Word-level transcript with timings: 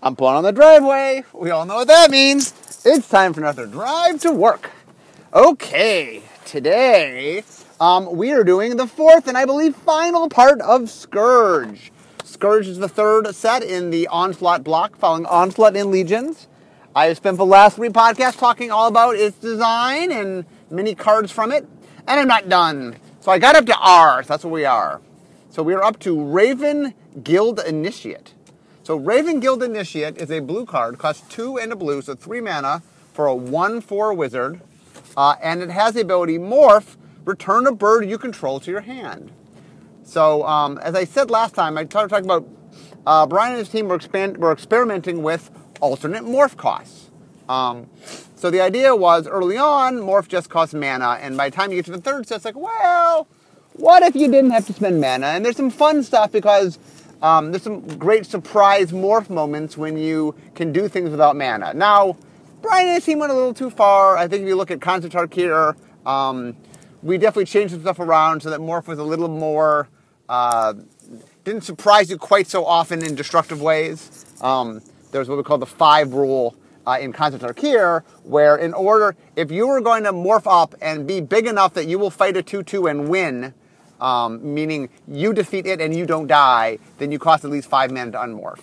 I'm 0.00 0.14
pulling 0.14 0.36
on 0.36 0.44
the 0.44 0.52
driveway. 0.52 1.24
We 1.32 1.50
all 1.50 1.66
know 1.66 1.76
what 1.76 1.88
that 1.88 2.12
means. 2.12 2.54
It's 2.84 3.08
time 3.08 3.32
for 3.32 3.40
another 3.40 3.66
drive 3.66 4.20
to 4.20 4.30
work. 4.30 4.70
Okay, 5.34 6.22
today 6.44 7.42
um, 7.80 8.16
we 8.16 8.30
are 8.30 8.44
doing 8.44 8.76
the 8.76 8.86
fourth 8.86 9.26
and 9.26 9.36
I 9.36 9.44
believe 9.44 9.74
final 9.74 10.28
part 10.28 10.60
of 10.60 10.88
Scourge. 10.88 11.90
Scourge 12.22 12.68
is 12.68 12.78
the 12.78 12.88
third 12.88 13.34
set 13.34 13.64
in 13.64 13.90
the 13.90 14.06
Onslaught 14.06 14.62
block, 14.62 14.96
following 14.96 15.26
Onslaught 15.26 15.74
in 15.74 15.90
Legions. 15.90 16.46
I 16.94 17.06
have 17.06 17.16
spent 17.16 17.36
the 17.36 17.44
last 17.44 17.74
three 17.74 17.88
podcasts 17.88 18.38
talking 18.38 18.70
all 18.70 18.86
about 18.86 19.16
its 19.16 19.36
design 19.38 20.12
and 20.12 20.44
many 20.70 20.94
cards 20.94 21.32
from 21.32 21.50
it, 21.50 21.66
and 22.06 22.20
I'm 22.20 22.28
not 22.28 22.48
done. 22.48 22.96
So 23.18 23.32
I 23.32 23.40
got 23.40 23.56
up 23.56 23.66
to 23.66 23.76
R, 23.76 24.22
so 24.22 24.28
that's 24.28 24.44
where 24.44 24.52
we 24.52 24.64
are. 24.64 25.00
So 25.50 25.64
we 25.64 25.74
are 25.74 25.82
up 25.82 25.98
to 26.00 26.22
Raven 26.22 26.94
Guild 27.24 27.58
Initiate. 27.58 28.34
So 28.88 28.96
Raven 28.96 29.38
Guild 29.38 29.62
Initiate 29.62 30.16
is 30.16 30.30
a 30.30 30.40
blue 30.40 30.64
card, 30.64 30.96
costs 30.96 31.22
two 31.28 31.58
and 31.58 31.70
a 31.70 31.76
blue, 31.76 32.00
so 32.00 32.14
three 32.14 32.40
mana 32.40 32.82
for 33.12 33.28
a 33.28 33.34
1-4 33.34 34.16
wizard. 34.16 34.62
Uh, 35.14 35.34
and 35.42 35.60
it 35.60 35.68
has 35.68 35.92
the 35.92 36.00
ability 36.00 36.38
Morph, 36.38 36.96
return 37.26 37.66
a 37.66 37.72
bird 37.74 38.08
you 38.08 38.16
control 38.16 38.58
to 38.60 38.70
your 38.70 38.80
hand. 38.80 39.30
So 40.04 40.42
um, 40.46 40.78
as 40.78 40.94
I 40.94 41.04
said 41.04 41.30
last 41.30 41.54
time, 41.54 41.76
I 41.76 41.84
started 41.84 42.08
talking 42.08 42.24
about 42.24 42.48
uh, 43.06 43.26
Brian 43.26 43.52
and 43.52 43.58
his 43.58 43.68
team 43.68 43.88
were, 43.88 43.96
expand, 43.96 44.38
were 44.38 44.52
experimenting 44.52 45.22
with 45.22 45.50
alternate 45.82 46.22
morph 46.22 46.56
costs. 46.56 47.10
Um, 47.46 47.90
so 48.36 48.50
the 48.50 48.62
idea 48.62 48.96
was 48.96 49.26
early 49.26 49.58
on, 49.58 49.96
morph 49.96 50.28
just 50.28 50.48
costs 50.48 50.72
mana, 50.72 51.18
and 51.20 51.36
by 51.36 51.50
the 51.50 51.56
time 51.56 51.72
you 51.72 51.76
get 51.76 51.84
to 51.84 51.90
the 51.90 52.00
third 52.00 52.26
set, 52.26 52.36
it's 52.36 52.46
like, 52.46 52.56
well, 52.56 53.28
what 53.74 54.02
if 54.02 54.16
you 54.16 54.28
didn't 54.28 54.52
have 54.52 54.66
to 54.68 54.72
spend 54.72 54.98
mana? 54.98 55.26
And 55.26 55.44
there's 55.44 55.58
some 55.58 55.68
fun 55.68 56.02
stuff 56.02 56.32
because 56.32 56.78
um, 57.22 57.50
there's 57.50 57.62
some 57.62 57.80
great 57.98 58.26
surprise 58.26 58.92
morph 58.92 59.30
moments 59.30 59.76
when 59.76 59.96
you 59.96 60.34
can 60.54 60.72
do 60.72 60.88
things 60.88 61.10
without 61.10 61.36
mana. 61.36 61.74
Now, 61.74 62.16
Brian 62.62 62.86
and 62.86 62.94
his 62.94 63.04
team 63.04 63.18
went 63.18 63.32
a 63.32 63.34
little 63.34 63.54
too 63.54 63.70
far. 63.70 64.16
I 64.16 64.28
think 64.28 64.42
if 64.42 64.48
you 64.48 64.56
look 64.56 64.70
at 64.70 64.80
Khans 64.80 65.04
of 65.04 65.12
Tarkir, 65.12 65.76
um, 66.06 66.56
we 67.02 67.18
definitely 67.18 67.46
changed 67.46 67.72
some 67.72 67.80
stuff 67.80 67.98
around 67.98 68.42
so 68.42 68.50
that 68.50 68.60
morph 68.60 68.86
was 68.86 68.98
a 68.98 69.04
little 69.04 69.28
more 69.28 69.88
uh, 70.28 70.74
didn't 71.44 71.64
surprise 71.64 72.10
you 72.10 72.18
quite 72.18 72.46
so 72.46 72.64
often 72.64 73.02
in 73.02 73.14
destructive 73.14 73.62
ways. 73.62 74.26
Um, 74.42 74.82
there's 75.10 75.28
what 75.28 75.38
we 75.38 75.44
call 75.44 75.58
the 75.58 75.66
five 75.66 76.12
rule 76.12 76.54
uh, 76.86 76.98
in 77.00 77.12
Khans 77.12 77.34
of 77.34 77.40
Tarkir, 77.40 78.02
where 78.24 78.56
in 78.56 78.74
order, 78.74 79.16
if 79.36 79.50
you 79.50 79.66
were 79.66 79.80
going 79.80 80.04
to 80.04 80.12
morph 80.12 80.46
up 80.46 80.74
and 80.82 81.06
be 81.06 81.20
big 81.20 81.46
enough 81.46 81.74
that 81.74 81.86
you 81.86 81.98
will 81.98 82.10
fight 82.10 82.36
a 82.36 82.42
2-2 82.42 82.90
and 82.90 83.08
win, 83.08 83.54
um, 84.00 84.54
meaning 84.54 84.88
you 85.06 85.32
defeat 85.32 85.66
it 85.66 85.80
and 85.80 85.94
you 85.94 86.06
don't 86.06 86.26
die, 86.26 86.78
then 86.98 87.12
you 87.12 87.18
cost 87.18 87.44
at 87.44 87.50
least 87.50 87.68
five 87.68 87.90
mana 87.90 88.12
to 88.12 88.18
unmorph. 88.18 88.60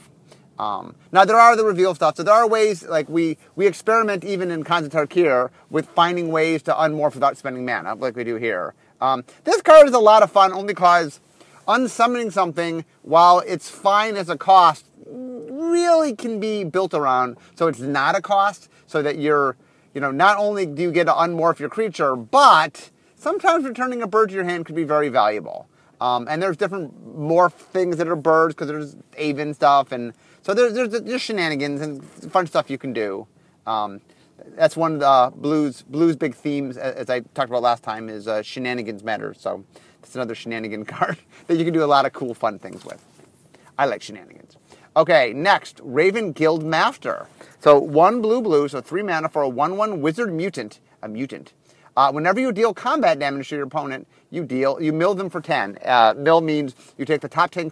Um, 0.58 0.95
now 1.11 1.25
there 1.25 1.38
are 1.38 1.55
the 1.55 1.66
reveal 1.66 1.94
stuff, 1.95 2.16
so 2.16 2.23
there 2.23 2.33
are 2.33 2.47
ways 2.47 2.83
like 2.83 3.09
we 3.09 3.38
we 3.56 3.67
experiment 3.67 4.23
even 4.23 4.52
in 4.52 4.63
Khans 4.63 4.86
of 4.86 4.91
Tarkir 4.94 5.50
with 5.69 5.88
finding 5.89 6.30
ways 6.30 6.61
to 6.63 6.73
unmorph 6.73 7.13
without 7.13 7.38
spending 7.38 7.66
mana, 7.66 7.95
like 7.95 8.16
we 8.16 8.23
do 8.23 8.36
here. 8.36 8.73
Um, 9.02 9.25
this 9.44 9.61
card 9.61 9.88
is 9.88 9.94
a 9.94 10.00
lot 10.00 10.23
of 10.23 10.31
fun 10.31 10.53
only 10.53 10.67
because 10.67 11.19
unsummoning 11.67 12.31
something 12.31 12.86
while 13.02 13.39
it's 13.39 13.69
fine 13.69 14.16
as 14.16 14.30
a 14.30 14.38
cost 14.38 14.86
really 15.06 16.16
can 16.16 16.39
be 16.39 16.63
built 16.63 16.94
around 16.94 17.38
so 17.56 17.67
it's 17.67 17.80
not 17.80 18.16
a 18.16 18.22
cost, 18.22 18.69
so 18.88 19.02
that 19.02 19.17
you're 19.17 19.58
you 19.94 20.00
know 20.00 20.11
not 20.11 20.38
only 20.38 20.66
do 20.66 20.83
you 20.83 20.91
get 20.91 21.03
to 21.06 21.13
unmorph 21.13 21.59
your 21.59 21.69
creature, 21.69 22.16
but 22.16 22.91
sometimes 23.26 23.66
returning 23.66 24.04
a 24.04 24.08
bird 24.08 24.30
to 24.30 24.36
your 24.36 24.44
hand 24.44 24.68
could 24.68 24.76
be 24.76 24.84
very 24.84 25.09
valuable. 25.09 25.68
Um, 26.00 26.28
and 26.30 26.44
there's 26.44 26.58
different 26.58 27.18
morph 27.18 27.54
things 27.54 27.98
that 27.98 28.08
are 28.08 28.16
birds 28.16 28.54
because 28.54 28.68
there's 28.68 28.95
avian 29.18 29.56
stuff, 29.56 29.92
and 29.92 30.14
so 30.44 30.54
there's, 30.54 30.73
there's 30.73 31.02
there's 31.02 31.22
shenanigans 31.22 31.81
and 31.81 32.03
fun 32.31 32.46
stuff 32.46 32.70
you 32.70 32.78
can 32.78 32.94
do. 32.94 33.26
Um, 33.66 34.00
that's 34.56 34.78
one 34.78 34.94
of 34.96 35.00
the 35.00 35.34
blues 35.38 35.81
blues 35.81 36.16
big 36.16 36.36
themes, 36.36 36.78
as 36.78 37.09
I 37.09 37.22
talked 37.22 37.50
about 37.50 37.64
last 37.64 37.81
time, 37.81 38.09
is 38.09 38.28
uh, 38.28 38.44
shenanigans 38.44 39.03
matter. 39.03 39.34
So 39.34 39.66
that's 40.02 40.13
another 40.13 40.36
shenanigan 40.36 40.86
card 40.96 41.18
that 41.47 41.57
you 41.57 41.63
can 41.63 41.74
do 41.74 41.84
a 41.84 41.92
lot 41.96 42.06
of 42.06 42.13
cool 42.13 42.36
fun 42.36 42.59
things 42.59 42.86
with. 42.86 43.03
I 43.80 43.86
like 43.86 44.03
shenanigans. 44.03 44.56
Okay, 44.96 45.34
next 45.34 45.81
Raven 45.84 46.31
Guild 46.31 46.63
Master. 46.63 47.28
So 47.59 47.80
one 47.80 48.22
blue 48.22 48.42
blue, 48.42 48.68
so 48.68 48.81
three 48.81 49.02
mana 49.02 49.30
for 49.30 49.42
a 49.42 49.50
one 49.50 49.78
one 49.78 50.02
wizard 50.02 50.31
mutant, 50.31 50.80
a 51.02 51.07
mutant. 51.07 51.53
Uh, 51.97 52.11
whenever 52.11 52.39
you 52.39 52.51
deal 52.51 52.73
combat 52.73 53.19
damage 53.19 53.50
to 53.50 53.56
your 53.56 53.66
opponent, 53.66 54.07
you 54.29 54.44
deal 54.44 54.81
you 54.81 54.91
mill 54.91 55.16
them 55.16 55.29
for 55.29 55.39
ten. 55.39 55.78
Uh, 55.85 56.13
mill 56.17 56.41
means 56.41 56.75
you 56.97 57.06
take 57.06 57.22
the 57.22 57.29
top 57.29 57.51
ten 57.51 57.69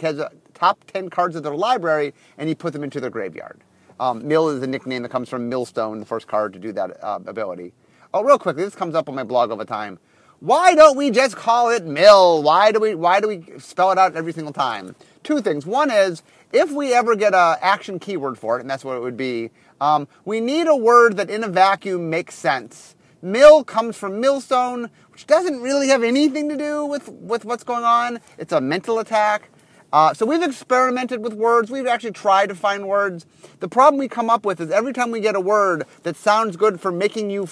top 0.54 0.80
ten 0.86 1.10
cards 1.10 1.36
of 1.36 1.44
their 1.44 1.56
library 1.56 2.14
and 2.38 2.48
you 2.48 2.56
put 2.56 2.74
them 2.74 2.84
into 2.84 3.02
their 3.02 3.10
graveyard. 3.10 3.60
Um, 4.00 4.28
mill 4.28 4.50
is 4.50 4.62
the 4.62 4.68
nickname 4.68 5.04
that 5.04 5.10
comes 5.10 5.30
from 5.30 5.50
Millstone, 5.50 6.00
the 6.00 6.06
first 6.06 6.28
card 6.28 6.54
to 6.54 6.60
do 6.60 6.72
that 6.72 7.04
uh, 7.04 7.20
ability. 7.26 7.74
Oh, 8.14 8.24
real 8.24 8.40
quickly, 8.40 8.64
this 8.64 8.76
comes 8.76 8.96
up 8.96 9.10
on 9.10 9.16
my 9.16 9.24
blog 9.24 9.52
all 9.52 9.58
the 9.58 9.66
time. 9.66 10.00
Why 10.40 10.76
don't 10.76 10.98
we 10.98 11.10
just 11.10 11.36
call 11.36 11.70
it 11.70 11.86
mill? 11.86 12.44
Why 12.44 12.72
do 12.72 12.80
we 12.80 12.96
why 12.96 13.20
do 13.20 13.28
we 13.28 13.44
spell 13.60 13.92
it 13.92 13.98
out 13.98 14.16
every 14.16 14.34
single 14.34 14.54
time? 14.54 14.96
Two 15.24 15.42
things. 15.42 15.66
One 15.66 15.90
is 15.92 16.24
if 16.52 16.72
we 16.72 16.94
ever 16.94 17.16
get 17.16 17.34
a 17.34 17.58
action 17.62 18.00
keyword 18.00 18.38
for 18.38 18.58
it, 18.58 18.62
and 18.62 18.70
that's 18.70 18.86
what 18.86 18.96
it 18.96 19.02
would 19.02 19.18
be, 19.18 19.52
um, 19.82 20.08
we 20.24 20.40
need 20.40 20.68
a 20.68 20.76
word 20.76 21.18
that 21.18 21.30
in 21.30 21.44
a 21.44 21.48
vacuum 21.48 22.10
makes 22.10 22.36
sense. 22.36 22.93
Mill 23.24 23.64
comes 23.64 23.96
from 23.96 24.20
millstone, 24.20 24.90
which 25.14 25.26
doesn't 25.26 25.62
really 25.62 25.88
have 25.88 26.04
anything 26.04 26.50
to 26.50 26.58
do 26.58 26.86
with, 26.86 27.08
with 27.08 27.46
what's 27.46 27.64
going 27.64 27.86
on. 27.86 28.20
It's 28.38 28.52
a 28.52 28.60
mental 28.60 29.00
attack. 29.00 29.50
Uh, 29.94 30.14
so 30.14 30.26
we've 30.26 30.44
experimented 30.44 31.24
with 31.24 31.34
words. 31.34 31.72
We've 31.72 31.88
actually 31.88 32.12
tried 32.12 32.50
to 32.50 32.56
find 32.56 32.86
words. 32.86 33.26
The 33.62 33.70
problem 33.70 33.98
we 33.98 34.10
come 34.10 34.30
up 34.30 34.46
with 34.46 34.60
is 34.60 34.72
every 34.72 34.92
time 34.92 35.10
we 35.10 35.22
get 35.22 35.38
a 35.38 35.40
word 35.40 35.86
that 36.02 36.18
sounds 36.18 36.58
good 36.58 36.82
for 36.82 36.92
making 36.92 37.30
you, 37.30 37.48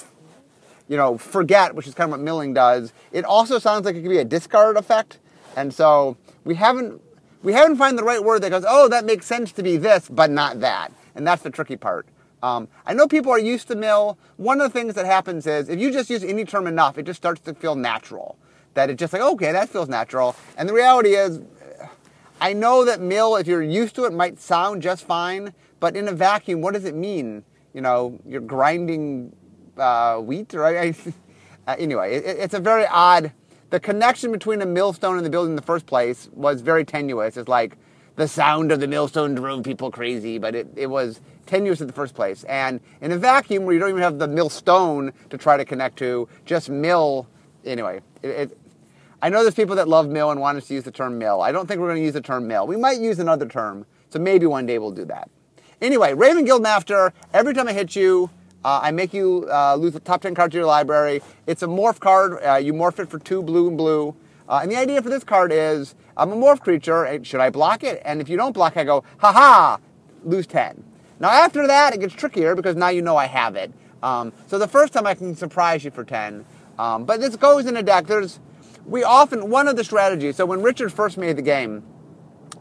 you 0.90 0.98
know, 0.98 1.18
forget, 1.18 1.74
which 1.74 1.88
is 1.88 1.94
kind 1.94 2.10
of 2.10 2.12
what 2.12 2.20
milling 2.20 2.54
does, 2.54 2.92
it 3.14 3.24
also 3.24 3.58
sounds 3.58 3.86
like 3.86 3.96
it 3.96 4.02
could 4.02 4.10
be 4.10 4.18
a 4.18 4.26
discard 4.26 4.76
effect. 4.76 5.20
And 5.56 5.74
so 5.74 6.18
we 6.44 6.56
haven't 6.56 7.02
we 7.44 7.54
haven't 7.54 7.78
found 7.78 7.98
the 7.98 8.04
right 8.04 8.22
word 8.22 8.44
that 8.44 8.50
goes, 8.50 8.66
oh, 8.68 8.90
that 8.90 9.06
makes 9.06 9.26
sense 9.26 9.54
to 9.54 9.64
be 9.64 9.78
this, 9.78 10.10
but 10.10 10.30
not 10.30 10.60
that. 10.60 10.92
And 11.16 11.26
that's 11.26 11.44
the 11.44 11.50
tricky 11.50 11.78
part. 11.78 12.08
Um, 12.44 12.68
I 12.86 12.94
know 12.94 13.08
people 13.08 13.32
are 13.32 13.40
used 13.40 13.68
to 13.68 13.76
mill. 13.76 14.18
One 14.38 14.62
of 14.62 14.72
the 14.72 14.80
things 14.80 14.96
that 14.96 15.06
happens 15.06 15.46
is 15.46 15.70
if 15.70 15.80
you 15.80 15.92
just 15.92 16.10
use 16.10 16.24
any 16.24 16.46
term 16.46 16.68
enough, 16.68 16.98
it 16.98 17.04
just 17.04 17.18
starts 17.18 17.42
to 17.42 17.54
feel 17.54 17.76
natural. 17.76 18.38
That 18.74 18.90
it's 18.90 19.00
just 19.00 19.14
like, 19.14 19.22
okay, 19.22 19.52
that 19.52 19.70
feels 19.70 19.90
natural. 19.90 20.36
And 20.58 20.68
the 20.68 20.74
reality 20.74 21.16
is, 21.16 21.42
I 22.40 22.54
know 22.54 22.86
that 22.86 23.02
mill, 23.02 23.36
if 23.36 23.46
you're 23.46 23.62
used 23.62 23.96
to 23.96 24.06
it, 24.06 24.14
might 24.14 24.40
sound 24.40 24.82
just 24.82 25.06
fine, 25.06 25.54
but 25.80 25.96
in 25.96 26.08
a 26.08 26.12
vacuum, 26.12 26.62
what 26.62 26.74
does 26.74 26.86
it 26.86 26.96
mean? 26.96 27.44
You 27.74 27.82
know, 27.82 28.20
you're 28.26 28.42
grinding 28.42 29.36
uh, 29.78 30.18
wheat, 30.18 30.54
right? 30.54 30.96
uh, 31.68 31.76
anyway, 31.78 32.16
it, 32.16 32.26
it's 32.26 32.54
a 32.54 32.60
very 32.60 32.88
odd. 32.88 33.32
The 33.70 33.80
connection 33.80 34.32
between 34.32 34.62
a 34.62 34.66
millstone 34.66 35.18
and 35.18 35.26
the 35.26 35.30
building 35.30 35.52
in 35.52 35.56
the 35.56 35.62
first 35.62 35.86
place 35.86 36.30
was 36.34 36.62
very 36.62 36.84
tenuous. 36.84 37.38
It's 37.38 37.48
like 37.48 37.78
the 38.16 38.28
sound 38.28 38.72
of 38.72 38.80
the 38.80 38.88
millstone 38.88 39.36
drove 39.36 39.64
people 39.64 39.92
crazy, 39.92 40.38
but 40.38 40.56
it, 40.56 40.68
it 40.76 40.88
was 40.88 41.22
tenuous 41.52 41.82
in 41.82 41.88
the 41.88 41.94
first 41.94 42.16
place. 42.16 42.46
And 42.46 42.80
in 43.02 43.12
a 43.12 43.18
vacuum 43.18 43.66
where 43.66 43.74
you 43.74 43.80
don't 43.80 43.90
even 43.90 44.02
have 44.02 44.20
the 44.20 44.28
millstone 44.28 45.12
to 45.30 45.38
try 45.38 45.58
to 45.58 45.66
connect 45.66 45.98
to, 45.98 46.30
just 46.46 46.70
mill. 46.70 47.28
Anyway, 47.66 48.00
it, 48.24 48.28
it, 48.28 48.58
I 49.22 49.28
know 49.28 49.42
there's 49.42 49.54
people 49.54 49.76
that 49.76 49.90
love 49.90 50.08
mill 50.08 50.32
and 50.32 50.40
want 50.40 50.58
us 50.58 50.70
to 50.70 50.74
use 50.74 50.86
the 50.86 50.92
term 50.92 51.18
mill. 51.18 51.42
I 51.42 51.52
don't 51.52 51.68
think 51.68 51.82
we're 51.82 51.90
going 51.90 52.00
to 52.00 52.06
use 52.06 52.14
the 52.14 52.22
term 52.22 52.48
mill. 52.48 52.68
We 52.68 52.78
might 52.78 53.02
use 53.02 53.20
another 53.20 53.46
term, 53.46 53.86
so 54.10 54.18
maybe 54.18 54.46
one 54.46 54.66
day 54.66 54.80
we'll 54.80 54.92
do 54.92 55.04
that. 55.06 55.30
Anyway, 55.82 56.14
Raven 56.14 56.46
Guild 56.46 56.62
Master, 56.62 57.12
every 57.34 57.54
time 57.54 57.68
I 57.68 57.74
hit 57.74 57.98
you, 57.98 58.30
uh, 58.64 58.80
I 58.82 58.92
make 58.92 59.14
you 59.14 59.50
uh, 59.52 59.76
lose 59.76 59.92
the 59.92 60.00
top 60.00 60.22
10 60.22 60.34
cards 60.34 60.54
to 60.54 60.60
your 60.60 60.68
library. 60.68 61.22
It's 61.48 61.64
a 61.64 61.68
morph 61.68 62.00
card. 62.00 62.42
Uh, 62.42 62.56
you 62.56 62.74
morph 62.74 62.98
it 63.00 63.10
for 63.10 63.20
two 63.20 63.44
blue 63.44 63.68
and 63.68 63.78
blue. 63.78 64.16
Uh, 64.48 64.60
and 64.64 64.72
the 64.72 64.78
idea 64.78 65.02
for 65.02 65.10
this 65.10 65.26
card 65.26 65.52
is 65.52 65.96
I'm 66.16 66.32
a 66.32 66.36
morph 66.36 66.62
creature. 66.62 67.20
Should 67.24 67.42
I 67.42 67.50
block 67.50 67.84
it? 67.84 68.02
And 68.06 68.22
if 68.22 68.30
you 68.30 68.38
don't 68.38 68.54
block, 68.54 68.78
I 68.78 68.86
go, 68.86 69.04
ha 69.18 69.34
ha, 69.34 69.80
lose 70.24 70.48
10. 70.48 70.91
Now 71.22 71.30
after 71.30 71.68
that, 71.68 71.94
it 71.94 72.00
gets 72.00 72.16
trickier 72.16 72.56
because 72.56 72.76
now 72.76 72.90
you 72.90 73.04
know 73.04 73.16
I 73.16 73.28
have 73.28 73.56
it. 73.56 73.72
Um, 74.02 74.34
so 74.48 74.58
the 74.58 74.68
first 74.68 74.92
time 74.92 75.06
I 75.06 75.14
can 75.14 75.36
surprise 75.36 75.86
you 75.86 75.92
for 75.92 76.04
10. 76.04 76.44
Um, 76.80 77.06
but 77.06 77.22
this 77.22 77.36
goes 77.36 77.68
in 77.68 77.78
a 77.78 77.84
deck. 77.84 78.08
There's, 78.08 78.40
we 78.88 79.04
often, 79.04 79.52
one 79.52 79.68
of 79.68 79.76
the 79.76 79.84
strategies, 79.84 80.38
so 80.38 80.48
when 80.48 80.64
Richard 80.64 80.92
first 80.92 81.20
made 81.20 81.38
the 81.38 81.44
game, 81.44 81.84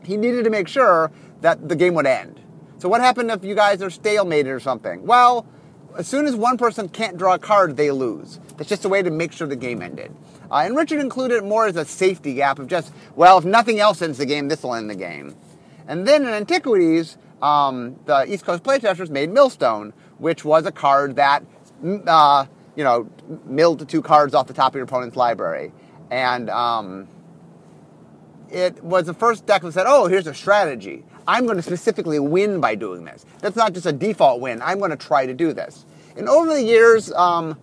he 0.05 0.19
needed 0.19 0.45
to 0.45 0.51
make 0.51 0.69
sure 0.69 1.11
that 1.41 1.71
the 1.71 1.75
game 1.75 1.95
would 1.95 2.07
end. 2.07 2.39
So 2.77 2.87
what 2.91 3.01
happened 3.01 3.31
if 3.31 3.43
you 3.43 3.55
guys 3.55 3.81
are 3.81 3.89
stalemated 3.89 4.55
or 4.55 4.61
something? 4.61 5.07
Well, 5.07 5.47
as 5.97 6.07
soon 6.07 6.27
as 6.27 6.37
one 6.37 6.59
person 6.59 6.91
can't 6.91 7.17
draw 7.17 7.35
a 7.35 7.39
card, 7.39 7.79
they 7.79 7.91
lose. 7.91 8.41
That's 8.59 8.69
just 8.69 8.85
a 8.85 8.91
way 8.91 9.03
to 9.03 9.11
make 9.11 9.33
sure 9.33 9.47
the 9.47 9.57
game 9.57 9.81
ended. 9.81 10.15
Uh, 10.51 10.57
and 10.67 10.77
Richard 10.77 11.01
included 11.01 11.39
it 11.39 11.45
more 11.45 11.67
as 11.67 11.77
a 11.77 11.87
safety 11.87 12.35
gap 12.35 12.59
of 12.59 12.67
just, 12.67 12.93
well, 13.17 13.39
if 13.39 13.45
nothing 13.47 13.81
else 13.81 14.03
ends 14.03 14.19
the 14.19 14.27
game, 14.27 14.49
this 14.49 14.63
will 14.63 14.75
end 14.75 14.91
the 14.91 14.95
game. 14.95 15.35
And 15.89 16.07
then 16.07 16.23
in 16.23 16.29
Antiquities, 16.29 17.17
um, 17.43 17.99
the 18.07 18.25
East 18.33 18.45
Coast 18.45 18.63
playtesters 18.63 19.11
made 19.11 19.31
Millstone, 19.31 19.93
which 20.19 20.45
was 20.45 20.67
a 20.67 20.73
card 20.73 21.17
that, 21.17 21.45
mm, 21.83 22.03
uh, 22.07 22.47
you 22.77 22.85
know, 22.85 23.11
milled 23.45 23.89
two 23.89 24.03
cards 24.03 24.35
off 24.35 24.47
the 24.47 24.55
top 24.55 24.73
of 24.73 24.77
your 24.77 24.85
opponent's 24.85 25.17
library. 25.17 25.73
And 26.11 26.51
um, 26.51 27.09
it 28.51 28.83
was 28.83 29.07
the 29.07 29.15
first 29.15 29.47
deck 29.47 29.63
that 29.63 29.73
said, 29.73 29.87
oh, 29.87 30.07
here's 30.07 30.27
a 30.27 30.35
strategy. 30.35 31.05
I'm 31.27 31.45
going 31.45 31.57
to 31.57 31.63
specifically 31.63 32.19
win 32.19 32.61
by 32.61 32.75
doing 32.75 33.05
this. 33.05 33.25
That's 33.41 33.57
not 33.57 33.73
just 33.73 33.87
a 33.87 33.93
default 33.93 34.41
win. 34.41 34.61
I'm 34.63 34.79
going 34.79 34.91
to 34.91 34.97
try 34.97 35.27
to 35.27 35.35
do 35.35 35.53
this. 35.53 35.87
And 36.17 36.29
over 36.29 36.53
the 36.53 36.63
years, 36.63 37.13
um, 37.13 37.59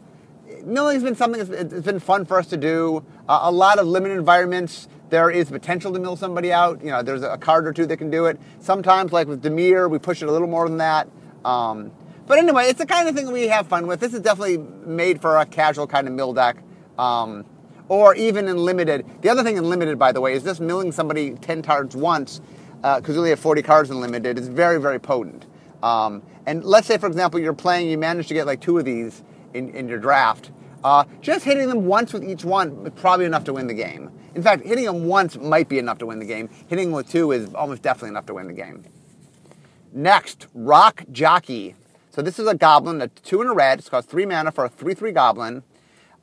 milling's 0.63 1.03
been 1.03 1.15
something 1.15 1.43
that's 1.43 1.85
been 1.85 1.99
fun 1.99 2.25
for 2.25 2.39
us 2.39 2.47
to 2.47 2.57
do. 2.57 3.05
Uh, 3.27 3.39
a 3.43 3.51
lot 3.51 3.79
of 3.79 3.87
limited 3.87 4.17
environments, 4.17 4.87
there 5.09 5.29
is 5.29 5.49
potential 5.49 5.93
to 5.93 5.99
mill 5.99 6.15
somebody 6.15 6.51
out. 6.51 6.81
You 6.83 6.91
know, 6.91 7.01
there's 7.01 7.23
a 7.23 7.37
card 7.37 7.67
or 7.67 7.73
two 7.73 7.85
that 7.85 7.97
can 7.97 8.09
do 8.09 8.25
it. 8.25 8.39
Sometimes, 8.59 9.11
like 9.11 9.27
with 9.27 9.41
Dimir, 9.43 9.89
we 9.89 9.99
push 9.99 10.21
it 10.21 10.27
a 10.27 10.31
little 10.31 10.47
more 10.47 10.67
than 10.67 10.77
that. 10.77 11.07
Um, 11.45 11.91
but 12.25 12.37
anyway, 12.39 12.65
it's 12.65 12.79
the 12.79 12.85
kind 12.85 13.07
of 13.07 13.15
thing 13.15 13.31
we 13.31 13.47
have 13.47 13.67
fun 13.67 13.87
with. 13.87 13.99
This 13.99 14.13
is 14.13 14.19
definitely 14.19 14.57
made 14.57 15.21
for 15.21 15.37
a 15.37 15.45
casual 15.45 15.87
kind 15.87 16.07
of 16.07 16.13
mill 16.13 16.33
deck. 16.33 16.57
Um, 16.97 17.45
or 17.89 18.15
even 18.15 18.47
in 18.47 18.57
limited. 18.57 19.05
The 19.21 19.29
other 19.29 19.43
thing 19.43 19.57
in 19.57 19.69
limited, 19.69 19.97
by 19.97 20.11
the 20.11 20.21
way, 20.21 20.33
is 20.33 20.43
just 20.43 20.59
milling 20.59 20.91
somebody 20.91 21.31
10 21.31 21.61
cards 21.61 21.95
once, 21.95 22.41
because 22.81 23.09
uh, 23.09 23.13
we 23.13 23.17
only 23.17 23.29
have 23.29 23.39
40 23.39 23.61
cards 23.61 23.89
in 23.89 24.01
limited, 24.01 24.37
is 24.37 24.47
very, 24.47 24.79
very 24.79 24.99
potent. 24.99 25.45
Um, 25.81 26.23
and 26.45 26.63
let's 26.63 26.87
say, 26.87 26.97
for 26.97 27.07
example, 27.07 27.39
you're 27.39 27.53
playing, 27.53 27.89
you 27.89 27.97
manage 27.97 28.27
to 28.27 28.33
get 28.33 28.45
like 28.45 28.61
two 28.61 28.77
of 28.77 28.85
these 28.85 29.23
in, 29.53 29.69
in 29.69 29.87
your 29.87 29.99
draft. 29.99 30.51
Uh, 30.87 31.03
just 31.19 31.43
hitting 31.43 31.67
them 31.67 31.85
once 31.85 32.13
with 32.13 32.23
each 32.23 32.45
one 32.45 32.69
is 32.85 32.93
probably 32.95 33.25
enough 33.25 33.43
to 33.43 33.51
win 33.51 33.67
the 33.67 33.73
game. 33.73 34.09
In 34.35 34.41
fact, 34.41 34.63
hitting 34.63 34.85
them 34.85 35.03
once 35.03 35.35
might 35.35 35.67
be 35.67 35.79
enough 35.79 35.97
to 35.97 36.05
win 36.05 36.19
the 36.19 36.25
game. 36.25 36.47
Hitting 36.69 36.91
them 36.91 36.95
with 36.95 37.09
two 37.09 37.33
is 37.33 37.53
almost 37.53 37.81
definitely 37.81 38.11
enough 38.11 38.25
to 38.27 38.33
win 38.33 38.47
the 38.47 38.53
game. 38.53 38.85
Next, 39.91 40.47
Rock 40.53 41.03
Jockey. 41.11 41.75
So 42.09 42.21
this 42.21 42.39
is 42.39 42.47
a 42.47 42.55
goblin, 42.55 43.01
a 43.01 43.09
two 43.09 43.41
in 43.41 43.47
a 43.47 43.53
red. 43.53 43.79
It's 43.79 43.89
costs 43.89 44.09
three 44.09 44.25
mana 44.25 44.49
for 44.49 44.63
a 44.63 44.69
3 44.69 44.93
3 44.93 45.11
goblin. 45.11 45.63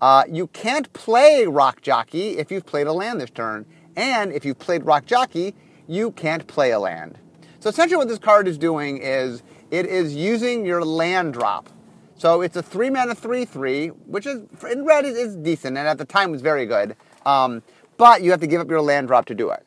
Uh, 0.00 0.24
you 0.30 0.46
can't 0.46 0.90
play 0.94 1.44
Rock 1.44 1.82
Jockey 1.82 2.38
if 2.38 2.50
you've 2.50 2.64
played 2.64 2.86
a 2.86 2.92
land 2.94 3.20
this 3.20 3.28
turn. 3.28 3.66
And 3.96 4.32
if 4.32 4.46
you've 4.46 4.58
played 4.58 4.86
Rock 4.86 5.04
Jockey, 5.04 5.54
you 5.86 6.10
can't 6.12 6.46
play 6.46 6.70
a 6.70 6.78
land. 6.78 7.18
So 7.60 7.68
essentially 7.68 7.98
what 7.98 8.08
this 8.08 8.18
card 8.18 8.48
is 8.48 8.56
doing 8.56 8.96
is 8.96 9.42
it 9.70 9.84
is 9.84 10.16
using 10.16 10.64
your 10.64 10.86
land 10.86 11.34
drop. 11.34 11.68
So 12.16 12.42
it's 12.42 12.56
a 12.56 12.62
three 12.62 12.90
mana 12.90 13.14
three 13.14 13.44
three, 13.44 13.88
which 13.88 14.26
is 14.26 14.42
in 14.70 14.84
red 14.84 15.04
is, 15.04 15.16
is 15.16 15.36
decent, 15.36 15.76
and 15.76 15.86
at 15.88 15.98
the 15.98 16.04
time 16.04 16.30
was 16.30 16.42
very 16.42 16.66
good. 16.66 16.96
Um, 17.26 17.62
but 17.96 18.22
you 18.22 18.30
have 18.30 18.40
to 18.40 18.46
give 18.46 18.60
up 18.60 18.68
your 18.68 18.80
land 18.80 19.08
drop 19.08 19.26
to 19.26 19.34
do 19.34 19.50
it. 19.50 19.64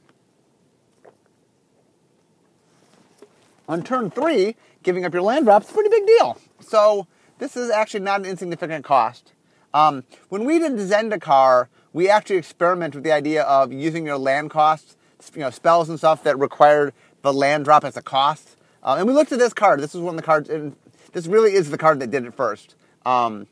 On 3.68 3.84
turn 3.84 4.10
three, 4.10 4.56
giving 4.84 5.04
up 5.06 5.14
your 5.14 5.24
land 5.24 5.46
drop 5.46 5.64
is 5.64 5.70
a 5.70 5.74
pretty 5.74 5.90
big 5.90 6.08
deal. 6.08 6.38
So 6.62 7.08
this 7.38 7.58
is 7.58 7.70
actually 7.70 8.00
not 8.00 8.22
an 8.22 8.26
insignificant 8.26 8.86
cost. 8.86 9.34
Um, 9.74 10.06
when 10.30 10.46
we 10.46 10.60
did 10.60 10.72
Zendikar, 10.74 11.68
we 11.92 12.10
actually 12.10 12.38
experimented 12.38 12.96
with 12.96 13.04
the 13.04 13.12
idea 13.12 13.44
of 13.44 13.74
using 13.74 14.06
your 14.06 14.18
land 14.18 14.50
costs, 14.52 14.96
you 15.34 15.42
know, 15.42 15.50
spells 15.50 15.90
and 15.90 15.98
stuff 15.98 16.24
that 16.24 16.40
required 16.40 16.94
the 17.22 17.34
land 17.34 17.66
drop 17.66 17.84
as 17.84 17.98
a 17.98 18.02
cost. 18.02 18.56
Uh, 18.84 18.96
and 18.98 19.08
we 19.08 19.14
looked 19.14 19.32
at 19.32 19.40
this 19.40 19.54
card. 19.54 19.82
This 19.82 19.94
was 19.94 20.02
one 20.02 20.16
of 20.16 20.18
the 20.18 20.26
cards, 20.26 20.50
and 20.50 20.76
this 21.13 21.27
really 21.27 21.54
is 21.54 21.69
the 21.69 21.77
card 21.77 22.00
that 22.00 22.12
did 22.12 22.25
it 22.25 22.33
first. 22.33 22.75
Um, 23.06 23.48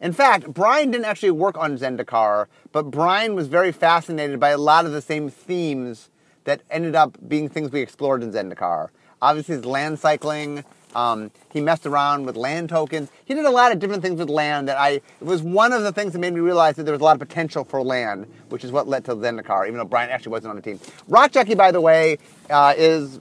in 0.00 0.12
fact, 0.12 0.52
Brian 0.52 0.90
didn't 0.90 1.06
actually 1.06 1.30
work 1.30 1.56
on 1.56 1.78
Zendikar, 1.78 2.46
but 2.72 2.90
Brian 2.90 3.34
was 3.34 3.48
very 3.48 3.72
fascinated 3.72 4.38
by 4.38 4.50
a 4.50 4.58
lot 4.58 4.84
of 4.84 4.92
the 4.92 5.00
same 5.00 5.30
themes 5.30 6.10
that 6.44 6.62
ended 6.70 6.94
up 6.94 7.16
being 7.28 7.48
things 7.48 7.72
we 7.72 7.80
explored 7.80 8.22
in 8.22 8.32
Zendikar. 8.32 8.88
Obviously, 9.22 9.56
it's 9.56 9.64
land 9.64 9.98
cycling. 9.98 10.64
Um, 10.94 11.30
he 11.50 11.60
messed 11.60 11.84
around 11.86 12.24
with 12.24 12.36
land 12.36 12.68
tokens. 12.68 13.10
He 13.24 13.34
did 13.34 13.44
a 13.44 13.50
lot 13.50 13.72
of 13.72 13.78
different 13.78 14.02
things 14.02 14.18
with 14.18 14.30
land 14.30 14.68
that 14.68 14.78
I, 14.78 14.90
it 14.90 15.02
was 15.20 15.42
one 15.42 15.72
of 15.72 15.82
the 15.82 15.92
things 15.92 16.12
that 16.12 16.20
made 16.20 16.32
me 16.32 16.40
realize 16.40 16.76
that 16.76 16.84
there 16.84 16.92
was 16.92 17.00
a 17.00 17.04
lot 17.04 17.20
of 17.20 17.28
potential 17.28 17.64
for 17.64 17.82
land, 17.82 18.26
which 18.48 18.64
is 18.64 18.72
what 18.72 18.88
led 18.88 19.04
to 19.06 19.14
Zendikar, 19.14 19.66
even 19.66 19.78
though 19.78 19.84
Brian 19.84 20.10
actually 20.10 20.32
wasn't 20.32 20.50
on 20.50 20.56
the 20.56 20.62
team. 20.62 20.80
Rock 21.08 21.32
Jockey, 21.32 21.54
by 21.54 21.70
the 21.70 21.80
way, 21.80 22.18
uh, 22.48 22.72
is 22.76 23.20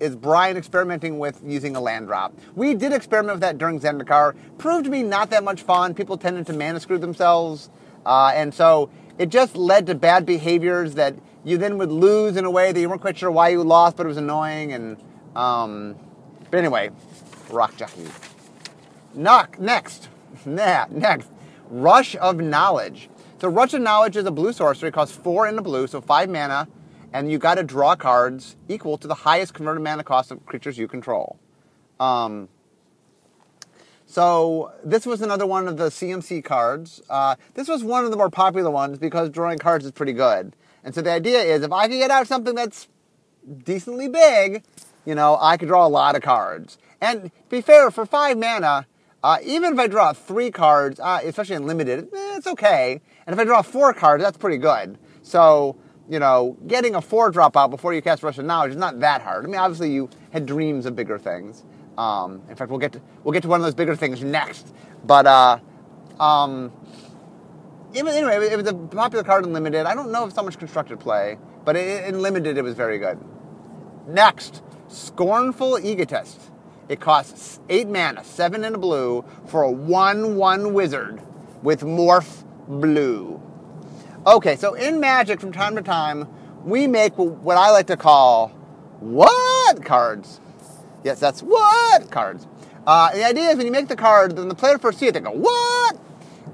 is 0.00 0.14
Brian 0.14 0.56
experimenting 0.56 1.18
with 1.18 1.40
using 1.44 1.76
a 1.76 1.80
land 1.80 2.06
drop. 2.06 2.34
We 2.54 2.74
did 2.74 2.92
experiment 2.92 3.36
with 3.36 3.40
that 3.42 3.58
during 3.58 3.80
Zendikar. 3.80 4.36
Proved 4.58 4.84
to 4.84 4.90
be 4.90 5.02
not 5.02 5.30
that 5.30 5.44
much 5.44 5.62
fun. 5.62 5.94
People 5.94 6.16
tended 6.16 6.46
to 6.46 6.52
mana 6.52 6.80
screw 6.80 6.98
themselves. 6.98 7.70
Uh, 8.04 8.32
and 8.34 8.52
so 8.52 8.90
it 9.18 9.30
just 9.30 9.56
led 9.56 9.86
to 9.86 9.94
bad 9.94 10.26
behaviors 10.26 10.94
that 10.94 11.14
you 11.44 11.56
then 11.58 11.78
would 11.78 11.90
lose 11.90 12.36
in 12.36 12.44
a 12.44 12.50
way 12.50 12.72
that 12.72 12.80
you 12.80 12.88
weren't 12.88 13.00
quite 13.00 13.16
sure 13.16 13.30
why 13.30 13.48
you 13.48 13.62
lost, 13.62 13.96
but 13.96 14.04
it 14.04 14.08
was 14.08 14.18
annoying. 14.18 14.72
And 14.72 14.96
um, 15.34 15.96
but 16.50 16.58
anyway, 16.58 16.90
rock 17.50 17.76
jockey. 17.76 18.06
Knock 19.14 19.58
next. 19.58 20.08
Nah, 20.44 20.84
next. 20.90 21.28
Rush 21.70 22.14
of 22.16 22.36
Knowledge. 22.36 23.08
So 23.40 23.48
Rush 23.48 23.74
of 23.74 23.80
Knowledge 23.80 24.16
is 24.16 24.26
a 24.26 24.30
blue 24.30 24.52
sorcery. 24.52 24.90
It 24.90 24.92
costs 24.92 25.16
four 25.16 25.48
in 25.48 25.56
the 25.56 25.62
blue, 25.62 25.86
so 25.86 26.00
five 26.00 26.28
mana, 26.28 26.68
and 27.16 27.32
you 27.32 27.38
got 27.38 27.54
to 27.54 27.62
draw 27.62 27.96
cards 27.96 28.56
equal 28.68 28.98
to 28.98 29.08
the 29.08 29.14
highest 29.14 29.54
converted 29.54 29.82
mana 29.82 30.04
cost 30.04 30.30
of 30.30 30.44
creatures 30.44 30.76
you 30.76 30.86
control. 30.86 31.38
Um, 31.98 32.50
so 34.04 34.72
this 34.84 35.06
was 35.06 35.22
another 35.22 35.46
one 35.46 35.66
of 35.66 35.78
the 35.78 35.84
CMC 35.84 36.44
cards. 36.44 37.00
Uh, 37.08 37.36
this 37.54 37.68
was 37.68 37.82
one 37.82 38.04
of 38.04 38.10
the 38.10 38.18
more 38.18 38.28
popular 38.28 38.70
ones 38.70 38.98
because 38.98 39.30
drawing 39.30 39.58
cards 39.58 39.86
is 39.86 39.92
pretty 39.92 40.12
good. 40.12 40.54
And 40.84 40.94
so 40.94 41.00
the 41.00 41.10
idea 41.10 41.40
is 41.40 41.62
if 41.62 41.72
I 41.72 41.88
can 41.88 41.96
get 41.96 42.10
out 42.10 42.26
something 42.26 42.54
that's 42.54 42.86
decently 43.64 44.08
big, 44.08 44.62
you 45.06 45.14
know, 45.14 45.38
I 45.40 45.56
could 45.56 45.68
draw 45.68 45.86
a 45.86 45.88
lot 45.88 46.16
of 46.16 46.22
cards. 46.22 46.76
And 47.00 47.24
to 47.24 47.30
be 47.48 47.62
fair, 47.62 47.90
for 47.90 48.04
five 48.04 48.36
mana, 48.36 48.86
uh, 49.24 49.38
even 49.42 49.72
if 49.72 49.78
I 49.78 49.86
draw 49.86 50.12
three 50.12 50.50
cards, 50.50 51.00
uh, 51.00 51.20
especially 51.24 51.56
in 51.56 51.66
limited, 51.66 52.10
eh, 52.12 52.36
it's 52.36 52.46
okay. 52.46 53.00
And 53.26 53.32
if 53.32 53.40
I 53.40 53.44
draw 53.44 53.62
four 53.62 53.94
cards, 53.94 54.22
that's 54.22 54.36
pretty 54.36 54.58
good. 54.58 54.98
So, 55.22 55.76
you 56.08 56.18
know, 56.18 56.56
getting 56.66 56.94
a 56.94 57.02
four 57.02 57.30
drop 57.30 57.56
out 57.56 57.70
before 57.70 57.92
you 57.92 58.02
cast 58.02 58.22
of 58.22 58.38
Knowledge 58.38 58.72
is 58.72 58.76
not 58.76 59.00
that 59.00 59.22
hard. 59.22 59.44
I 59.44 59.48
mean, 59.48 59.56
obviously 59.56 59.92
you 59.92 60.08
had 60.30 60.46
dreams 60.46 60.86
of 60.86 60.94
bigger 60.94 61.18
things. 61.18 61.64
Um, 61.98 62.42
in 62.48 62.56
fact, 62.56 62.70
we'll 62.70 62.80
get 62.80 62.92
to, 62.92 63.00
we'll 63.24 63.32
get 63.32 63.42
to 63.42 63.48
one 63.48 63.60
of 63.60 63.64
those 63.64 63.74
bigger 63.74 63.96
things 63.96 64.22
next. 64.22 64.72
But 65.04 65.26
uh, 65.26 65.58
um, 66.20 66.72
anyway, 67.94 68.48
it 68.50 68.56
was 68.56 68.68
a 68.68 68.74
popular 68.74 69.24
card 69.24 69.44
in 69.44 69.52
limited. 69.52 69.86
I 69.86 69.94
don't 69.94 70.12
know 70.12 70.26
if 70.26 70.32
so 70.32 70.42
much 70.42 70.58
constructed 70.58 71.00
play, 71.00 71.38
but 71.64 71.76
in 71.76 72.20
limited, 72.20 72.58
it 72.58 72.62
was 72.62 72.74
very 72.74 72.98
good. 72.98 73.18
Next, 74.06 74.62
Scornful 74.88 75.78
Egotist. 75.84 76.40
It 76.88 77.00
costs 77.00 77.58
8 77.68 77.88
mana, 77.88 78.22
7 78.22 78.64
in 78.64 78.74
a 78.74 78.78
blue, 78.78 79.24
for 79.46 79.62
a 79.62 79.70
1 79.70 80.36
1 80.36 80.72
wizard 80.72 81.20
with 81.62 81.80
Morph 81.80 82.44
Blue. 82.68 83.42
Okay, 84.26 84.56
so 84.56 84.74
in 84.74 84.98
Magic, 84.98 85.38
from 85.40 85.52
time 85.52 85.76
to 85.76 85.82
time, 85.82 86.26
we 86.64 86.88
make 86.88 87.16
what 87.16 87.56
I 87.56 87.70
like 87.70 87.86
to 87.86 87.96
call 87.96 88.48
what 88.98 89.84
cards. 89.84 90.40
Yes, 91.04 91.20
that's 91.20 91.44
what 91.44 92.10
cards. 92.10 92.48
Uh, 92.88 93.12
the 93.12 93.24
idea 93.24 93.50
is 93.50 93.56
when 93.56 93.66
you 93.66 93.70
make 93.70 93.86
the 93.86 93.94
card, 93.94 94.34
then 94.34 94.48
the 94.48 94.54
player 94.56 94.78
first 94.78 94.98
see 94.98 95.06
it, 95.06 95.14
they 95.14 95.20
go, 95.20 95.30
what? 95.30 95.96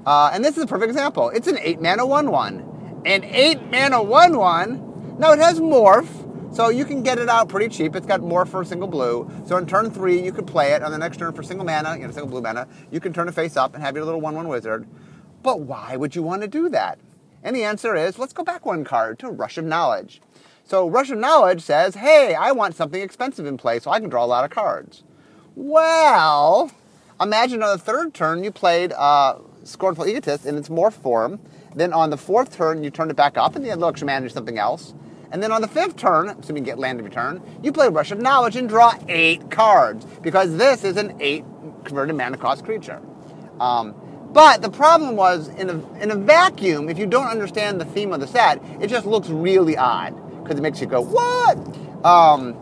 Uh, 0.05 0.29
and 0.31 0.45
this 0.45 0.55
is 0.55 0.61
a 0.61 0.67
perfect 0.67 0.89
example. 0.89 1.29
It's 1.29 1.47
an 1.47 1.57
8 1.57 1.81
mana 1.81 2.05
1 2.05 2.29
1. 2.29 3.01
An 3.07 3.23
8 3.23 3.71
mana 3.71 4.03
1 4.03 4.37
1. 4.37 5.15
Now 5.17 5.31
it 5.31 5.39
has 5.39 5.59
Morph, 5.59 6.53
so 6.55 6.69
you 6.69 6.85
can 6.85 7.01
get 7.01 7.17
it 7.17 7.27
out 7.27 7.49
pretty 7.49 7.69
cheap. 7.75 7.95
It's 7.95 8.05
got 8.05 8.19
morph 8.19 8.49
for 8.49 8.61
a 8.61 8.65
single 8.67 8.87
blue. 8.87 9.27
So 9.47 9.57
in 9.57 9.65
turn 9.65 9.89
three, 9.89 10.21
you 10.21 10.31
could 10.31 10.45
play 10.45 10.73
it. 10.73 10.83
On 10.83 10.91
the 10.91 10.99
next 10.99 11.17
turn 11.17 11.33
for 11.33 11.41
single 11.41 11.65
mana, 11.65 11.95
you 11.95 12.05
know, 12.05 12.11
single 12.11 12.29
blue 12.29 12.41
mana, 12.41 12.67
you 12.91 12.99
can 12.99 13.13
turn 13.13 13.27
it 13.27 13.33
face 13.33 13.57
up 13.57 13.73
and 13.73 13.83
have 13.83 13.95
your 13.95 14.05
little 14.05 14.21
1-1 14.21 14.47
wizard. 14.47 14.87
But 15.41 15.61
why 15.61 15.95
would 15.95 16.15
you 16.15 16.21
want 16.21 16.43
to 16.43 16.47
do 16.47 16.69
that? 16.69 16.99
And 17.43 17.55
the 17.55 17.63
answer 17.63 17.95
is, 17.95 18.17
let's 18.17 18.33
go 18.33 18.43
back 18.43 18.65
one 18.65 18.83
card 18.83 19.19
to 19.19 19.29
Rush 19.29 19.57
of 19.57 19.65
Knowledge. 19.65 20.21
So 20.63 20.87
Rush 20.87 21.09
of 21.09 21.17
Knowledge 21.17 21.61
says, 21.61 21.95
hey, 21.95 22.35
I 22.35 22.53
want 22.53 22.75
something 22.75 23.01
expensive 23.01 23.45
in 23.45 23.57
play 23.57 23.79
so 23.79 23.91
I 23.91 23.99
can 23.99 24.09
draw 24.09 24.23
a 24.23 24.27
lot 24.27 24.45
of 24.45 24.51
cards. 24.51 25.03
Well, 25.55 26.71
imagine 27.19 27.61
on 27.61 27.77
the 27.77 27.83
third 27.83 28.13
turn 28.13 28.43
you 28.43 28.51
played 28.51 28.93
uh, 28.93 29.39
Scornful 29.65 30.07
Egotist 30.07 30.45
in 30.45 30.57
its 30.57 30.69
morph 30.69 30.93
form. 30.93 31.39
Then 31.75 31.91
on 31.91 32.11
the 32.11 32.17
fourth 32.17 32.55
turn, 32.55 32.83
you 32.83 32.89
turned 32.89 33.11
it 33.11 33.17
back 33.17 33.37
up 33.37 33.55
and 33.55 33.65
the 33.65 33.71
other 33.71 34.05
managed 34.05 34.33
something 34.33 34.57
else. 34.57 34.93
And 35.31 35.41
then 35.41 35.51
on 35.51 35.61
the 35.61 35.67
fifth 35.67 35.97
turn, 35.97 36.29
assuming 36.29 36.63
you 36.63 36.71
get 36.71 36.79
land 36.79 36.99
of 36.99 37.05
your 37.05 37.13
turn, 37.13 37.41
you 37.63 37.71
play 37.71 37.89
Rush 37.89 38.11
of 38.11 38.19
Knowledge 38.19 38.55
and 38.55 38.69
draw 38.69 38.93
eight 39.09 39.49
cards 39.49 40.05
because 40.21 40.55
this 40.57 40.83
is 40.83 40.95
an 40.95 41.17
eight 41.19 41.43
converted 41.83 42.15
mana 42.15 42.37
cost 42.37 42.63
creature. 42.63 43.01
Um, 43.59 43.95
but 44.33 44.61
the 44.61 44.69
problem 44.69 45.15
was 45.15 45.47
in 45.49 45.69
a, 45.69 46.01
in 46.01 46.11
a 46.11 46.15
vacuum, 46.15 46.89
if 46.89 46.97
you 46.97 47.05
don't 47.05 47.27
understand 47.27 47.79
the 47.79 47.85
theme 47.85 48.11
of 48.11 48.19
the 48.19 48.27
set, 48.27 48.61
it 48.81 48.87
just 48.87 49.05
looks 49.05 49.29
really 49.29 49.77
odd 49.77 50.15
because 50.43 50.59
it 50.59 50.61
makes 50.61 50.81
you 50.81 50.87
go, 50.87 51.01
what? 51.01 51.57
Um, 52.05 52.57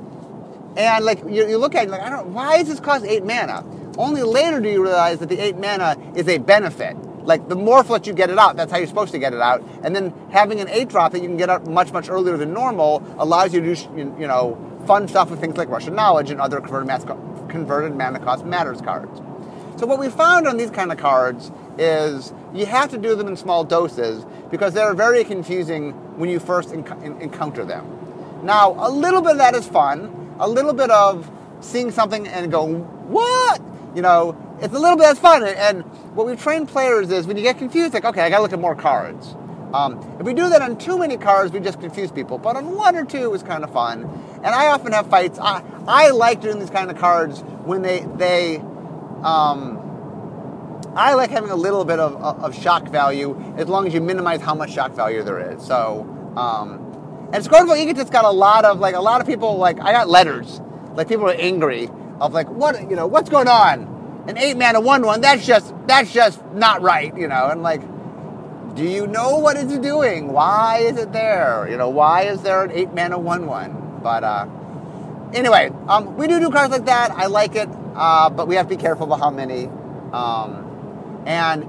and 0.78 1.04
like 1.04 1.20
you, 1.24 1.48
you 1.48 1.58
look 1.58 1.75
at 1.75 1.88
it, 1.88 1.90
like, 1.90 2.01
I 2.01 2.10
don't, 2.10 2.34
why 2.34 2.58
does 2.58 2.68
this 2.68 2.80
cost 2.80 3.06
eight 3.06 3.25
mana? 3.25 3.66
Only 3.98 4.24
later 4.24 4.60
do 4.60 4.70
you 4.70 4.84
realize 4.84 5.20
that 5.20 5.30
the 5.30 5.40
eight 5.40 5.58
mana 5.58 5.98
is 6.16 6.28
a 6.28 6.38
benefit 6.38 6.96
like 7.24 7.48
the 7.48 7.56
more 7.56 7.84
lets 7.84 8.08
you 8.08 8.13
get 8.13 8.30
it 8.30 8.38
out, 8.38 8.56
that's 8.56 8.72
how 8.72 8.78
you're 8.78 8.88
supposed 8.88 9.12
to 9.12 9.20
get 9.20 9.34
it 9.34 9.42
out. 9.42 9.63
And 9.84 9.96
then 9.96 10.13
having 10.32 10.60
an 10.60 10.68
eight 10.70 10.90
drop 10.90 11.12
that 11.12 11.22
you 11.22 11.28
can 11.28 11.38
get 11.38 11.50
out 11.50 11.68
much 11.68 11.92
much 11.92 12.10
earlier 12.10 12.38
than 12.38 12.54
normal 12.54 13.04
allows 13.18 13.54
you 13.54 13.62
to 13.62 13.75
do 13.75 14.16
you 14.20 14.28
know 14.28 14.58
fun 14.88 15.08
stuff 15.08 15.30
with 15.30 15.40
things 15.40 15.58
like 15.58 15.70
of 15.70 15.94
Knowledge 15.94 16.32
and 16.32 16.42
other 16.42 16.60
converted, 16.60 16.88
mass, 16.88 17.06
converted 17.50 17.96
mana 17.96 18.20
cost 18.20 18.46
matters 18.46 18.82
cards. 18.82 19.20
So 19.80 19.86
what 19.86 20.00
we 20.00 20.10
found 20.10 20.48
on 20.48 20.58
these 20.58 20.72
kind 20.72 20.92
of 20.92 20.98
cards 20.98 21.51
is 21.78 22.34
you 22.54 22.66
have 22.66 22.90
to 22.92 22.98
do 22.98 23.16
them 23.16 23.28
in 23.28 23.36
small 23.38 23.63
doses 23.63 24.25
because 24.51 24.74
they're 24.74 24.94
very 24.94 25.24
confusing 25.24 25.92
when 26.18 26.30
you 26.30 26.40
first 26.40 26.70
enc- 26.70 27.22
encounter 27.22 27.66
them. 27.66 27.86
Now 28.44 28.75
a 28.80 28.90
little 28.92 29.22
bit 29.22 29.34
of 29.34 29.38
that 29.40 29.56
is 29.56 29.68
fun. 29.68 30.36
a 30.40 30.48
little 30.50 30.74
bit 30.74 30.90
of 30.92 31.30
seeing 31.62 31.92
something 31.92 32.28
and 32.28 32.51
go, 32.51 32.66
what? 32.68 33.62
You 33.96 34.01
know, 34.01 34.38
it's 34.62 34.74
a 34.74 34.80
little 34.80 34.98
bit 34.98 35.12
of 35.12 35.20
fun. 35.20 35.44
And 35.44 35.84
what 36.16 36.28
we 36.28 36.36
train 36.36 36.66
players 36.68 37.12
is 37.12 37.28
when 37.28 37.38
you 37.38 37.44
get 37.44 37.58
confused, 37.58 37.94
like, 37.94 38.06
okay, 38.06 38.22
I 38.24 38.30
got 38.30 38.38
to 38.38 38.44
look 38.44 38.54
at 38.54 38.60
more 38.60 38.75
cards. 38.75 39.36
Um, 39.74 40.00
if 40.20 40.25
we 40.25 40.34
do 40.34 40.50
that 40.50 40.62
on 40.62 40.78
too 40.78 40.98
many 41.00 41.18
cards, 41.18 41.54
we 41.54 41.60
just 41.60 41.80
confuse 41.80 42.12
people. 42.12 42.38
But 42.38 42.58
on 42.58 42.75
one 42.75 42.96
or 42.96 43.06
two, 43.06 43.34
it's 43.34 43.44
kind 43.44 43.63
of 43.63 43.72
fun. 43.74 44.04
And 44.38 44.48
I 44.48 44.68
often 44.68 44.92
have 44.94 45.08
fights. 45.10 45.40
I, 45.40 45.63
I 45.88 46.10
like 46.12 46.42
doing 46.42 46.60
these 46.60 46.70
kind 46.70 46.92
of 46.92 46.98
cards 46.98 47.42
when 47.66 47.82
they 47.82 48.01
they. 48.18 48.58
Um, 49.24 49.80
I 50.95 51.13
like 51.13 51.29
having 51.29 51.51
a 51.51 51.55
little 51.55 51.86
bit 51.86 52.00
of, 52.00 52.15
of 52.17 52.55
shock 52.55 52.88
value 52.89 53.39
as 53.57 53.67
long 53.69 53.88
as 53.88 53.93
you 53.93 54.01
minimize 54.01 54.41
how 54.41 54.55
much 54.55 54.74
shock 54.74 54.91
value 54.91 55.24
there 55.24 55.53
is. 55.53 55.65
So, 55.65 56.05
um, 56.36 57.29
and 57.33 57.43
Scornful 57.43 57.75
Egotist 57.75 58.12
got 58.12 58.25
a 58.25 58.29
lot 58.29 58.65
of 58.65 58.79
like 58.79 58.95
a 58.95 59.00
lot 59.00 59.21
of 59.21 59.27
people 59.27 59.57
like 59.57 59.79
I 59.79 59.93
got 59.93 60.10
letters 60.10 60.60
like 60.95 61.07
people 61.07 61.29
are 61.29 61.33
angry 61.33 61.89
of 62.19 62.33
like 62.33 62.50
what 62.50 62.89
you 62.89 62.95
know 62.95 63.07
what's 63.07 63.29
going 63.29 63.48
on? 63.48 64.24
An 64.27 64.38
eight 64.38 64.57
man, 64.57 64.75
a 64.75 64.81
one 64.81 65.05
one 65.05 65.21
that's 65.21 65.45
just 65.45 65.74
that's 65.88 66.12
just 66.12 66.43
not 66.53 66.81
right 66.81 67.15
you 67.17 67.27
know? 67.27 67.48
And 67.48 67.63
like 67.63 67.81
do 68.75 68.83
you 68.83 69.07
know 69.07 69.38
what 69.38 69.57
it's 69.57 69.77
doing? 69.77 70.31
Why 70.31 70.79
is 70.79 70.98
it 70.98 71.13
there? 71.13 71.67
You 71.69 71.77
know 71.77 71.89
why 71.89 72.24
is 72.24 72.41
there 72.41 72.63
an 72.63 72.71
eight 72.71 72.93
man, 72.93 73.13
a 73.13 73.19
one 73.19 73.45
one? 73.45 74.00
But 74.03 74.24
uh 74.25 74.48
anyway 75.33 75.71
um 75.88 76.17
we 76.17 76.27
do 76.27 76.39
do 76.39 76.50
cards 76.50 76.71
like 76.71 76.86
that. 76.86 77.12
I 77.12 77.27
like 77.27 77.55
it 77.55 77.69
uh 77.95 78.29
but 78.29 78.48
we 78.50 78.55
have 78.55 78.67
to 78.67 78.75
be 78.75 78.81
careful 78.81 79.05
about 79.05 79.19
how 79.19 79.29
many 79.29 79.67
um 80.12 80.67
and 81.25 81.63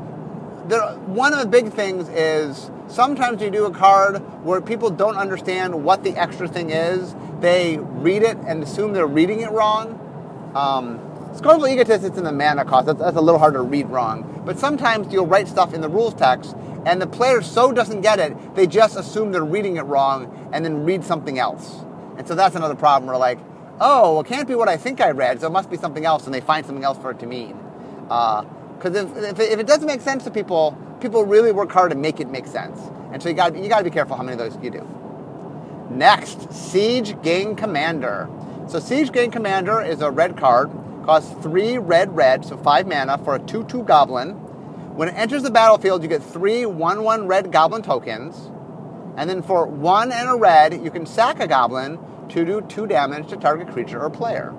one 1.06 1.32
of 1.32 1.40
the 1.40 1.46
big 1.46 1.72
things 1.72 2.08
is 2.08 2.70
sometimes 2.88 3.42
you 3.42 3.50
do 3.50 3.66
a 3.66 3.70
card 3.72 4.18
where 4.44 4.60
people 4.60 4.90
don't 4.90 5.16
understand 5.16 5.84
what 5.84 6.04
the 6.04 6.10
extra 6.10 6.46
thing 6.46 6.70
is 6.70 7.14
they 7.42 7.76
read 7.78 8.22
it 8.22 8.38
and 8.46 8.62
assume 8.62 8.92
they're 8.92 9.06
reading 9.06 9.40
it 9.40 9.50
wrong. 9.50 9.98
Um, 10.54 11.00
Scornful 11.34 11.66
Egotist, 11.66 12.04
it's 12.04 12.16
in 12.16 12.24
the 12.24 12.32
mana 12.32 12.64
cost. 12.64 12.86
That's, 12.86 13.00
that's, 13.00 13.16
a 13.16 13.20
little 13.20 13.40
hard 13.40 13.54
to 13.54 13.62
read 13.62 13.88
wrong. 13.88 14.42
But 14.46 14.58
sometimes 14.58 15.12
you'll 15.12 15.26
write 15.26 15.48
stuff 15.48 15.74
in 15.74 15.80
the 15.80 15.88
rules 15.88 16.14
text, 16.14 16.54
and 16.86 17.02
the 17.02 17.06
player 17.06 17.42
so 17.42 17.72
doesn't 17.72 18.02
get 18.02 18.18
it, 18.18 18.54
they 18.54 18.66
just 18.66 18.96
assume 18.96 19.32
they're 19.32 19.44
reading 19.44 19.76
it 19.76 19.82
wrong 19.82 20.50
and 20.52 20.64
then 20.64 20.84
read 20.84 21.04
something 21.04 21.38
else. 21.38 21.80
And 22.16 22.28
so 22.28 22.34
that's 22.34 22.54
another 22.54 22.74
problem. 22.74 23.08
We're 23.10 23.16
like, 23.16 23.38
oh, 23.80 24.12
well, 24.12 24.20
it 24.20 24.26
can't 24.26 24.46
be 24.46 24.54
what 24.54 24.68
I 24.68 24.76
think 24.76 25.00
I 25.00 25.10
read, 25.10 25.40
so 25.40 25.48
it 25.48 25.50
must 25.50 25.70
be 25.70 25.76
something 25.76 26.04
else, 26.04 26.26
and 26.26 26.34
they 26.34 26.40
find 26.40 26.64
something 26.64 26.84
else 26.84 26.98
for 26.98 27.10
it 27.10 27.18
to 27.20 27.26
mean. 27.26 27.58
Because 28.82 28.96
if, 28.96 29.16
if, 29.16 29.38
if, 29.38 29.58
it 29.60 29.66
doesn't 29.66 29.86
make 29.86 30.00
sense 30.00 30.24
to 30.24 30.30
people, 30.30 30.76
people 31.00 31.24
really 31.24 31.52
work 31.52 31.70
hard 31.70 31.92
to 31.92 31.96
make 31.96 32.18
it 32.18 32.28
make 32.28 32.48
sense. 32.48 32.80
And 33.12 33.22
so 33.22 33.28
you 33.28 33.34
got 33.34 33.56
you 33.56 33.68
got 33.68 33.78
to 33.78 33.84
be 33.84 33.90
careful 33.90 34.16
how 34.16 34.24
many 34.24 34.32
of 34.32 34.38
those 34.38 34.60
you 34.62 34.70
do. 34.70 34.88
Next, 35.88 36.52
Siege 36.52 37.20
Gang 37.22 37.54
Commander. 37.54 38.28
So 38.66 38.80
Siege 38.80 39.12
Gang 39.12 39.30
Commander 39.30 39.82
is 39.82 40.00
a 40.00 40.10
red 40.10 40.36
card, 40.36 40.70
costs 41.04 41.32
three 41.42 41.78
red 41.78 42.16
red, 42.16 42.44
so 42.44 42.56
five 42.56 42.88
mana 42.88 43.18
for 43.18 43.36
a 43.36 43.38
2-2 43.38 43.86
goblin. 43.86 44.30
When 44.96 45.08
it 45.08 45.14
enters 45.14 45.44
the 45.44 45.50
battlefield, 45.50 46.02
you 46.02 46.08
get 46.08 46.22
three 46.22 46.66
one-one 46.66 47.28
red 47.28 47.52
goblin 47.52 47.82
tokens. 47.82 48.50
And 49.16 49.30
then 49.30 49.42
for 49.42 49.64
one 49.64 50.10
and 50.10 50.28
a 50.28 50.34
red, 50.34 50.82
you 50.82 50.90
can 50.90 51.06
sack 51.06 51.38
a 51.38 51.46
goblin 51.46 52.00
to 52.30 52.44
do 52.44 52.60
two 52.62 52.88
damage 52.88 53.28
to 53.28 53.36
target 53.36 53.68
creature 53.68 54.00
or 54.00 54.10
player. 54.10 54.52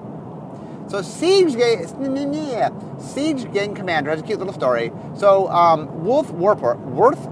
So 0.87 1.01
Siege 1.01 1.55
Gang, 1.55 2.99
Siege 2.99 3.51
Gang 3.51 3.73
Commander 3.73 4.11
has 4.11 4.19
a 4.19 4.23
cute 4.23 4.39
little 4.39 4.53
story. 4.53 4.91
So 5.15 5.49
um, 5.49 6.03
Wolf 6.03 6.31
Warpert, 6.31 6.79
Worth, 6.79 7.27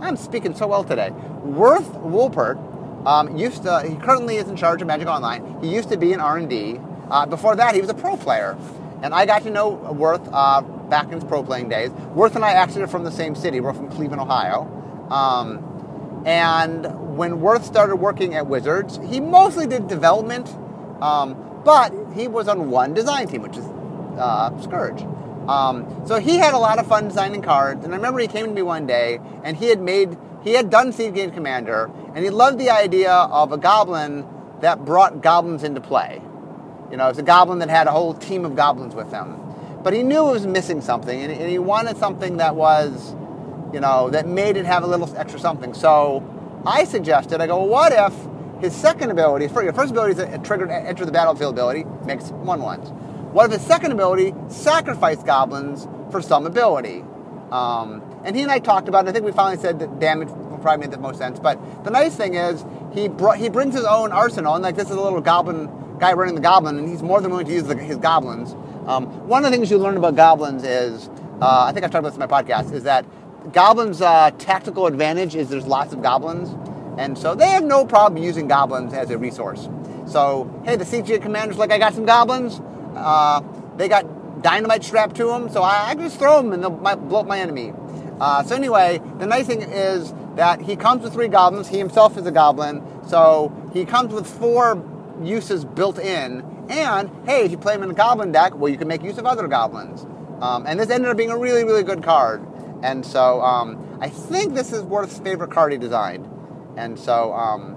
I'm 0.00 0.16
speaking 0.16 0.54
so 0.54 0.66
well 0.66 0.84
today. 0.84 1.10
Worth 1.42 1.92
Wolpert 1.94 2.58
um, 3.06 3.36
used 3.36 3.64
to, 3.64 3.82
he 3.82 3.96
currently 3.96 4.36
is 4.36 4.48
in 4.48 4.56
charge 4.56 4.80
of 4.80 4.88
Magic 4.88 5.08
Online. 5.08 5.60
He 5.60 5.74
used 5.74 5.88
to 5.90 5.96
be 5.96 6.12
in 6.12 6.20
R&D. 6.20 6.80
Uh, 7.10 7.26
before 7.26 7.56
that, 7.56 7.74
he 7.74 7.80
was 7.80 7.90
a 7.90 7.94
pro 7.94 8.16
player. 8.16 8.56
And 9.02 9.12
I 9.12 9.26
got 9.26 9.42
to 9.42 9.50
know 9.50 9.68
Worth 9.68 10.28
uh, 10.32 10.62
back 10.62 11.06
in 11.06 11.12
his 11.12 11.24
pro 11.24 11.42
playing 11.42 11.68
days. 11.68 11.90
Worth 11.90 12.36
and 12.36 12.44
I 12.44 12.52
actually 12.52 12.82
are 12.82 12.88
from 12.88 13.04
the 13.04 13.10
same 13.10 13.34
city. 13.34 13.60
We're 13.60 13.74
from 13.74 13.90
Cleveland, 13.90 14.20
Ohio. 14.22 14.68
Um, 15.10 16.22
and 16.24 17.16
when 17.16 17.40
Worth 17.40 17.64
started 17.64 17.96
working 17.96 18.34
at 18.34 18.46
Wizards, 18.46 19.00
he 19.08 19.20
mostly 19.20 19.66
did 19.66 19.88
development, 19.88 20.48
um, 21.02 21.34
but 21.64 21.92
he 22.14 22.28
was 22.28 22.48
on 22.48 22.70
one 22.70 22.94
design 22.94 23.28
team, 23.28 23.42
which 23.42 23.56
is 23.56 23.64
uh, 24.18 24.60
Scourge. 24.60 25.02
Um, 25.48 26.02
so 26.06 26.20
he 26.20 26.36
had 26.36 26.54
a 26.54 26.58
lot 26.58 26.78
of 26.78 26.86
fun 26.86 27.08
designing 27.08 27.42
cards. 27.42 27.84
And 27.84 27.92
I 27.92 27.96
remember 27.96 28.20
he 28.20 28.28
came 28.28 28.46
to 28.46 28.52
me 28.52 28.62
one 28.62 28.86
day, 28.86 29.18
and 29.42 29.56
he 29.56 29.66
had 29.66 29.80
made 29.80 30.16
he 30.42 30.54
had 30.54 30.70
done 30.70 30.92
Siege 30.92 31.14
Gang 31.14 31.30
Commander, 31.30 31.90
and 32.14 32.24
he 32.24 32.30
loved 32.30 32.58
the 32.58 32.70
idea 32.70 33.12
of 33.12 33.52
a 33.52 33.58
goblin 33.58 34.26
that 34.60 34.84
brought 34.84 35.22
goblins 35.22 35.62
into 35.62 35.80
play. 35.80 36.20
You 36.90 36.96
know, 36.96 37.08
it's 37.08 37.18
a 37.18 37.22
goblin 37.22 37.60
that 37.60 37.70
had 37.70 37.86
a 37.86 37.90
whole 37.90 38.12
team 38.12 38.44
of 38.44 38.56
goblins 38.56 38.94
with 38.94 39.10
him. 39.10 39.38
But 39.82 39.94
he 39.94 40.02
knew 40.02 40.28
it 40.28 40.32
was 40.32 40.46
missing 40.46 40.80
something, 40.80 41.20
and, 41.20 41.32
and 41.32 41.50
he 41.50 41.58
wanted 41.58 41.96
something 41.96 42.36
that 42.36 42.54
was, 42.54 43.14
you 43.72 43.80
know, 43.80 44.10
that 44.10 44.26
made 44.26 44.56
it 44.56 44.66
have 44.66 44.82
a 44.82 44.86
little 44.86 45.12
extra 45.16 45.40
something. 45.40 45.74
So 45.74 46.22
I 46.66 46.84
suggested, 46.84 47.40
I 47.40 47.46
go, 47.46 47.58
well, 47.58 47.68
what 47.68 47.92
if 47.92 48.14
his 48.62 48.74
second 48.74 49.10
ability, 49.10 49.46
your 49.52 49.72
first 49.72 49.90
ability 49.90 50.12
is 50.12 50.18
a 50.20 50.38
triggered 50.38 50.70
enter 50.70 51.04
the 51.04 51.10
battlefield 51.10 51.52
ability, 51.52 51.84
makes 52.06 52.30
one 52.30 52.62
ones. 52.62 52.90
What 53.32 53.46
if 53.46 53.58
his 53.58 53.66
second 53.66 53.90
ability, 53.90 54.32
sacrifice 54.46 55.20
goblins 55.24 55.88
for 56.12 56.22
some 56.22 56.46
ability? 56.46 57.04
Um, 57.50 58.02
and 58.24 58.36
he 58.36 58.42
and 58.42 58.52
I 58.52 58.60
talked 58.60 58.86
about 58.88 59.04
it. 59.04 59.08
I 59.08 59.12
think 59.12 59.24
we 59.24 59.32
finally 59.32 59.60
said 59.60 59.80
that 59.80 59.98
damage 59.98 60.28
probably 60.62 60.86
made 60.86 60.94
the 60.94 61.00
most 61.00 61.18
sense. 61.18 61.40
But 61.40 61.58
the 61.82 61.90
nice 61.90 62.14
thing 62.14 62.34
is 62.34 62.64
he 62.94 63.10
he 63.36 63.48
brings 63.48 63.74
his 63.74 63.84
own 63.84 64.12
arsenal, 64.12 64.54
and 64.54 64.62
like 64.62 64.76
this 64.76 64.88
is 64.88 64.96
a 64.96 65.00
little 65.00 65.20
goblin 65.20 65.68
guy 65.98 66.12
running 66.12 66.36
the 66.36 66.40
goblin, 66.40 66.78
and 66.78 66.88
he's 66.88 67.02
more 67.02 67.20
than 67.20 67.32
willing 67.32 67.46
to 67.46 67.52
use 67.52 67.64
the, 67.64 67.76
his 67.76 67.96
goblins. 67.96 68.54
Um, 68.86 69.06
one 69.26 69.44
of 69.44 69.50
the 69.50 69.56
things 69.56 69.72
you 69.72 69.78
learn 69.78 69.96
about 69.96 70.14
goblins 70.14 70.62
is, 70.62 71.08
uh, 71.40 71.64
I 71.64 71.72
think 71.72 71.84
I've 71.84 71.90
talked 71.90 72.06
about 72.06 72.10
this 72.10 72.14
in 72.14 72.20
my 72.20 72.42
podcast, 72.42 72.72
is 72.72 72.84
that 72.84 73.04
goblins' 73.52 74.00
uh, 74.00 74.30
tactical 74.38 74.86
advantage 74.86 75.34
is 75.34 75.48
there's 75.48 75.66
lots 75.66 75.92
of 75.92 76.00
goblins, 76.00 76.50
and 76.98 77.16
so 77.16 77.34
they 77.34 77.48
have 77.48 77.64
no 77.64 77.84
problem 77.84 78.22
using 78.22 78.48
goblins 78.48 78.92
as 78.92 79.10
a 79.10 79.18
resource. 79.18 79.68
So 80.06 80.62
hey, 80.64 80.76
the 80.76 80.84
Siege 80.84 81.06
Gang 81.06 81.20
commander's 81.20 81.58
like, 81.58 81.72
I 81.72 81.78
got 81.78 81.94
some 81.94 82.04
goblins. 82.04 82.60
Uh, 82.94 83.40
they 83.76 83.88
got 83.88 84.42
dynamite 84.42 84.84
strapped 84.84 85.16
to 85.16 85.24
them, 85.26 85.48
so 85.50 85.62
I, 85.62 85.90
I 85.90 85.94
can 85.94 86.04
just 86.04 86.18
throw 86.18 86.42
them 86.42 86.52
and 86.52 86.62
they'll 86.62 86.70
blow 86.70 87.20
up 87.20 87.26
my 87.26 87.40
enemy. 87.40 87.72
Uh, 88.20 88.42
so 88.42 88.54
anyway, 88.54 89.00
the 89.18 89.26
nice 89.26 89.46
thing 89.46 89.62
is 89.62 90.12
that 90.36 90.60
he 90.60 90.76
comes 90.76 91.02
with 91.02 91.12
three 91.12 91.28
goblins. 91.28 91.68
He 91.68 91.78
himself 91.78 92.16
is 92.16 92.26
a 92.26 92.30
goblin, 92.30 92.82
so 93.06 93.52
he 93.72 93.84
comes 93.84 94.12
with 94.12 94.26
four 94.26 94.82
uses 95.22 95.64
built 95.64 95.98
in. 95.98 96.66
And 96.68 97.10
hey, 97.26 97.44
if 97.44 97.50
you 97.50 97.58
play 97.58 97.74
him 97.74 97.82
in 97.82 97.90
a 97.90 97.94
goblin 97.94 98.32
deck, 98.32 98.54
well, 98.54 98.70
you 98.70 98.78
can 98.78 98.88
make 98.88 99.02
use 99.02 99.18
of 99.18 99.26
other 99.26 99.48
goblins. 99.48 100.06
Um, 100.40 100.66
and 100.66 100.78
this 100.78 100.90
ended 100.90 101.10
up 101.10 101.16
being 101.16 101.30
a 101.30 101.36
really, 101.36 101.64
really 101.64 101.82
good 101.82 102.02
card. 102.02 102.46
And 102.82 103.04
so 103.04 103.40
um, 103.42 103.98
I 104.00 104.08
think 104.08 104.54
this 104.54 104.72
is 104.72 104.82
Worth's 104.82 105.18
favorite 105.18 105.50
card 105.50 105.72
he 105.72 105.78
designed. 105.78 106.28
And 106.76 106.98
so 106.98 107.32
um, 107.32 107.76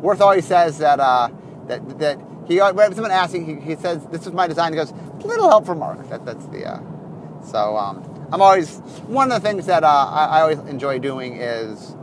Worth 0.00 0.20
always 0.20 0.46
says 0.46 0.78
that 0.78 1.00
uh, 1.00 1.30
that 1.66 1.98
that 1.98 2.18
he 2.46 2.58
when 2.58 2.94
someone 2.94 3.10
asks, 3.10 3.34
he, 3.34 3.54
he 3.54 3.76
says, 3.76 4.04
"This 4.06 4.26
is 4.26 4.32
my 4.32 4.46
design." 4.46 4.72
He 4.72 4.76
goes, 4.76 4.92
"Little 5.24 5.48
help 5.48 5.66
from 5.66 5.78
Mark." 5.78 6.08
That, 6.08 6.24
that's 6.24 6.46
the 6.46 6.66
uh, 6.66 6.80
so. 7.44 7.76
Um, 7.76 8.10
I'm 8.32 8.42
always 8.42 8.78
one 9.06 9.30
of 9.30 9.42
the 9.42 9.48
things 9.48 9.66
that 9.66 9.84
uh, 9.84 9.86
I, 9.86 10.24
I, 10.24 10.40
always 10.40 10.58
enjoy 10.60 10.98
doing 10.98 11.36
is 11.36 11.94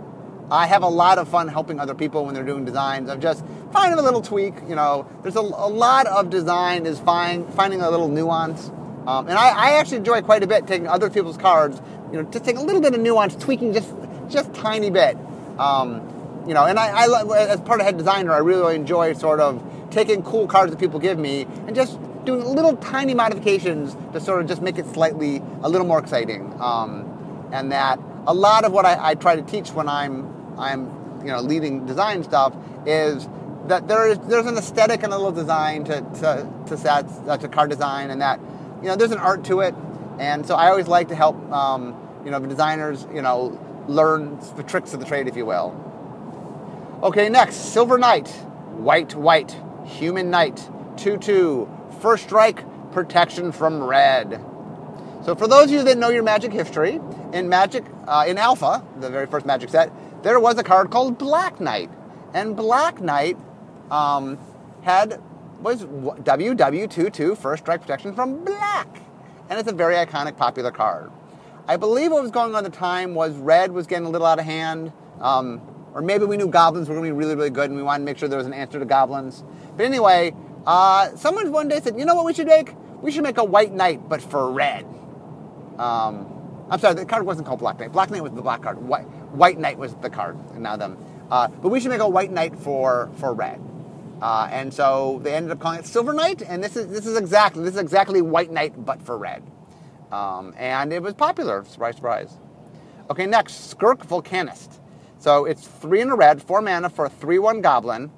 I 0.50 0.68
have 0.68 0.84
a 0.84 0.88
lot 0.88 1.18
of 1.18 1.28
fun 1.28 1.48
helping 1.48 1.80
other 1.80 1.96
people 1.96 2.26
when 2.26 2.36
they're 2.36 2.46
doing 2.46 2.64
designs 2.64 3.10
of 3.10 3.20
just 3.20 3.44
finding 3.74 4.00
a 4.00 4.02
little 4.02 4.22
tweak. 4.22 4.54
You 4.68 4.76
know, 4.76 5.08
there's 5.24 5.36
a, 5.36 5.42
a 5.42 5.70
lot 5.70 6.08
of 6.08 6.30
design 6.30 6.86
is 6.86 7.00
find, 7.00 7.52
finding 7.54 7.82
a 7.82 7.90
little 7.90 8.08
nuance, 8.08 8.70
um, 9.08 9.28
and 9.28 9.38
I, 9.38 9.50
I, 9.50 9.72
actually 9.74 9.98
enjoy 9.98 10.22
quite 10.22 10.44
a 10.44 10.48
bit 10.48 10.68
taking 10.68 10.88
other 10.88 11.10
people's 11.10 11.38
cards. 11.38 11.82
You 12.12 12.22
know, 12.22 12.30
just 12.32 12.46
take 12.46 12.58
a 12.58 12.62
little 12.62 12.82
bit 12.82 12.94
of 12.94 13.02
nuance, 13.02 13.36
tweaking 13.36 13.74
just 13.74 13.94
just 14.30 14.54
tiny 14.54 14.90
bit. 14.90 15.18
Um, 15.58 16.02
you 16.48 16.54
know, 16.54 16.66
and 16.66 16.80
I, 16.80 17.06
I 17.06 17.38
as 17.50 17.62
part 17.62 17.80
of 17.80 17.86
head 17.86 17.98
designer, 17.98 18.32
I 18.32 18.40
really 18.40 18.76
enjoy 18.76 19.14
sort 19.14 19.40
of 19.40 19.64
taking 19.92 20.24
cool 20.24 20.48
cards 20.48 20.72
that 20.72 20.80
people 20.80 21.00
give 21.00 21.20
me 21.20 21.44
and 21.68 21.76
just 21.76 22.00
doing 22.26 22.44
little 22.44 22.76
tiny 22.78 23.14
modifications 23.14 23.96
to 24.14 24.20
sort 24.20 24.42
of 24.42 24.48
just 24.48 24.62
make 24.62 24.78
it 24.78 24.86
slightly 24.88 25.42
a 25.64 25.70
little 25.70 25.86
more 25.86 26.00
exciting. 26.00 26.54
Um, 26.60 27.50
and 27.52 27.72
that 27.72 28.00
a 28.26 28.34
lot 28.34 28.66
of 28.66 28.72
what 28.72 28.86
I, 28.86 29.12
I, 29.12 29.16
try 29.16 29.36
to 29.36 29.42
teach 29.42 29.72
when 29.72 29.90
I'm 29.90 30.58
I'm 30.58 31.20
you 31.22 31.28
know 31.28 31.42
leading 31.42 31.86
design 31.86 32.24
stuff 32.24 32.56
is 32.86 33.28
that 33.68 33.88
there 33.88 34.08
is 34.08 34.20
there's 34.20 34.46
an 34.46 34.58
aesthetic 34.58 35.04
and 35.04 35.14
a 35.14 35.18
little 35.18 35.32
design 35.32 35.84
to 35.86 36.02
to 36.02 36.50
to 36.68 36.78
sets 36.78 37.14
uh, 37.28 37.38
to 37.38 37.48
card 37.48 37.70
design 37.70 38.10
and 38.10 38.22
that 38.22 38.40
you 38.82 38.88
know 38.88 38.96
there's 38.96 39.12
an 39.12 39.20
art 39.20 39.44
to 39.46 39.60
it. 39.62 39.76
And 40.20 40.46
so 40.46 40.56
I 40.56 40.70
always 40.70 40.88
like 40.88 41.10
to 41.10 41.16
help 41.16 41.36
um, 41.52 41.96
you 42.24 42.32
know 42.32 42.40
the 42.40 42.48
designers 42.48 43.06
you 43.14 43.22
know 43.22 43.60
learn 43.88 44.40
the 44.56 44.64
tricks 44.64 44.94
of 44.94 45.00
the 45.00 45.06
trade, 45.06 45.28
if 45.28 45.36
you 45.36 45.46
will. 45.46 45.91
Okay, 47.04 47.30
next 47.30 47.74
Silver 47.74 47.98
Knight, 47.98 48.28
white 48.78 49.16
white, 49.16 49.58
human 49.86 50.30
knight, 50.30 50.70
two 50.98 51.18
two 51.18 51.68
First 52.00 52.26
strike, 52.26 52.64
protection 52.92 53.52
from 53.52 53.84
red. 53.84 54.40
So 55.26 55.36
for 55.36 55.48
those 55.48 55.66
of 55.66 55.72
you 55.72 55.84
that 55.84 55.98
know 55.98 56.10
your 56.10 56.22
Magic 56.22 56.52
history, 56.54 57.02
in 57.34 57.50
Magic, 57.50 57.84
uh, 58.08 58.26
in 58.28 58.38
Alpha, 58.38 58.84
the 59.00 59.10
very 59.10 59.26
first 59.26 59.48
Magic 59.48 59.72
set, 59.72 59.92
there 60.22 60.40
was 60.40 60.60
a 60.60 60.64
card 60.64 60.92
called 60.92 61.18
Black 61.18 61.60
Knight, 61.60 61.90
and 62.36 62.56
Black 62.56 63.02
Knight 63.02 63.36
um, 63.90 64.38
had 64.84 65.20
was 65.60 65.86
WW22 65.86 67.36
First 67.36 67.64
Strike 67.64 67.82
Protection 67.82 68.14
from 68.14 68.46
Black. 68.46 68.88
And 69.50 69.60
it's 69.60 69.70
a 69.70 69.74
very 69.74 69.96
iconic, 69.96 70.38
popular 70.38 70.70
card. 70.70 71.12
I 71.68 71.78
believe 71.78 72.12
what 72.12 72.22
was 72.22 72.32
going 72.32 72.54
on 72.54 72.64
at 72.64 72.72
the 72.72 72.78
time 72.78 73.16
was 73.16 73.36
red 73.38 73.72
was 73.72 73.88
getting 73.88 74.06
a 74.06 74.10
little 74.10 74.28
out 74.28 74.38
of 74.38 74.46
hand. 74.46 74.94
Um, 75.20 75.62
or 75.94 76.02
maybe 76.02 76.26
we 76.26 76.38
knew 76.38 76.48
goblins 76.48 76.88
were 76.88 76.96
going 76.96 77.08
to 77.08 77.14
be 77.14 77.18
really, 77.18 77.36
really 77.36 77.50
good 77.50 77.70
and 77.70 77.76
we 77.76 77.84
wanted 77.84 78.00
to 78.00 78.06
make 78.06 78.18
sure 78.18 78.30
there 78.30 78.38
was 78.38 78.48
an 78.48 78.54
answer 78.54 78.80
to 78.80 78.86
goblins. 78.86 79.44
But 79.76 79.86
anyway, 79.86 80.34
uh, 80.66 81.16
someone 81.16 81.52
one 81.52 81.68
day 81.68 81.80
said, 81.82 81.98
you 81.98 82.06
know 82.06 82.16
what 82.16 82.26
we 82.26 82.34
should 82.34 82.48
make? 82.48 82.74
We 83.02 83.12
should 83.12 83.24
make 83.24 83.38
a 83.38 83.44
white 83.44 83.74
knight, 83.74 84.08
but 84.08 84.22
for 84.22 84.52
red. 84.52 84.86
Um, 85.78 86.28
I'm 86.70 86.80
sorry, 86.80 86.96
the 86.96 87.06
card 87.06 87.26
wasn't 87.26 87.48
called 87.48 87.60
Black 87.60 87.80
Knight. 87.80 87.92
Black 87.92 88.10
Knight 88.12 88.24
was 88.24 88.32
the 88.32 88.42
black 88.42 88.62
card. 88.62 88.78
White, 88.82 89.04
white 89.34 89.58
Knight 89.58 89.78
was 89.78 89.94
the 89.96 90.10
card. 90.10 90.38
Now 90.58 90.78
them. 90.78 90.98
Uh, 91.30 91.48
but 91.48 91.70
we 91.70 91.80
should 91.80 91.90
make 91.92 92.02
a 92.02 92.08
White 92.08 92.32
Knight 92.32 92.58
for 92.58 93.10
for 93.16 93.34
red. 93.34 93.62
Uh, 94.22 94.48
and 94.52 94.74
so 94.74 95.20
they 95.24 95.34
ended 95.34 95.52
up 95.52 95.60
calling 95.60 95.80
it 95.80 95.86
Silver 95.86 96.14
Knight, 96.14 96.44
and 96.44 96.64
this 96.64 96.76
is 96.76 96.88
this 96.88 97.06
is 97.06 97.18
exactly 97.18 97.64
this 97.64 97.74
is 97.74 97.80
exactly 97.82 98.22
White 98.22 98.52
Knight 98.52 98.86
but 98.86 99.02
for 99.02 99.18
red. 99.18 99.44
Um, 100.12 100.54
and 100.58 100.94
it 100.94 101.02
was 101.02 101.14
popular. 101.14 101.66
Surprise, 101.66 101.96
surprise. 101.96 102.38
Okay, 103.10 103.26
next 103.26 103.70
Skirk 103.72 104.06
Volcanist. 104.08 104.80
So 105.22 105.46
it's 105.46 105.68
three 105.68 106.02
in 106.02 106.10
a 106.10 106.16
red, 106.16 106.42
four 106.42 106.64
mana 106.64 106.90
for 106.90 107.06
a 107.06 107.10
three-one 107.10 107.62
goblin. 107.62 108.10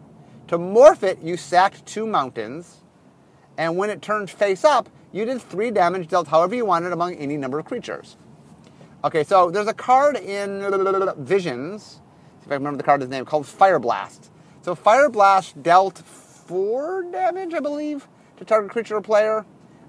To 0.47 0.57
morph 0.57 1.03
it, 1.03 1.21
you 1.21 1.35
sacked 1.35 1.85
two 1.85 2.07
mountains, 2.07 2.81
and 3.57 3.75
when 3.75 3.89
it 3.89 4.01
turned 4.01 4.29
face 4.29 4.63
up, 4.63 4.87
you 5.11 5.25
did 5.25 5.41
three 5.41 5.69
damage 5.69 6.07
dealt 6.07 6.29
however 6.29 6.55
you 6.55 6.65
wanted 6.65 6.93
among 6.93 7.15
any 7.15 7.35
number 7.35 7.59
of 7.59 7.65
creatures. 7.65 8.15
Okay, 9.03 9.25
so 9.25 9.51
there's 9.51 9.67
a 9.67 9.73
card 9.73 10.15
in 10.15 10.61
Visions, 11.17 11.99
if 12.41 12.49
I 12.49 12.53
remember 12.53 12.77
the 12.77 12.83
card's 12.83 13.05
name, 13.09 13.25
called 13.25 13.45
Fire 13.47 13.79
Blast. 13.79 14.31
So 14.61 14.73
Fire 14.73 15.09
Blast 15.09 15.61
dealt 15.61 15.97
four 15.97 17.03
damage, 17.11 17.53
I 17.53 17.59
believe, 17.59 18.07
to 18.37 18.45
target 18.45 18.71
creature 18.71 18.95
or 18.95 19.01
player. 19.01 19.45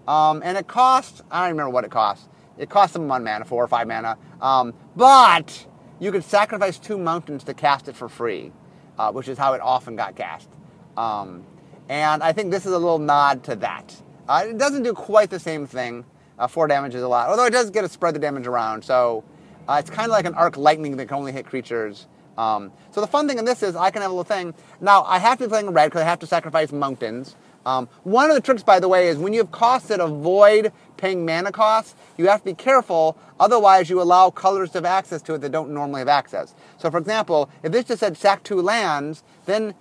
Um, 0.08 0.42
and 0.44 0.58
it 0.58 0.66
cost, 0.66 1.22
I 1.30 1.42
don't 1.42 1.52
remember 1.52 1.70
what 1.70 1.84
it 1.84 1.92
cost. 1.92 2.28
It 2.58 2.70
cost 2.70 2.92
them 2.92 3.06
one 3.06 3.22
mana, 3.22 3.44
four 3.44 3.62
or 3.62 3.68
five 3.68 3.86
mana. 3.86 4.18
Um, 4.40 4.74
but 4.96 5.68
you 6.00 6.12
could 6.12 6.24
sacrifice 6.24 6.78
two 6.78 6.98
mountains 6.98 7.44
to 7.44 7.54
cast 7.54 7.88
it 7.88 7.96
for 7.96 8.08
free, 8.08 8.52
uh, 8.98 9.12
which 9.12 9.28
is 9.28 9.38
how 9.38 9.54
it 9.54 9.60
often 9.60 9.96
got 9.96 10.16
cast. 10.16 10.48
Um, 10.96 11.44
and 11.88 12.22
I 12.22 12.32
think 12.32 12.50
this 12.50 12.66
is 12.66 12.72
a 12.72 12.78
little 12.78 12.98
nod 12.98 13.44
to 13.44 13.56
that. 13.56 13.94
Uh, 14.28 14.46
it 14.48 14.58
doesn't 14.58 14.82
do 14.82 14.92
quite 14.92 15.30
the 15.30 15.38
same 15.38 15.66
thing. 15.66 16.04
Uh, 16.38 16.46
four 16.46 16.66
damage 16.66 16.94
is 16.94 17.02
a 17.02 17.08
lot, 17.08 17.28
although 17.28 17.44
it 17.44 17.52
does 17.52 17.70
get 17.70 17.82
to 17.82 17.88
spread 17.88 18.14
the 18.14 18.18
damage 18.18 18.46
around. 18.46 18.84
So 18.84 19.22
uh, 19.68 19.76
it's 19.78 19.90
kind 19.90 20.06
of 20.06 20.12
like 20.12 20.24
an 20.24 20.34
arc 20.34 20.56
lightning 20.56 20.96
that 20.96 21.06
can 21.06 21.16
only 21.16 21.32
hit 21.32 21.46
creatures. 21.46 22.06
Um, 22.36 22.72
so 22.90 23.00
the 23.00 23.06
fun 23.06 23.28
thing 23.28 23.38
in 23.38 23.44
this 23.44 23.62
is 23.62 23.76
I 23.76 23.90
can 23.90 24.02
have 24.02 24.10
a 24.10 24.14
little 24.14 24.24
thing. 24.24 24.54
Now 24.80 25.04
I 25.04 25.18
have 25.18 25.38
to 25.38 25.44
be 25.44 25.48
playing 25.48 25.70
red 25.70 25.86
because 25.86 26.02
I 26.02 26.06
have 26.06 26.18
to 26.20 26.26
sacrifice 26.26 26.72
mountains. 26.72 27.36
Um, 27.66 27.88
one 28.02 28.30
of 28.30 28.36
the 28.36 28.42
tricks, 28.42 28.62
by 28.62 28.80
the 28.80 28.88
way, 28.88 29.08
is 29.08 29.16
when 29.16 29.32
you 29.32 29.40
have 29.40 29.50
costs 29.50 29.88
that 29.88 30.00
avoid 30.00 30.72
paying 30.96 31.24
mana 31.24 31.52
costs, 31.52 31.94
you 32.16 32.28
have 32.28 32.40
to 32.40 32.44
be 32.44 32.54
careful. 32.54 33.16
Otherwise, 33.40 33.90
you 33.90 34.00
allow 34.00 34.30
colors 34.30 34.70
to 34.70 34.78
have 34.78 34.84
access 34.84 35.22
to 35.22 35.34
it 35.34 35.40
that 35.40 35.52
don't 35.52 35.70
normally 35.70 36.00
have 36.00 36.08
access. 36.08 36.54
So, 36.78 36.90
for 36.90 36.98
example, 36.98 37.50
if 37.62 37.72
this 37.72 37.86
just 37.86 38.00
said 38.00 38.16
sack 38.16 38.42
two 38.42 38.60
lands, 38.60 39.22
then 39.46 39.74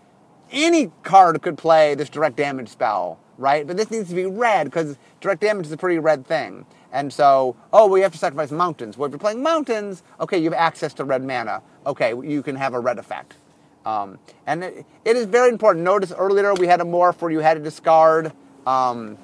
any 0.51 0.91
card 1.03 1.41
could 1.41 1.57
play 1.57 1.95
this 1.95 2.09
direct 2.09 2.35
damage 2.35 2.69
spell, 2.69 3.19
right? 3.37 3.65
But 3.65 3.77
this 3.77 3.91
needs 3.91 4.09
to 4.09 4.15
be 4.15 4.25
red 4.25 4.65
because 4.65 4.97
direct 5.19 5.41
damage 5.41 5.65
is 5.65 5.71
a 5.71 5.77
pretty 5.77 5.99
red 5.99 6.25
thing. 6.25 6.65
And 6.91 7.11
so, 7.11 7.55
oh, 7.73 7.87
we 7.87 8.01
have 8.01 8.11
to 8.11 8.19
sacrifice 8.19 8.51
mountains. 8.51 8.97
Well, 8.97 9.07
if 9.07 9.11
you're 9.11 9.19
playing 9.19 9.41
mountains, 9.41 10.03
okay, 10.19 10.37
you 10.37 10.45
have 10.45 10.53
access 10.53 10.93
to 10.95 11.03
red 11.03 11.23
mana. 11.23 11.63
Okay, 11.87 12.09
you 12.09 12.43
can 12.43 12.55
have 12.55 12.75
a 12.75 12.79
red 12.79 12.99
effect. 12.99 13.35
Um, 13.85 14.19
and 14.47 14.63
it, 14.63 14.85
it 15.05 15.15
is 15.15 15.25
very 15.25 15.49
important. 15.49 15.83
Notice 15.83 16.11
earlier 16.11 16.53
we 16.53 16.67
had 16.67 16.81
a 16.81 16.85
morph 16.85 17.21
where 17.21 17.31
you 17.31 17.39
had 17.39 17.55
to 17.55 17.59
discard, 17.59 18.31
um, 18.65 19.17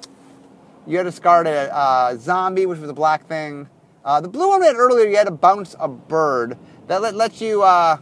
you 0.86 0.96
had 0.96 1.04
to 1.04 1.10
discard 1.10 1.46
a, 1.46 2.16
zombie, 2.18 2.66
which 2.66 2.78
was 2.78 2.90
a 2.90 2.94
black 2.94 3.26
thing. 3.26 3.68
Uh, 4.04 4.20
the 4.20 4.28
blue 4.28 4.48
one 4.48 4.60
we 4.60 4.66
had 4.66 4.76
earlier, 4.76 5.06
you 5.06 5.16
had 5.16 5.26
to 5.26 5.30
bounce 5.30 5.76
a 5.78 5.88
bird. 5.88 6.56
That 6.88 7.02
let, 7.02 7.14
lets 7.14 7.40
you, 7.40 7.62
uh, 7.62 7.98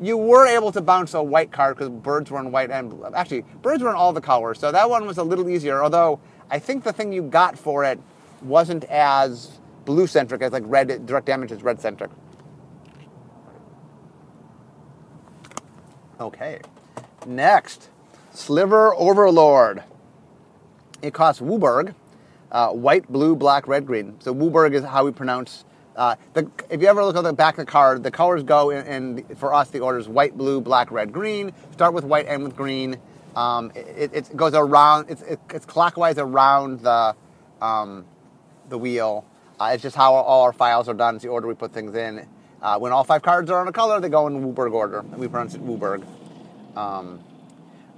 you 0.00 0.16
were 0.16 0.46
able 0.46 0.72
to 0.72 0.80
bounce 0.80 1.14
a 1.14 1.22
white 1.22 1.52
card 1.52 1.76
because 1.76 1.90
birds 1.90 2.30
were 2.30 2.40
in 2.40 2.50
white 2.50 2.70
and 2.70 2.94
actually 3.14 3.42
birds 3.62 3.82
were 3.82 3.90
in 3.90 3.96
all 3.96 4.12
the 4.12 4.20
colors. 4.20 4.58
So 4.58 4.72
that 4.72 4.88
one 4.88 5.06
was 5.06 5.18
a 5.18 5.24
little 5.24 5.48
easier. 5.48 5.82
Although 5.82 6.20
I 6.50 6.58
think 6.58 6.84
the 6.84 6.92
thing 6.92 7.12
you 7.12 7.22
got 7.22 7.58
for 7.58 7.84
it 7.84 7.98
wasn't 8.42 8.84
as 8.84 9.58
blue 9.84 10.06
centric 10.06 10.42
as 10.42 10.52
like 10.52 10.62
red 10.66 11.06
direct 11.06 11.26
damage 11.26 11.52
is 11.52 11.62
red 11.62 11.80
centric. 11.80 12.10
Okay. 16.20 16.60
Next, 17.26 17.88
Sliver 18.32 18.94
Overlord. 18.94 19.82
It 21.00 21.14
costs 21.14 21.40
WUBRG, 21.40 21.94
uh, 22.52 22.68
white, 22.70 23.10
blue, 23.10 23.34
black, 23.34 23.66
red, 23.66 23.86
green. 23.86 24.16
So 24.20 24.34
WUBRG 24.34 24.74
is 24.74 24.84
how 24.84 25.06
we 25.06 25.12
pronounce. 25.12 25.64
Uh, 25.96 26.16
the, 26.34 26.50
if 26.68 26.82
you 26.82 26.88
ever 26.88 27.02
look 27.02 27.16
at 27.16 27.24
the 27.24 27.32
back 27.32 27.54
of 27.54 27.64
the 27.64 27.70
card, 27.72 28.02
the 28.02 28.10
colors 28.10 28.42
go 28.42 28.68
in 28.68 29.24
for 29.36 29.54
us. 29.54 29.70
The 29.70 29.80
order 29.80 29.98
is 29.98 30.08
white, 30.08 30.36
blue, 30.36 30.60
black, 30.60 30.90
red, 30.90 31.10
green. 31.10 31.52
Start 31.72 31.94
with 31.94 32.04
white, 32.04 32.26
end 32.28 32.42
with 32.42 32.54
green. 32.54 32.98
Um, 33.34 33.72
it, 33.74 34.10
it, 34.12 34.36
goes 34.36 34.52
around. 34.54 35.08
It's, 35.08 35.22
it, 35.22 35.40
it's 35.50 35.64
clockwise 35.64 36.18
around 36.18 36.80
the 36.80 37.14
um, 37.62 38.04
the 38.68 38.76
wheel. 38.76 39.24
Uh, 39.58 39.70
it's 39.74 39.82
just 39.82 39.96
how 39.96 40.14
all 40.14 40.42
our 40.42 40.52
files 40.52 40.88
are 40.88 40.94
done. 40.94 41.14
It's 41.14 41.24
the 41.24 41.30
order 41.30 41.46
we 41.46 41.54
put 41.54 41.72
things 41.72 41.94
in. 41.94 42.26
Uh, 42.62 42.78
when 42.78 42.92
all 42.92 43.04
five 43.04 43.22
cards 43.22 43.50
are 43.50 43.60
on 43.60 43.68
a 43.68 43.72
color, 43.72 44.00
they 44.00 44.08
go 44.08 44.26
in 44.26 44.54
WUBRG 44.54 44.72
order. 44.72 44.98
And 44.98 45.16
we 45.16 45.28
pronounce 45.28 45.54
it 45.54 45.64
WUBRG. 45.64 46.04
Um, 46.76 47.20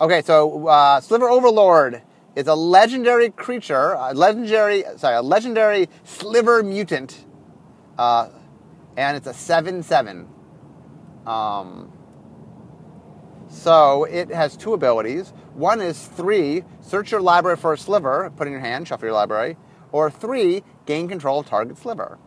okay, 0.01 0.23
so 0.23 0.69
uh, 0.69 1.01
Sliver 1.01 1.29
Overlord 1.29 2.03
is 2.37 2.47
a 2.47 2.55
legendary 2.55 3.31
creature, 3.31 3.93
a 3.99 4.15
legendary, 4.15 4.85
sorry, 4.97 5.17
a 5.17 5.23
legendary 5.23 5.89
Sliver 6.05 6.63
mutant, 6.63 7.25
uh, 7.99 8.29
and 8.97 9.17
it's 9.17 9.27
a 9.27 9.35
seven-seven. 9.35 10.29
Um, 11.27 11.93
so 13.49 14.05
it 14.05 14.31
has 14.31 14.57
two 14.57 14.73
abilities. 14.73 15.33
One 15.55 15.81
is 15.83 16.07
three, 16.07 16.65
search 16.81 17.13
your 17.13 17.21
library 17.21 17.59
for 17.59 17.75
a 17.75 17.79
sliver, 17.79 18.33
put 18.37 18.47
in 18.47 18.53
your 18.53 18.63
hand, 18.63 18.89
shuffle 18.89 19.07
your 19.07 19.15
library, 19.15 19.57
or 19.93 20.11
three, 20.11 20.63
gain 20.87 21.07
control 21.07 21.41
of 21.41 21.47
target 21.47 21.77
sliver. 21.77 22.19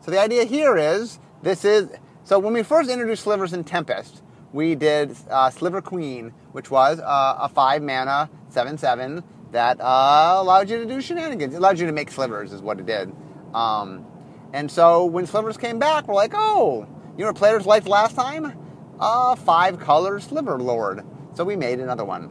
So 0.00 0.10
the 0.10 0.20
idea 0.20 0.44
here 0.44 0.76
is 0.76 1.20
this 1.44 1.64
is 1.64 1.90
so 2.24 2.38
when 2.38 2.54
we 2.54 2.62
first 2.62 2.90
introduced 2.90 3.22
slivers 3.22 3.52
in 3.52 3.64
Tempest, 3.64 4.22
we 4.52 4.74
did 4.74 5.14
uh, 5.30 5.50
Sliver 5.50 5.82
Queen, 5.82 6.30
which 6.52 6.70
was 6.70 6.98
uh, 6.98 7.36
a 7.38 7.48
five 7.50 7.82
mana 7.82 8.30
seven 8.48 8.78
seven 8.78 9.22
that 9.52 9.78
uh, 9.80 10.36
allowed 10.36 10.70
you 10.70 10.78
to 10.78 10.86
do 10.86 11.00
shenanigans. 11.00 11.54
It 11.54 11.58
allowed 11.58 11.78
you 11.78 11.86
to 11.86 11.92
make 11.92 12.10
slivers, 12.10 12.52
is 12.52 12.62
what 12.62 12.80
it 12.80 12.86
did. 12.86 13.14
Um, 13.52 14.06
and 14.52 14.70
so 14.70 15.04
when 15.04 15.26
slivers 15.26 15.56
came 15.56 15.78
back, 15.78 16.08
we're 16.08 16.14
like, 16.14 16.32
oh, 16.34 16.88
you 17.18 17.24
know 17.24 17.32
players 17.32 17.66
liked 17.66 17.86
last 17.86 18.16
time? 18.16 18.58
A 18.98 19.36
five 19.36 19.78
color 19.78 20.20
sliver 20.20 20.58
lord. 20.58 21.04
So 21.34 21.44
we 21.44 21.56
made 21.56 21.78
another 21.78 22.04
one. 22.04 22.30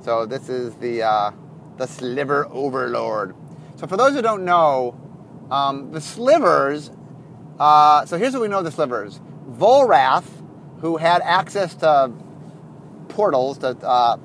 So 0.00 0.24
this 0.24 0.48
is 0.48 0.74
the 0.76 1.02
uh, 1.02 1.30
the 1.76 1.86
sliver 1.86 2.46
overlord. 2.50 3.34
So 3.76 3.86
for 3.86 3.98
those 3.98 4.14
who 4.14 4.22
don't 4.22 4.46
know, 4.46 4.98
um, 5.50 5.92
the 5.92 6.00
slivers. 6.00 6.90
Uh, 7.58 8.04
so 8.06 8.18
here's 8.18 8.32
what 8.32 8.42
we 8.42 8.48
know: 8.48 8.58
of 8.58 8.64
the 8.64 8.72
slivers. 8.72 9.20
Volrath, 9.50 10.26
who 10.80 10.96
had 10.96 11.22
access 11.22 11.74
to 11.76 12.12
portals, 13.08 13.58
to 13.58 13.68
uh, 13.68 14.16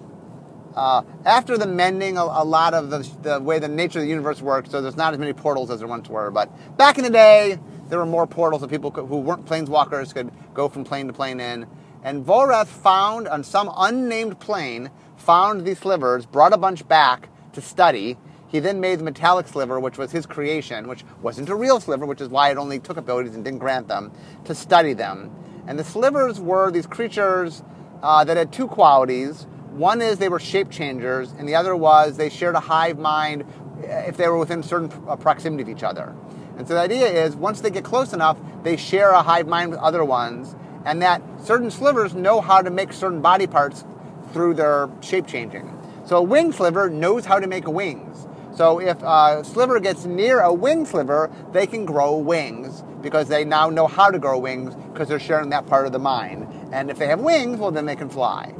uh, 0.75 1.03
after 1.25 1.57
the 1.57 1.67
mending, 1.67 2.17
a, 2.17 2.21
a 2.23 2.45
lot 2.45 2.73
of 2.73 2.89
the, 2.89 2.99
the, 3.21 3.39
way 3.39 3.59
the 3.59 3.67
nature 3.67 3.99
of 3.99 4.03
the 4.03 4.09
universe 4.09 4.41
works, 4.41 4.69
so 4.71 4.81
there's 4.81 4.97
not 4.97 5.13
as 5.13 5.19
many 5.19 5.33
portals 5.33 5.69
as 5.69 5.79
there 5.79 5.87
once 5.87 6.09
were. 6.09 6.31
But 6.31 6.49
back 6.77 6.97
in 6.97 7.03
the 7.03 7.09
day, 7.09 7.59
there 7.89 7.99
were 7.99 8.05
more 8.05 8.25
portals 8.27 8.61
that 8.61 8.69
people 8.69 8.91
could, 8.91 9.05
who 9.05 9.17
weren't 9.17 9.45
planeswalkers 9.45 10.13
could 10.13 10.31
go 10.53 10.69
from 10.69 10.83
plane 10.83 11.07
to 11.07 11.13
plane 11.13 11.39
in. 11.39 11.67
And 12.03 12.25
Volrath 12.25 12.67
found 12.67 13.27
on 13.27 13.43
some 13.43 13.71
unnamed 13.75 14.39
plane, 14.39 14.89
found 15.17 15.65
these 15.65 15.79
slivers, 15.79 16.25
brought 16.25 16.53
a 16.53 16.57
bunch 16.57 16.87
back 16.87 17.29
to 17.53 17.61
study, 17.61 18.17
he 18.51 18.59
then 18.59 18.81
made 18.81 18.99
the 18.99 19.03
metallic 19.03 19.47
sliver, 19.47 19.79
which 19.79 19.97
was 19.97 20.11
his 20.11 20.25
creation, 20.25 20.89
which 20.89 21.05
wasn't 21.21 21.47
a 21.47 21.55
real 21.55 21.79
sliver, 21.79 22.05
which 22.05 22.19
is 22.19 22.27
why 22.27 22.51
it 22.51 22.57
only 22.57 22.79
took 22.79 22.97
abilities 22.97 23.33
and 23.33 23.45
didn't 23.45 23.59
grant 23.59 23.87
them, 23.87 24.11
to 24.43 24.53
study 24.53 24.91
them. 24.93 25.31
And 25.67 25.79
the 25.79 25.85
slivers 25.85 26.39
were 26.39 26.69
these 26.69 26.85
creatures 26.85 27.63
uh, 28.03 28.25
that 28.25 28.35
had 28.35 28.51
two 28.51 28.67
qualities. 28.67 29.47
One 29.71 30.01
is 30.01 30.17
they 30.17 30.27
were 30.27 30.39
shape 30.39 30.69
changers, 30.69 31.31
and 31.31 31.47
the 31.47 31.55
other 31.55 31.77
was 31.77 32.17
they 32.17 32.29
shared 32.29 32.55
a 32.55 32.59
hive 32.59 32.99
mind 32.99 33.45
eh, 33.85 34.01
if 34.07 34.17
they 34.17 34.27
were 34.27 34.37
within 34.37 34.63
certain 34.63 34.91
uh, 35.07 35.15
proximity 35.15 35.63
of 35.63 35.69
each 35.69 35.83
other. 35.83 36.13
And 36.57 36.67
so 36.67 36.73
the 36.73 36.81
idea 36.81 37.07
is 37.07 37.37
once 37.37 37.61
they 37.61 37.69
get 37.69 37.85
close 37.85 38.11
enough, 38.11 38.37
they 38.63 38.75
share 38.75 39.11
a 39.11 39.21
hive 39.21 39.47
mind 39.47 39.71
with 39.71 39.79
other 39.79 40.03
ones, 40.03 40.57
and 40.83 41.01
that 41.01 41.21
certain 41.41 41.71
slivers 41.71 42.13
know 42.13 42.41
how 42.41 42.61
to 42.61 42.69
make 42.69 42.91
certain 42.91 43.21
body 43.21 43.47
parts 43.47 43.85
through 44.33 44.55
their 44.55 44.89
shape 44.99 45.25
changing. 45.25 45.77
So 46.05 46.17
a 46.17 46.21
wing 46.21 46.51
sliver 46.51 46.89
knows 46.89 47.25
how 47.25 47.39
to 47.39 47.47
make 47.47 47.65
wings. 47.65 48.27
So 48.53 48.79
if 48.79 49.01
a 49.01 49.43
sliver 49.45 49.79
gets 49.79 50.05
near 50.05 50.41
a 50.41 50.53
wing 50.53 50.85
sliver, 50.85 51.31
they 51.51 51.67
can 51.67 51.85
grow 51.85 52.17
wings 52.17 52.83
because 53.01 53.27
they 53.27 53.45
now 53.45 53.69
know 53.69 53.87
how 53.87 54.11
to 54.11 54.19
grow 54.19 54.37
wings 54.37 54.75
because 54.91 55.07
they're 55.07 55.19
sharing 55.19 55.49
that 55.49 55.67
part 55.67 55.85
of 55.85 55.91
the 55.91 55.99
mind. 55.99 56.47
And 56.71 56.91
if 56.91 56.97
they 56.97 57.07
have 57.07 57.19
wings, 57.19 57.59
well, 57.59 57.71
then 57.71 57.85
they 57.85 57.95
can 57.95 58.09
fly. 58.09 58.53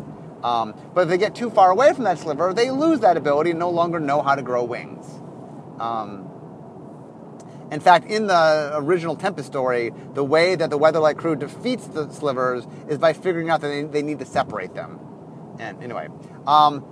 Um, 0.44 0.74
but 0.94 1.02
if 1.02 1.10
they 1.10 1.18
get 1.18 1.36
too 1.36 1.50
far 1.50 1.72
away 1.72 1.94
from 1.94 2.06
that 2.06 2.18
sliver, 2.18 2.54
they 2.54 2.72
lose 2.72 3.02
that 3.02 3.18
ability 3.18 3.52
and 3.52 3.60
no 3.60 3.70
longer 3.70 4.00
know 4.00 4.22
how 4.22 4.36
to 4.36 4.42
grow 4.42 4.64
wings. 4.64 5.06
Um, 5.80 6.28
in 7.72 7.80
fact, 7.80 8.06
in 8.08 8.28
the 8.28 8.72
original 8.76 9.16
Tempest 9.16 9.48
story, 9.48 9.94
the 10.14 10.24
way 10.24 10.56
that 10.56 10.70
the 10.70 10.78
Weatherlight 10.78 11.18
crew 11.18 11.36
defeats 11.36 11.88
the 11.88 12.12
slivers 12.12 12.66
is 12.90 12.98
by 12.98 13.14
figuring 13.14 13.50
out 13.50 13.62
that 13.62 13.70
they, 13.70 13.84
they 13.84 14.02
need 14.02 14.20
to 14.20 14.26
separate 14.26 14.74
them. 14.74 15.00
And 15.60 15.82
anyway, 15.82 16.10
um, 16.48 16.84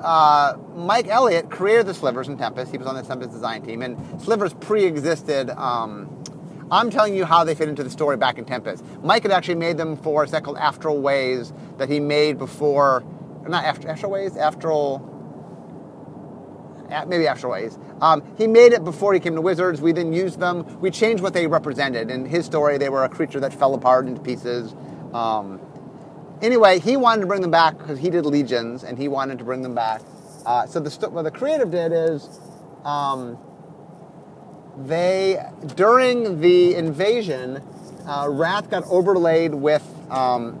uh, 0.00 0.56
Mike 0.74 1.08
Elliott 1.08 1.50
created 1.50 1.86
the 1.86 1.94
slivers 1.94 2.28
in 2.28 2.36
Tempest. 2.36 2.70
He 2.72 2.78
was 2.78 2.86
on 2.86 2.94
the 2.94 3.02
Tempest 3.02 3.30
design 3.30 3.62
team, 3.62 3.82
and 3.82 4.20
slivers 4.20 4.54
pre-existed. 4.54 5.50
Um, 5.50 6.22
I'm 6.70 6.90
telling 6.90 7.14
you 7.14 7.24
how 7.24 7.44
they 7.44 7.54
fit 7.54 7.68
into 7.68 7.84
the 7.84 7.90
story 7.90 8.16
back 8.16 8.38
in 8.38 8.44
Tempest. 8.44 8.84
Mike 9.02 9.22
had 9.22 9.32
actually 9.32 9.54
made 9.54 9.76
them 9.76 9.96
for 9.96 10.24
a 10.24 10.28
set 10.28 10.42
called 10.42 10.58
Astral 10.58 11.00
Ways 11.00 11.52
that 11.78 11.88
he 11.88 12.00
made 12.00 12.38
before, 12.38 13.04
not 13.46 13.64
Astral 13.64 14.10
Ways, 14.10 14.36
Astral 14.36 15.12
maybe 17.06 17.26
Astral 17.26 17.52
Ways. 17.52 17.78
Um, 18.00 18.22
he 18.36 18.46
made 18.46 18.72
it 18.72 18.84
before 18.84 19.14
he 19.14 19.20
came 19.20 19.34
to 19.34 19.40
Wizards. 19.40 19.80
We 19.80 19.92
then 19.92 20.12
used 20.12 20.40
them. 20.40 20.80
We 20.80 20.90
changed 20.90 21.22
what 21.22 21.34
they 21.34 21.46
represented. 21.46 22.10
In 22.10 22.24
his 22.24 22.46
story, 22.46 22.78
they 22.78 22.88
were 22.88 23.04
a 23.04 23.08
creature 23.08 23.40
that 23.40 23.52
fell 23.52 23.74
apart 23.74 24.06
into 24.06 24.20
pieces. 24.20 24.74
Um, 25.12 25.60
anyway, 26.42 26.78
he 26.78 26.96
wanted 26.96 27.22
to 27.22 27.26
bring 27.26 27.42
them 27.42 27.50
back 27.50 27.78
because 27.78 27.98
he 27.98 28.10
did 28.10 28.26
Legions, 28.26 28.84
and 28.84 28.98
he 28.98 29.08
wanted 29.08 29.38
to 29.38 29.44
bring 29.44 29.62
them 29.62 29.74
back. 29.74 30.02
Uh, 30.44 30.66
so 30.66 30.80
the 30.80 31.08
what 31.10 31.22
the 31.22 31.30
creative 31.30 31.70
did 31.70 31.92
is, 31.92 32.28
um, 32.84 33.38
they 34.78 35.42
during 35.74 36.40
the 36.40 36.74
invasion, 36.74 37.62
uh, 38.06 38.26
Rath 38.30 38.70
got 38.70 38.84
overlaid 38.84 39.54
with 39.54 39.84
um, 40.10 40.58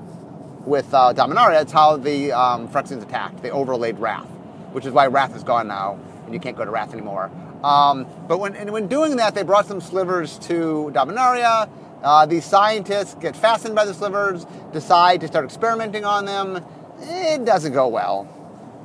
with 0.66 0.92
uh, 0.92 1.12
Dominaria. 1.14 1.58
That's 1.58 1.72
how 1.72 1.96
the 1.96 2.32
um, 2.32 2.68
attacked. 2.74 3.42
They 3.42 3.50
overlaid 3.50 3.98
Rath, 3.98 4.26
which 4.72 4.86
is 4.86 4.92
why 4.92 5.06
Rath 5.06 5.36
is 5.36 5.44
gone 5.44 5.68
now 5.68 6.00
and 6.26 6.34
you 6.34 6.40
can't 6.40 6.56
go 6.56 6.64
to 6.64 6.70
Rath 6.70 6.92
anymore. 6.92 7.30
Um, 7.64 8.06
but 8.28 8.38
when, 8.38 8.54
and 8.54 8.70
when 8.70 8.88
doing 8.88 9.16
that, 9.16 9.34
they 9.34 9.42
brought 9.42 9.66
some 9.66 9.80
slivers 9.80 10.38
to 10.40 10.90
Dominaria. 10.92 11.70
Uh, 12.06 12.24
these 12.24 12.44
scientists 12.44 13.16
get 13.16 13.34
fastened 13.34 13.74
by 13.74 13.84
the 13.84 13.92
slivers, 13.92 14.46
decide 14.72 15.20
to 15.20 15.26
start 15.26 15.44
experimenting 15.44 16.04
on 16.04 16.24
them. 16.24 16.64
It 17.00 17.44
doesn't 17.44 17.72
go 17.72 17.88
well. 17.88 18.28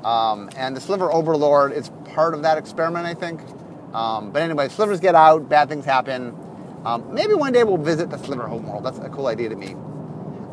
Um, 0.03 0.49
and 0.57 0.75
the 0.75 0.81
Sliver 0.81 1.11
Overlord 1.11 1.71
is 1.71 1.91
part 2.15 2.33
of 2.33 2.41
that 2.41 2.57
experiment, 2.57 3.05
I 3.05 3.13
think. 3.13 3.39
Um, 3.93 4.31
but 4.31 4.41
anyway, 4.41 4.69
slivers 4.69 4.99
get 4.99 5.13
out, 5.13 5.47
bad 5.47 5.69
things 5.69 5.85
happen. 5.85 6.35
Um, 6.83 7.13
maybe 7.13 7.35
one 7.35 7.53
day 7.53 7.63
we'll 7.63 7.77
visit 7.77 8.09
the 8.09 8.17
Sliver 8.17 8.47
homeworld. 8.47 8.83
That's 8.83 8.97
a 8.97 9.09
cool 9.09 9.27
idea 9.27 9.49
to 9.49 9.55
me. 9.55 9.75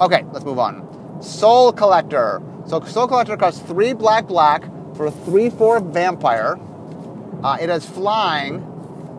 Okay, 0.02 0.26
let's 0.32 0.44
move 0.44 0.58
on. 0.58 1.22
Soul 1.22 1.72
Collector. 1.72 2.42
So 2.66 2.82
Soul 2.82 3.08
Collector 3.08 3.38
costs 3.38 3.62
three 3.62 3.94
black 3.94 4.26
black 4.26 4.64
for 4.94 5.06
a 5.06 5.10
3-4 5.10 5.90
vampire. 5.90 6.58
Uh, 7.42 7.56
it 7.58 7.70
has 7.70 7.88
flying, 7.88 8.60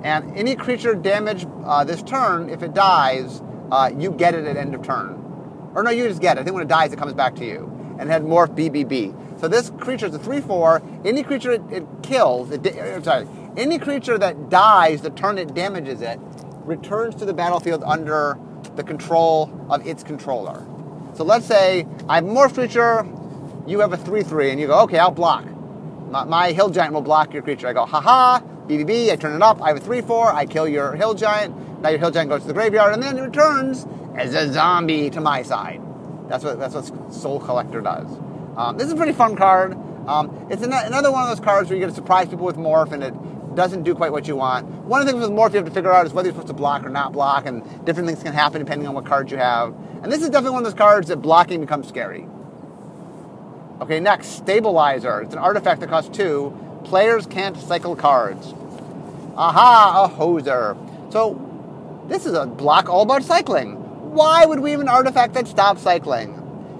and 0.03 0.37
any 0.37 0.55
creature 0.55 0.95
damaged 0.95 1.47
uh, 1.65 1.83
this 1.83 2.01
turn, 2.03 2.49
if 2.49 2.63
it 2.63 2.73
dies, 2.73 3.41
uh, 3.71 3.91
you 3.95 4.11
get 4.11 4.33
it 4.33 4.45
at 4.45 4.57
end 4.57 4.73
of 4.75 4.83
turn. 4.83 5.71
Or 5.75 5.83
no, 5.83 5.91
you 5.91 6.07
just 6.07 6.21
get 6.21 6.37
it. 6.37 6.41
I 6.41 6.43
think 6.43 6.53
when 6.53 6.63
it 6.63 6.69
dies, 6.69 6.93
it 6.93 6.99
comes 6.99 7.13
back 7.13 7.35
to 7.35 7.45
you. 7.45 7.65
And 7.99 8.09
it 8.09 8.11
had 8.11 8.23
morph 8.23 8.55
BBB. 8.55 9.39
So 9.39 9.47
this 9.47 9.71
creature 9.79 10.07
is 10.07 10.15
a 10.15 10.19
3-4. 10.19 11.05
Any 11.05 11.23
creature 11.23 11.51
it, 11.51 11.61
it 11.71 11.85
kills, 12.03 12.51
it, 12.51 13.03
sorry, 13.03 13.27
any 13.57 13.77
creature 13.77 14.17
that 14.17 14.49
dies 14.49 15.01
the 15.01 15.09
turn 15.09 15.37
it 15.37 15.53
damages 15.53 16.01
it, 16.01 16.19
returns 16.63 17.15
to 17.15 17.25
the 17.25 17.33
battlefield 17.33 17.83
under 17.83 18.37
the 18.75 18.83
control 18.83 19.51
of 19.69 19.85
its 19.85 20.03
controller. 20.03 20.65
So 21.13 21.23
let's 21.23 21.45
say 21.45 21.87
I 22.07 22.15
have 22.15 22.23
morph 22.23 22.53
creature, 22.53 23.07
you 23.67 23.79
have 23.79 23.93
a 23.93 23.97
3-3, 23.97 24.51
and 24.51 24.59
you 24.59 24.67
go, 24.67 24.79
okay, 24.81 24.99
I'll 24.99 25.11
block. 25.11 25.45
My, 26.09 26.23
my, 26.23 26.51
hill 26.51 26.69
giant 26.69 26.93
will 26.93 27.01
block 27.01 27.33
your 27.33 27.43
creature. 27.43 27.67
I 27.67 27.73
go, 27.73 27.85
haha, 27.85 28.39
BBB, 28.69 29.11
I 29.11 29.15
turn 29.15 29.35
it 29.35 29.41
up, 29.41 29.61
I 29.63 29.69
have 29.69 29.77
a 29.77 29.79
3 29.79 30.01
4, 30.01 30.31
I 30.31 30.45
kill 30.45 30.67
your 30.67 30.95
hill 30.95 31.15
giant. 31.15 31.81
Now 31.81 31.89
your 31.89 31.97
hill 31.97 32.11
giant 32.11 32.29
goes 32.29 32.41
to 32.41 32.47
the 32.47 32.53
graveyard 32.53 32.93
and 32.93 33.01
then 33.01 33.17
it 33.17 33.21
returns 33.21 33.87
as 34.15 34.35
a 34.35 34.53
zombie 34.53 35.09
to 35.09 35.19
my 35.19 35.41
side. 35.41 35.81
That's 36.27 36.43
what, 36.43 36.59
that's 36.59 36.75
what 36.75 37.11
Soul 37.11 37.39
Collector 37.39 37.81
does. 37.81 38.07
Um, 38.55 38.77
this 38.77 38.85
is 38.85 38.93
a 38.93 38.95
pretty 38.95 39.13
fun 39.13 39.35
card. 39.35 39.73
Um, 40.07 40.47
it's 40.51 40.61
an, 40.61 40.71
another 40.71 41.11
one 41.11 41.23
of 41.23 41.29
those 41.29 41.43
cards 41.43 41.69
where 41.69 41.79
you 41.79 41.83
get 41.83 41.89
to 41.89 41.95
surprise 41.95 42.27
people 42.27 42.45
with 42.45 42.57
Morph 42.57 42.91
and 42.91 43.03
it 43.03 43.55
doesn't 43.55 43.83
do 43.83 43.95
quite 43.95 44.11
what 44.11 44.27
you 44.27 44.35
want. 44.35 44.67
One 44.67 45.01
of 45.01 45.07
the 45.07 45.13
things 45.13 45.27
with 45.27 45.35
Morph 45.35 45.51
you 45.51 45.57
have 45.57 45.65
to 45.65 45.71
figure 45.71 45.91
out 45.91 46.05
is 46.05 46.13
whether 46.13 46.27
you're 46.27 46.33
supposed 46.33 46.49
to 46.49 46.53
block 46.53 46.85
or 46.85 46.89
not 46.89 47.11
block, 47.11 47.47
and 47.47 47.63
different 47.85 48.07
things 48.07 48.21
can 48.21 48.33
happen 48.33 48.59
depending 48.59 48.87
on 48.87 48.93
what 48.93 49.05
cards 49.05 49.31
you 49.31 49.37
have. 49.37 49.73
And 50.03 50.11
this 50.11 50.21
is 50.21 50.29
definitely 50.29 50.51
one 50.51 50.65
of 50.65 50.71
those 50.71 50.77
cards 50.77 51.07
that 51.07 51.17
blocking 51.17 51.59
becomes 51.59 51.87
scary. 51.87 52.27
Okay, 53.81 53.99
next, 53.99 54.27
Stabilizer. 54.27 55.21
It's 55.21 55.33
an 55.33 55.39
artifact 55.39 55.81
that 55.81 55.89
costs 55.89 56.15
two. 56.15 56.53
Players 56.89 57.27
can't 57.27 57.55
cycle 57.55 57.95
cards. 57.95 58.51
Aha, 59.35 60.05
a 60.05 60.17
hoser. 60.17 60.75
So, 61.11 61.39
this 62.07 62.25
is 62.25 62.33
a 62.33 62.47
block 62.47 62.89
all 62.89 63.03
about 63.03 63.21
cycling. 63.21 63.75
Why 64.11 64.43
would 64.43 64.59
we 64.59 64.71
have 64.71 64.79
an 64.79 64.89
artifact 64.89 65.35
that 65.35 65.47
stops 65.47 65.83
cycling? 65.83 66.33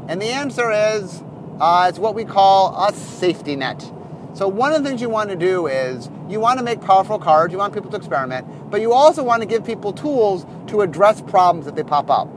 And 0.08 0.19
the 0.19 0.26
answer 0.26 0.72
is 0.72 1.22
uh, 1.60 1.86
it's 1.89 2.00
what 2.00 2.15
we 2.15 2.26
call 2.26 2.88
a 2.88 2.91
safety 2.91 3.56
net. 3.56 3.82
So, 4.34 4.48
one 4.48 4.74
of 4.74 4.82
the 4.82 4.89
things 4.89 5.00
you 5.00 5.10
want 5.10 5.30
to 5.30 5.36
do 5.36 5.67
is 5.67 6.10
you 6.28 6.39
want 6.39 6.58
to 6.58 6.65
make 6.65 6.82
powerful 6.82 7.19
cards, 7.19 7.52
you 7.52 7.60
want 7.60 7.76
people 7.76 7.91
to 7.91 7.98
experiment, 7.98 8.72
but 8.72 8.82
you 8.82 8.93
also 8.93 9.24
want 9.24 9.43
to 9.43 9.48
give 9.48 9.63
people 9.63 9.93
tools 9.93 10.43
to 10.72 10.82
address 10.82 11.22
problems 11.22 11.67
that 11.67 11.76
they 11.76 11.84
pop 11.84 12.10
up. 12.10 12.28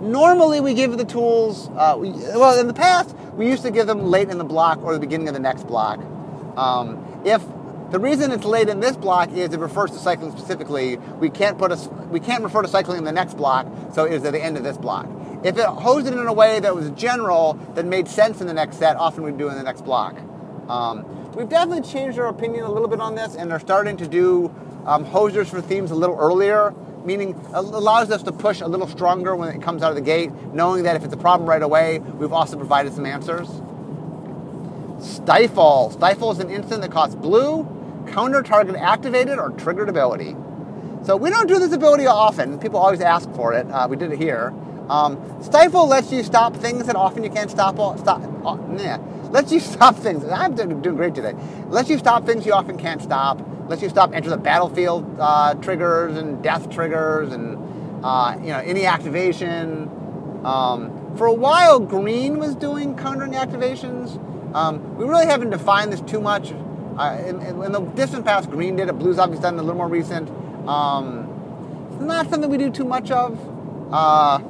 Normally, 0.00 0.60
we 0.60 0.74
give 0.74 0.96
the 0.98 1.04
tools, 1.04 1.68
uh, 1.70 1.96
we, 1.98 2.12
well, 2.12 2.56
in 2.60 2.68
the 2.68 2.74
past, 2.74 3.16
we 3.32 3.48
used 3.48 3.64
to 3.64 3.72
give 3.72 3.88
them 3.88 4.04
late 4.04 4.28
in 4.28 4.38
the 4.38 4.44
block 4.44 4.80
or 4.84 4.94
the 4.94 5.00
beginning 5.00 5.26
of 5.26 5.34
the 5.34 5.40
next 5.40 5.66
block. 5.66 5.98
Um, 6.58 7.22
if 7.24 7.42
the 7.90 7.98
reason 7.98 8.32
it's 8.32 8.44
late 8.44 8.68
in 8.68 8.80
this 8.80 8.96
block 8.96 9.30
is 9.32 9.52
it 9.54 9.60
refers 9.60 9.92
to 9.92 9.98
cycling 9.98 10.32
specifically, 10.32 10.96
we 10.96 11.30
can't 11.30 11.56
put 11.56 11.72
a, 11.72 11.76
we 12.10 12.20
can't 12.20 12.42
refer 12.42 12.62
to 12.62 12.68
cycling 12.68 12.98
in 12.98 13.04
the 13.04 13.12
next 13.12 13.34
block, 13.34 13.66
so 13.94 14.04
it 14.04 14.12
is 14.12 14.24
at 14.24 14.32
the 14.32 14.42
end 14.42 14.56
of 14.56 14.64
this 14.64 14.76
block. 14.76 15.08
If 15.44 15.56
it 15.56 15.66
hosed 15.66 16.06
it 16.06 16.12
in 16.12 16.26
a 16.26 16.32
way 16.32 16.60
that 16.60 16.74
was 16.74 16.90
general, 16.90 17.54
that 17.74 17.86
made 17.86 18.08
sense 18.08 18.40
in 18.40 18.46
the 18.46 18.54
next 18.54 18.76
set, 18.76 18.96
often 18.96 19.22
we'd 19.22 19.38
do 19.38 19.48
in 19.48 19.56
the 19.56 19.62
next 19.62 19.82
block. 19.82 20.16
Um, 20.68 21.32
we've 21.32 21.48
definitely 21.48 21.88
changed 21.88 22.18
our 22.18 22.26
opinion 22.26 22.64
a 22.64 22.70
little 22.70 22.88
bit 22.88 23.00
on 23.00 23.14
this 23.14 23.36
and 23.36 23.50
they're 23.50 23.60
starting 23.60 23.96
to 23.98 24.08
do 24.08 24.54
um, 24.84 25.06
hosers 25.06 25.46
for 25.46 25.60
themes 25.62 25.90
a 25.90 25.94
little 25.94 26.16
earlier 26.18 26.74
meaning 27.04 27.34
allows 27.54 28.10
us 28.10 28.22
to 28.22 28.32
push 28.32 28.60
a 28.60 28.66
little 28.66 28.86
stronger 28.86 29.34
when 29.34 29.48
it 29.48 29.62
comes 29.62 29.82
out 29.82 29.90
of 29.90 29.96
the 29.96 30.02
gate, 30.02 30.30
knowing 30.52 30.82
that 30.82 30.94
if 30.94 31.04
it's 31.04 31.14
a 31.14 31.16
problem 31.16 31.48
right 31.48 31.62
away, 31.62 32.00
we've 32.00 32.32
also 32.32 32.56
provided 32.56 32.92
some 32.92 33.06
answers. 33.06 33.48
Stifle. 35.00 35.90
Stifle 35.90 36.32
is 36.32 36.38
an 36.38 36.50
instant 36.50 36.82
that 36.82 36.90
costs 36.90 37.14
blue, 37.14 37.66
counter 38.08 38.42
target 38.42 38.76
activated 38.76 39.38
or 39.38 39.50
triggered 39.50 39.88
ability. 39.88 40.36
So 41.04 41.16
we 41.16 41.30
don't 41.30 41.46
do 41.46 41.58
this 41.58 41.72
ability 41.72 42.06
often. 42.06 42.58
People 42.58 42.80
always 42.80 43.00
ask 43.00 43.30
for 43.34 43.52
it. 43.52 43.70
Uh, 43.70 43.86
we 43.88 43.96
did 43.96 44.12
it 44.12 44.18
here. 44.18 44.52
Um, 44.88 45.18
Stifle 45.42 45.86
lets 45.86 46.10
you 46.10 46.22
stop 46.22 46.56
things 46.56 46.86
that 46.86 46.96
often 46.96 47.22
you 47.22 47.30
can't 47.30 47.50
stop. 47.50 47.76
Stop. 47.98 48.22
Uh, 48.44 48.56
nah. 48.56 48.98
Lets 49.30 49.52
you 49.52 49.60
stop 49.74 49.96
things. 49.96 50.24
I'm 50.24 50.54
doing 50.54 50.96
great 50.96 51.14
today. 51.14 51.34
Lets 51.68 51.88
you 51.88 51.98
stop 51.98 52.26
things 52.26 52.46
you 52.46 52.52
often 52.52 52.78
can't 52.78 53.02
stop 53.02 53.40
lets 53.68 53.82
you 53.82 53.88
stop 53.88 54.14
enter 54.14 54.30
the 54.30 54.36
battlefield 54.36 55.04
uh, 55.20 55.54
triggers 55.54 56.16
and 56.16 56.42
death 56.42 56.70
triggers 56.70 57.32
and 57.32 57.58
uh, 58.04 58.36
you 58.40 58.48
know 58.48 58.58
any 58.58 58.86
activation. 58.86 59.90
Um, 60.44 61.16
for 61.16 61.26
a 61.26 61.34
while, 61.34 61.80
green 61.80 62.38
was 62.38 62.54
doing 62.54 62.96
countering 62.96 63.32
activations. 63.32 64.18
Um, 64.54 64.96
we 64.96 65.04
really 65.04 65.26
haven't 65.26 65.50
defined 65.50 65.92
this 65.92 66.00
too 66.00 66.20
much. 66.20 66.52
Uh, 66.52 67.22
in, 67.26 67.40
in, 67.42 67.72
the 67.72 67.80
distant 67.94 68.24
past, 68.24 68.50
green 68.50 68.76
did 68.76 68.88
it. 68.88 68.98
Blue's 68.98 69.18
obviously 69.18 69.42
done 69.42 69.54
it 69.54 69.58
a 69.58 69.62
little 69.62 69.76
more 69.76 69.88
recent. 69.88 70.28
Um, 70.68 71.88
it's 71.92 72.02
not 72.02 72.28
something 72.28 72.50
we 72.50 72.58
do 72.58 72.70
too 72.70 72.84
much 72.84 73.10
of. 73.10 73.38
Uh, 73.92 74.40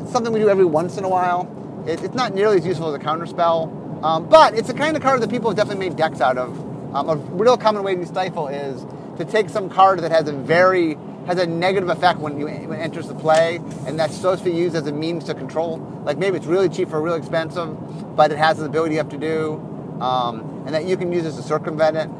it's 0.00 0.10
something 0.12 0.32
we 0.32 0.40
do 0.40 0.48
every 0.48 0.64
once 0.64 0.96
in 0.96 1.04
a 1.04 1.08
while. 1.08 1.48
It, 1.86 2.02
it's 2.02 2.14
not 2.14 2.34
nearly 2.34 2.58
as 2.58 2.66
useful 2.66 2.88
as 2.88 2.94
a 2.94 3.04
counterspell, 3.04 4.02
um, 4.02 4.28
but 4.28 4.54
it's 4.54 4.68
the 4.68 4.74
kind 4.74 4.96
of 4.96 5.02
card 5.02 5.20
that 5.20 5.30
people 5.30 5.50
have 5.50 5.56
definitely 5.56 5.88
made 5.88 5.96
decks 5.96 6.20
out 6.20 6.38
of. 6.38 6.58
Um, 6.94 7.08
a 7.08 7.16
real 7.16 7.56
common 7.56 7.82
way 7.82 7.94
to 7.94 8.06
stifle 8.06 8.48
is 8.48 8.84
to 9.18 9.24
take 9.24 9.48
some 9.48 9.68
card 9.68 10.00
that 10.00 10.10
has 10.10 10.28
a 10.28 10.32
very 10.32 10.96
has 11.30 11.38
a 11.38 11.46
negative 11.46 11.88
effect 11.88 12.18
when 12.18 12.38
you 12.40 12.46
when 12.46 12.80
it 12.80 12.82
enters 12.82 13.06
the 13.06 13.14
play, 13.14 13.60
and 13.86 13.98
that's 13.98 14.14
supposed 14.16 14.42
to 14.44 14.50
be 14.50 14.56
used 14.56 14.74
as 14.74 14.86
a 14.86 14.92
means 14.92 15.24
to 15.24 15.34
control. 15.34 15.78
Like 16.04 16.18
maybe 16.18 16.36
it's 16.36 16.46
really 16.46 16.68
cheap 16.68 16.92
or 16.92 17.00
really 17.00 17.18
expensive, 17.18 18.16
but 18.16 18.32
it 18.32 18.38
has 18.38 18.58
the 18.58 18.64
ability 18.64 18.94
you 18.94 18.98
have 18.98 19.10
to 19.10 19.18
do, 19.18 19.54
um, 20.00 20.64
and 20.66 20.74
that 20.74 20.86
you 20.86 20.96
can 20.96 21.12
use 21.12 21.22
this 21.22 21.36
to 21.36 21.42
circumvent 21.42 21.96
it. 21.96 22.10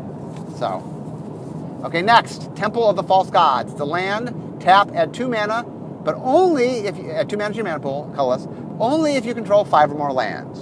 So, 0.58 1.80
okay, 1.84 2.02
next 2.02 2.54
Temple 2.54 2.88
of 2.88 2.94
the 2.94 3.02
False 3.02 3.30
Gods. 3.30 3.74
The 3.74 3.86
land 3.86 4.60
tap 4.60 4.94
at 4.94 5.12
two 5.12 5.28
mana, 5.28 5.64
but 5.64 6.14
only 6.22 6.86
if 6.86 6.96
you, 6.96 7.10
at 7.10 7.28
two 7.28 7.36
mana 7.36 7.50
to 7.50 7.56
your 7.56 7.64
mana 7.64 7.80
pool, 7.80 8.12
colorless. 8.14 8.46
Only 8.78 9.16
if 9.16 9.26
you 9.26 9.34
control 9.34 9.64
five 9.64 9.90
or 9.90 9.96
more 9.96 10.12
lands. 10.12 10.60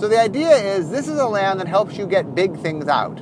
So 0.00 0.08
the 0.08 0.18
idea 0.18 0.50
is 0.50 0.90
this 0.90 1.08
is 1.08 1.18
a 1.18 1.26
land 1.26 1.60
that 1.60 1.68
helps 1.68 1.98
you 1.98 2.06
get 2.06 2.34
big 2.34 2.58
things 2.58 2.88
out 2.88 3.20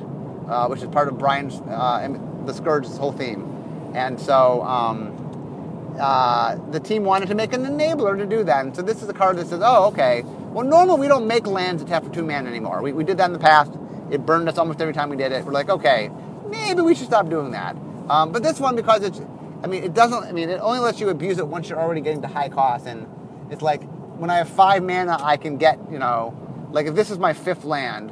uh, 0.51 0.67
which 0.67 0.81
is 0.81 0.89
part 0.89 1.07
of 1.07 1.17
Brian's 1.17 1.59
uh, 1.61 2.07
the 2.45 2.53
Scourge's 2.53 2.97
whole 2.97 3.11
theme. 3.13 3.50
And 3.93 4.19
so 4.19 4.63
um, 4.63 5.97
uh, 5.99 6.55
the 6.71 6.79
team 6.79 7.03
wanted 7.03 7.27
to 7.29 7.35
make 7.35 7.53
an 7.53 7.63
enabler 7.65 8.17
to 8.17 8.25
do 8.25 8.43
that. 8.43 8.65
And 8.65 8.75
so 8.75 8.81
this 8.81 9.01
is 9.01 9.09
a 9.09 9.13
card 9.13 9.37
that 9.37 9.47
says, 9.47 9.61
oh, 9.63 9.87
okay, 9.87 10.23
well, 10.51 10.65
normally 10.65 10.99
we 11.01 11.07
don't 11.07 11.27
make 11.27 11.47
lands 11.47 11.83
tap 11.83 12.03
for 12.03 12.09
two 12.09 12.23
mana 12.23 12.49
anymore. 12.49 12.81
We, 12.81 12.93
we 12.93 13.03
did 13.03 13.17
that 13.17 13.25
in 13.25 13.33
the 13.33 13.39
past. 13.39 13.73
It 14.09 14.25
burned 14.25 14.49
us 14.49 14.57
almost 14.57 14.81
every 14.81 14.93
time 14.93 15.09
we 15.09 15.17
did 15.17 15.31
it. 15.31 15.45
We're 15.45 15.51
like, 15.51 15.69
okay, 15.69 16.09
maybe 16.49 16.81
we 16.81 16.95
should 16.95 17.07
stop 17.07 17.29
doing 17.29 17.51
that. 17.51 17.75
Um, 18.09 18.31
but 18.31 18.43
this 18.43 18.59
one, 18.59 18.75
because 18.75 19.03
it's, 19.03 19.21
I 19.63 19.67
mean, 19.67 19.83
it 19.83 19.93
doesn't, 19.93 20.23
I 20.23 20.31
mean, 20.31 20.49
it 20.49 20.59
only 20.59 20.79
lets 20.79 20.99
you 20.99 21.09
abuse 21.09 21.37
it 21.37 21.47
once 21.47 21.69
you're 21.69 21.79
already 21.79 22.01
getting 22.01 22.21
to 22.23 22.27
high 22.27 22.49
cost. 22.49 22.87
And 22.87 23.07
it's 23.49 23.61
like, 23.61 23.83
when 24.17 24.29
I 24.29 24.37
have 24.37 24.49
five 24.49 24.83
mana, 24.83 25.17
I 25.21 25.37
can 25.37 25.57
get, 25.57 25.79
you 25.91 25.99
know, 25.99 26.37
like 26.71 26.87
if 26.87 26.95
this 26.95 27.09
is 27.09 27.19
my 27.19 27.33
fifth 27.33 27.63
land, 27.63 28.11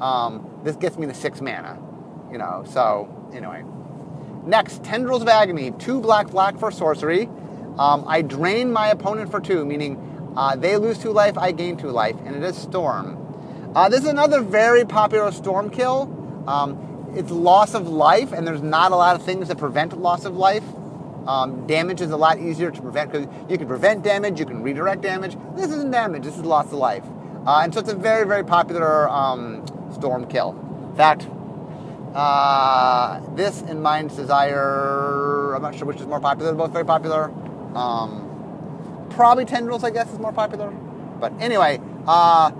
um, 0.00 0.60
this 0.64 0.76
gets 0.76 0.96
me 0.96 1.06
to 1.06 1.14
six 1.14 1.40
mana, 1.40 1.78
you 2.30 2.38
know, 2.38 2.64
so 2.68 3.30
anyway. 3.34 3.64
Next, 4.44 4.82
Tendrils 4.82 5.22
of 5.22 5.28
Agony, 5.28 5.72
two 5.72 6.00
black, 6.00 6.28
black 6.28 6.58
for 6.58 6.70
sorcery. 6.70 7.28
Um, 7.78 8.04
I 8.06 8.22
drain 8.22 8.72
my 8.72 8.88
opponent 8.88 9.30
for 9.30 9.40
two, 9.40 9.64
meaning 9.64 10.32
uh, 10.36 10.56
they 10.56 10.76
lose 10.76 10.98
two 10.98 11.10
life, 11.10 11.36
I 11.38 11.52
gain 11.52 11.76
two 11.76 11.90
life, 11.90 12.16
and 12.24 12.36
it 12.36 12.42
is 12.42 12.56
Storm. 12.56 13.72
Uh, 13.74 13.88
this 13.88 14.00
is 14.00 14.06
another 14.06 14.40
very 14.40 14.84
popular 14.84 15.30
Storm 15.30 15.70
kill. 15.70 16.14
Um, 16.46 17.12
it's 17.14 17.30
loss 17.30 17.74
of 17.74 17.88
life, 17.88 18.32
and 18.32 18.46
there's 18.46 18.62
not 18.62 18.92
a 18.92 18.96
lot 18.96 19.16
of 19.16 19.24
things 19.24 19.48
that 19.48 19.58
prevent 19.58 19.98
loss 19.98 20.24
of 20.24 20.36
life. 20.36 20.64
Um, 21.26 21.66
damage 21.66 22.00
is 22.00 22.10
a 22.10 22.16
lot 22.16 22.38
easier 22.38 22.70
to 22.70 22.80
prevent 22.80 23.12
because 23.12 23.28
you 23.50 23.58
can 23.58 23.68
prevent 23.68 24.02
damage, 24.02 24.40
you 24.40 24.46
can 24.46 24.62
redirect 24.62 25.02
damage. 25.02 25.36
This 25.54 25.70
isn't 25.70 25.90
damage, 25.90 26.24
this 26.24 26.36
is 26.36 26.44
loss 26.44 26.66
of 26.66 26.74
life. 26.74 27.04
Uh, 27.46 27.60
and 27.62 27.72
so 27.72 27.80
it's 27.80 27.90
a 27.90 27.94
very, 27.94 28.26
very 28.26 28.44
popular 28.44 29.08
um, 29.08 29.64
Storm 29.92 30.26
kill. 30.26 30.50
In 30.90 30.96
fact, 30.96 31.28
uh, 32.18 33.20
this 33.36 33.62
and 33.62 33.80
Mind's 33.80 34.16
Desire, 34.16 35.54
I'm 35.54 35.62
not 35.62 35.76
sure 35.76 35.86
which 35.86 36.00
is 36.00 36.06
more 36.06 36.18
popular. 36.18 36.50
They're 36.50 36.58
both 36.58 36.72
very 36.72 36.84
popular. 36.84 37.30
Um, 37.76 39.06
probably 39.10 39.44
Tendrils, 39.44 39.84
I 39.84 39.90
guess, 39.90 40.12
is 40.12 40.18
more 40.18 40.32
popular. 40.32 40.70
But 41.20 41.32
anyway, 41.38 41.80
uh, 42.08 42.50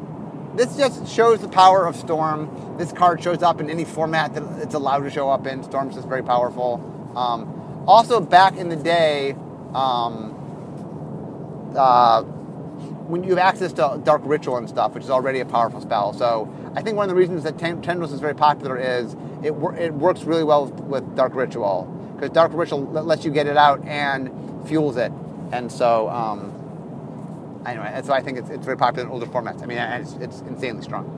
this 0.55 0.77
just 0.77 1.09
shows 1.09 1.41
the 1.41 1.49
power 1.49 1.87
of 1.87 1.97
Storm. 1.97 2.77
This 2.79 2.93
card 2.93 3.21
shows 3.21 3.43
up 3.43 3.61
in 3.61 3.69
any 3.69 3.85
format 3.85 4.33
that 4.35 4.45
it's 4.63 4.75
allowed 4.75 5.01
to 5.01 5.11
show 5.11 5.29
up 5.29 5.45
in. 5.45 5.65
Storm's 5.65 5.97
just 5.97 6.07
very 6.07 6.23
powerful. 6.23 6.81
Um, 7.17 7.85
also, 7.89 8.21
back 8.21 8.57
in 8.57 8.69
the 8.69 8.77
day, 8.77 9.33
um, 9.75 10.37
uh, 11.77 12.23
when 13.09 13.25
you 13.25 13.31
have 13.31 13.39
access 13.39 13.73
to 13.73 14.01
Dark 14.05 14.23
Ritual 14.25 14.57
and 14.59 14.69
stuff, 14.69 14.95
which 14.95 15.03
is 15.03 15.11
already 15.11 15.41
a 15.41 15.47
powerful 15.47 15.81
spell. 15.81 16.13
So 16.13 16.49
I 16.77 16.83
think 16.83 16.97
one 16.97 17.09
of 17.09 17.09
the 17.09 17.21
reasons 17.21 17.43
that 17.43 17.59
Tendrils 17.59 18.13
is 18.13 18.21
very 18.21 18.35
popular 18.35 18.77
is 18.77 19.17
it, 19.43 19.53
it 19.79 19.95
works 19.95 20.25
really 20.25 20.45
well 20.45 20.67
with, 20.67 20.81
with 20.81 21.17
Dark 21.17 21.35
Ritual 21.35 21.85
because 22.15 22.31
Dark 22.31 22.53
Ritual 22.55 22.85
lets 22.85 23.25
you 23.25 23.31
get 23.31 23.47
it 23.47 23.57
out 23.57 23.85
and 23.85 24.31
fuels 24.67 24.97
it 24.97 25.13
and 25.53 25.71
so, 25.73 26.09
um, 26.09 27.63
anyway, 27.67 28.01
so 28.05 28.13
I 28.13 28.21
think 28.21 28.39
it's, 28.39 28.51
it's 28.51 28.65
very 28.65 28.77
popular 28.77 29.07
in 29.07 29.13
older 29.13 29.27
formats. 29.27 29.63
I 29.63 29.67
mean, 29.67 29.79
it's, 29.79 30.15
it's 30.15 30.41
insanely 30.43 30.83
strong. 30.83 31.15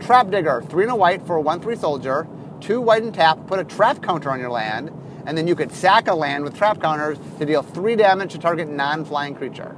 Trap 0.00 0.30
Digger, 0.30 0.62
three 0.62 0.84
and 0.84 0.92
a 0.92 0.96
white 0.96 1.26
for 1.26 1.36
a 1.36 1.40
1 1.40 1.60
3 1.60 1.76
soldier, 1.76 2.26
two 2.60 2.80
white 2.80 3.02
and 3.02 3.14
tap, 3.14 3.46
put 3.46 3.58
a 3.58 3.64
trap 3.64 4.02
counter 4.02 4.30
on 4.30 4.40
your 4.40 4.50
land, 4.50 4.90
and 5.26 5.36
then 5.36 5.46
you 5.46 5.54
could 5.54 5.72
sack 5.72 6.08
a 6.08 6.14
land 6.14 6.44
with 6.44 6.56
trap 6.56 6.80
counters 6.80 7.18
to 7.38 7.46
deal 7.46 7.62
three 7.62 7.96
damage 7.96 8.32
to 8.32 8.38
target 8.38 8.68
non 8.68 9.04
flying 9.04 9.34
creature. 9.34 9.76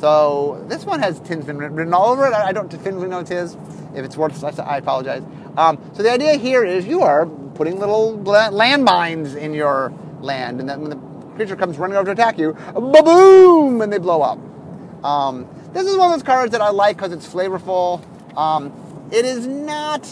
So 0.00 0.64
this 0.66 0.86
one 0.86 0.98
has 1.00 1.20
Tinsman 1.20 1.58
written 1.58 1.92
all 1.92 2.06
over 2.06 2.26
it. 2.26 2.32
I 2.32 2.52
don't 2.52 2.70
definitively 2.70 3.08
know 3.08 3.18
it's. 3.18 3.30
If 3.30 4.04
it's 4.04 4.16
worth, 4.16 4.42
I 4.58 4.78
apologize. 4.78 5.22
Um, 5.58 5.78
so 5.92 6.02
the 6.02 6.10
idea 6.10 6.36
here 6.36 6.64
is 6.64 6.86
you 6.86 7.02
are 7.02 7.26
putting 7.26 7.78
little 7.78 8.16
landmines 8.18 9.36
in 9.36 9.52
your 9.52 9.92
land, 10.22 10.60
and 10.60 10.68
then 10.68 10.80
when 10.80 10.90
the 10.90 10.96
creature 11.36 11.54
comes 11.56 11.76
running 11.76 11.96
over 11.96 12.06
to 12.06 12.12
attack 12.12 12.38
you, 12.38 12.54
boom, 12.72 13.82
and 13.82 13.92
they 13.92 13.98
blow 13.98 14.22
up. 14.22 14.38
Um, 15.04 15.46
this 15.74 15.86
is 15.86 15.96
one 15.96 16.10
of 16.10 16.18
those 16.18 16.26
cards 16.26 16.52
that 16.52 16.62
I 16.62 16.70
like 16.70 16.96
because 16.96 17.12
it's 17.12 17.28
flavorful. 17.28 18.02
Um, 18.38 18.72
it 19.12 19.26
is 19.26 19.46
not. 19.46 20.02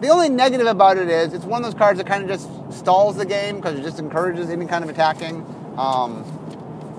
The 0.00 0.08
only 0.08 0.28
negative 0.28 0.66
about 0.66 0.96
it 0.96 1.08
is 1.08 1.34
it's 1.34 1.44
one 1.44 1.62
of 1.62 1.70
those 1.70 1.78
cards 1.78 1.98
that 1.98 2.06
kind 2.06 2.22
of 2.22 2.28
just 2.28 2.78
stalls 2.78 3.16
the 3.16 3.26
game 3.26 3.56
because 3.56 3.78
it 3.78 3.82
just 3.82 3.98
encourages 3.98 4.48
any 4.48 4.66
kind 4.66 4.84
of 4.84 4.90
attacking. 4.90 5.44
Um, 5.76 6.24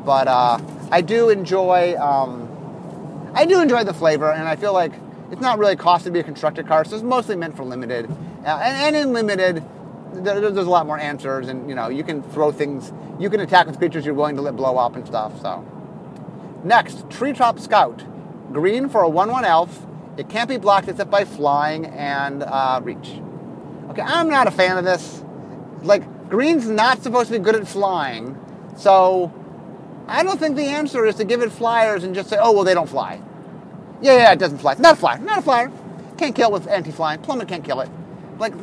but 0.07 0.29
uh, 0.29 0.57
I 0.89 1.01
do 1.01 1.29
enjoy. 1.29 1.95
Um, 1.99 2.49
I 3.35 3.45
do 3.45 3.61
enjoy 3.61 3.83
the 3.83 3.93
flavor, 3.93 4.31
and 4.31 4.47
I 4.47 4.55
feel 4.55 4.71
like 4.71 4.93
it's 5.31 5.41
not 5.41 5.59
really 5.59 5.75
cost 5.75 6.05
to 6.05 6.11
be 6.11 6.19
a 6.19 6.23
constructed 6.23 6.65
card, 6.65 6.87
so 6.87 6.95
it's 6.95 7.03
mostly 7.03 7.35
meant 7.35 7.57
for 7.57 7.65
limited. 7.65 8.09
Uh, 8.45 8.57
and, 8.63 8.95
and 8.95 8.95
in 8.95 9.13
limited, 9.13 9.61
there, 10.13 10.39
there's 10.39 10.65
a 10.65 10.69
lot 10.69 10.87
more 10.87 10.97
answers, 10.97 11.49
and 11.49 11.67
you 11.67 11.75
know 11.75 11.89
you 11.89 12.05
can 12.05 12.23
throw 12.23 12.53
things, 12.53 12.93
you 13.19 13.29
can 13.29 13.41
attack 13.41 13.67
with 13.67 13.77
creatures 13.77 14.05
you're 14.05 14.15
willing 14.15 14.37
to 14.37 14.41
let 14.41 14.55
blow 14.55 14.77
up 14.77 14.95
and 14.95 15.05
stuff. 15.05 15.41
So, 15.41 15.65
next, 16.63 17.09
Treetop 17.09 17.59
Scout, 17.59 18.05
green 18.53 18.87
for 18.87 19.01
a 19.01 19.09
one-one 19.09 19.43
elf. 19.43 19.85
It 20.15 20.29
can't 20.29 20.47
be 20.47 20.57
blocked 20.57 20.87
except 20.87 21.11
by 21.11 21.25
flying 21.25 21.85
and 21.85 22.43
uh, 22.43 22.79
reach. 22.81 23.19
Okay, 23.89 24.01
I'm 24.01 24.29
not 24.29 24.47
a 24.47 24.51
fan 24.51 24.77
of 24.77 24.85
this. 24.85 25.21
Like 25.83 26.29
green's 26.29 26.69
not 26.69 27.03
supposed 27.03 27.27
to 27.29 27.37
be 27.37 27.43
good 27.43 27.55
at 27.55 27.67
flying, 27.67 28.37
so 28.77 29.33
I 30.07 30.23
don't 30.23 30.39
think 30.39 30.55
the 30.55 30.63
answer 30.63 31.05
is 31.05 31.15
to 31.15 31.25
give 31.25 31.41
it 31.41 31.51
flyers 31.51 32.03
and 32.03 32.15
just 32.15 32.29
say, 32.29 32.37
oh 32.39 32.51
well, 32.51 32.63
they 32.63 32.73
don't 32.73 32.89
fly. 32.89 33.21
Yeah, 34.01 34.15
yeah, 34.15 34.31
it 34.31 34.39
doesn't 34.39 34.59
fly. 34.59 34.75
Not 34.75 34.93
a 34.93 34.97
flyer. 34.97 35.19
Not 35.19 35.39
a 35.39 35.41
flyer. 35.41 35.71
Can't 36.17 36.35
kill 36.35 36.51
with 36.51 36.67
anti-flying. 36.67 37.21
Plummet 37.21 37.47
can't 37.47 37.63
kill 37.63 37.81
it. 37.81 37.89
Like 38.39 38.53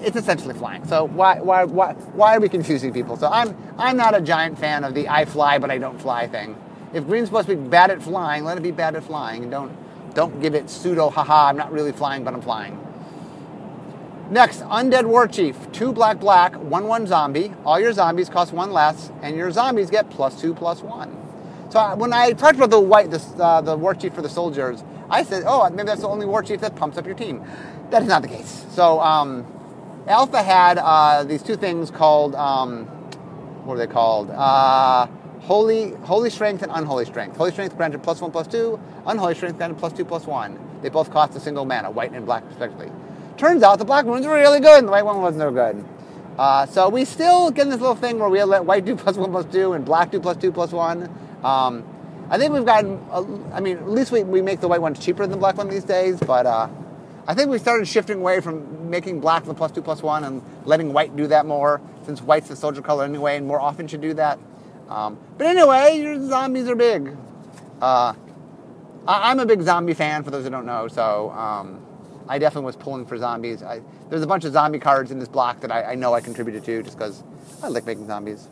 it's 0.00 0.16
essentially 0.16 0.54
flying. 0.54 0.86
So 0.86 1.04
why, 1.04 1.40
why, 1.40 1.64
why, 1.64 1.92
why 1.92 2.36
are 2.36 2.40
we 2.40 2.48
confusing 2.48 2.92
people? 2.92 3.16
So 3.16 3.28
I'm, 3.28 3.56
I'm 3.78 3.96
not 3.96 4.14
a 4.14 4.20
giant 4.20 4.58
fan 4.58 4.84
of 4.84 4.94
the 4.94 5.08
I 5.08 5.24
fly 5.24 5.58
but 5.58 5.70
I 5.70 5.78
don't 5.78 6.00
fly 6.00 6.26
thing. 6.26 6.56
If 6.92 7.06
green's 7.06 7.28
supposed 7.28 7.48
to 7.48 7.56
be 7.56 7.68
bad 7.68 7.90
at 7.90 8.02
flying, 8.02 8.44
let 8.44 8.56
it 8.56 8.62
be 8.62 8.70
bad 8.70 8.94
at 8.94 9.02
flying, 9.02 9.42
and 9.42 9.50
don't, 9.50 10.14
don't 10.14 10.40
give 10.40 10.54
it 10.54 10.70
pseudo 10.70 11.10
haha. 11.10 11.48
I'm 11.48 11.56
not 11.56 11.72
really 11.72 11.90
flying, 11.90 12.22
but 12.22 12.34
I'm 12.34 12.40
flying. 12.40 12.78
Next, 14.30 14.60
Undead 14.62 15.04
War 15.04 15.28
Chief, 15.28 15.70
two 15.72 15.92
black 15.92 16.18
black, 16.18 16.54
one 16.54 16.86
one 16.86 17.06
zombie. 17.06 17.52
All 17.64 17.78
your 17.78 17.92
zombies 17.92 18.30
cost 18.30 18.52
one 18.52 18.72
less, 18.72 19.12
and 19.22 19.36
your 19.36 19.50
zombies 19.50 19.90
get 19.90 20.08
plus 20.08 20.40
two 20.40 20.54
plus 20.54 20.82
one. 20.82 21.14
So 21.70 21.94
when 21.96 22.12
I 22.12 22.32
talked 22.32 22.56
about 22.56 22.70
the 22.70 22.80
white, 22.80 23.10
the, 23.10 23.22
uh, 23.38 23.60
the 23.60 23.76
war 23.76 23.94
chief 23.94 24.14
for 24.14 24.22
the 24.22 24.28
soldiers, 24.28 24.82
I 25.10 25.24
said, 25.24 25.44
oh, 25.46 25.68
maybe 25.70 25.86
that's 25.86 26.00
the 26.00 26.08
only 26.08 26.24
war 26.24 26.42
chief 26.42 26.60
that 26.60 26.74
pumps 26.74 26.96
up 26.96 27.04
your 27.04 27.14
team. 27.14 27.44
That 27.90 28.02
is 28.02 28.08
not 28.08 28.22
the 28.22 28.28
case. 28.28 28.64
So 28.70 28.98
um, 29.00 29.46
Alpha 30.06 30.42
had 30.42 30.78
uh, 30.78 31.24
these 31.24 31.42
two 31.42 31.56
things 31.56 31.90
called, 31.90 32.34
um, 32.34 32.86
what 33.66 33.74
are 33.74 33.78
they 33.78 33.86
called? 33.86 34.30
Uh, 34.30 35.06
holy, 35.40 35.90
holy 36.04 36.30
strength 36.30 36.62
and 36.62 36.72
unholy 36.72 37.04
strength. 37.04 37.36
Holy 37.36 37.52
strength 37.52 37.76
granted 37.76 38.02
plus 38.02 38.22
one, 38.22 38.30
plus 38.30 38.46
two. 38.46 38.80
Unholy 39.06 39.34
strength 39.34 39.58
granted 39.58 39.78
plus 39.78 39.92
two, 39.92 40.04
plus 40.04 40.26
one. 40.26 40.58
They 40.80 40.88
both 40.88 41.10
cost 41.10 41.36
a 41.36 41.40
single 41.40 41.64
mana, 41.66 41.90
white 41.90 42.12
and 42.12 42.24
black 42.24 42.44
respectively. 42.46 42.90
Turns 43.44 43.62
out 43.62 43.78
the 43.78 43.84
black 43.84 44.06
one's 44.06 44.24
were 44.24 44.36
really 44.36 44.58
good 44.58 44.78
and 44.78 44.88
the 44.88 44.92
white 44.92 45.04
one 45.04 45.20
wasn't 45.20 45.42
so 45.42 45.50
good. 45.50 45.84
Uh, 46.38 46.64
so 46.64 46.88
we 46.88 47.04
still 47.04 47.50
get 47.50 47.68
this 47.68 47.78
little 47.78 47.94
thing 47.94 48.18
where 48.18 48.30
we 48.30 48.42
let 48.42 48.64
white 48.64 48.84
do 48.86 48.96
plus 48.96 49.18
one, 49.18 49.30
plus 49.30 49.44
two, 49.52 49.74
and 49.74 49.84
black 49.84 50.10
do 50.10 50.18
plus 50.18 50.38
two, 50.38 50.50
plus 50.50 50.72
one. 50.72 51.14
Um, 51.44 51.84
I 52.30 52.38
think 52.38 52.54
we've 52.54 52.64
gotten, 52.64 52.98
I 53.52 53.60
mean, 53.60 53.76
at 53.76 53.90
least 53.90 54.12
we, 54.12 54.22
we 54.22 54.40
make 54.40 54.60
the 54.60 54.68
white 54.68 54.80
ones 54.80 54.98
cheaper 54.98 55.24
than 55.24 55.32
the 55.32 55.36
black 55.36 55.58
one 55.58 55.68
these 55.68 55.84
days, 55.84 56.18
but 56.20 56.46
uh, 56.46 56.68
I 57.26 57.34
think 57.34 57.50
we 57.50 57.58
started 57.58 57.86
shifting 57.86 58.20
away 58.20 58.40
from 58.40 58.88
making 58.88 59.20
black 59.20 59.44
the 59.44 59.52
plus 59.52 59.72
two 59.72 59.82
plus 59.82 60.02
one 60.02 60.24
and 60.24 60.40
letting 60.64 60.94
white 60.94 61.14
do 61.14 61.26
that 61.26 61.44
more, 61.44 61.82
since 62.06 62.22
white's 62.22 62.48
the 62.48 62.56
soldier 62.56 62.80
color 62.80 63.04
anyway, 63.04 63.36
and 63.36 63.46
more 63.46 63.60
often 63.60 63.86
should 63.86 64.00
do 64.00 64.14
that. 64.14 64.38
Um, 64.88 65.18
but 65.36 65.48
anyway, 65.48 65.98
your 65.98 66.18
zombies 66.30 66.66
are 66.66 66.76
big. 66.76 67.14
Uh, 67.82 68.14
I, 69.06 69.32
am 69.32 69.38
a 69.38 69.44
big 69.44 69.60
zombie 69.60 69.92
fan, 69.92 70.24
for 70.24 70.30
those 70.30 70.44
who 70.44 70.50
don't 70.50 70.64
know, 70.64 70.88
so 70.88 71.28
um, 71.32 71.83
I 72.28 72.38
definitely 72.38 72.66
was 72.66 72.76
pulling 72.76 73.06
for 73.06 73.18
zombies. 73.18 73.62
I, 73.62 73.80
there's 74.08 74.22
a 74.22 74.26
bunch 74.26 74.44
of 74.44 74.52
zombie 74.52 74.78
cards 74.78 75.10
in 75.10 75.18
this 75.18 75.28
block 75.28 75.60
that 75.60 75.70
I, 75.70 75.92
I 75.92 75.94
know 75.94 76.14
I 76.14 76.20
contributed 76.20 76.64
to 76.64 76.82
just 76.82 76.96
because 76.96 77.22
I 77.62 77.68
like 77.68 77.84
making 77.84 78.06
zombies. 78.06 78.48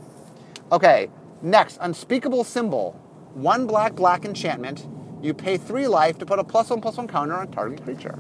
Okay, 0.70 1.10
next, 1.40 1.78
Unspeakable 1.80 2.44
Symbol. 2.44 2.92
One 3.34 3.66
black, 3.66 3.94
black 3.94 4.24
enchantment. 4.24 4.86
You 5.22 5.32
pay 5.32 5.56
three 5.56 5.86
life 5.86 6.18
to 6.18 6.26
put 6.26 6.38
a 6.38 6.44
plus 6.44 6.70
one, 6.70 6.80
plus 6.80 6.96
one 6.96 7.08
counter 7.08 7.34
on 7.34 7.50
target 7.50 7.82
creature. 7.82 8.18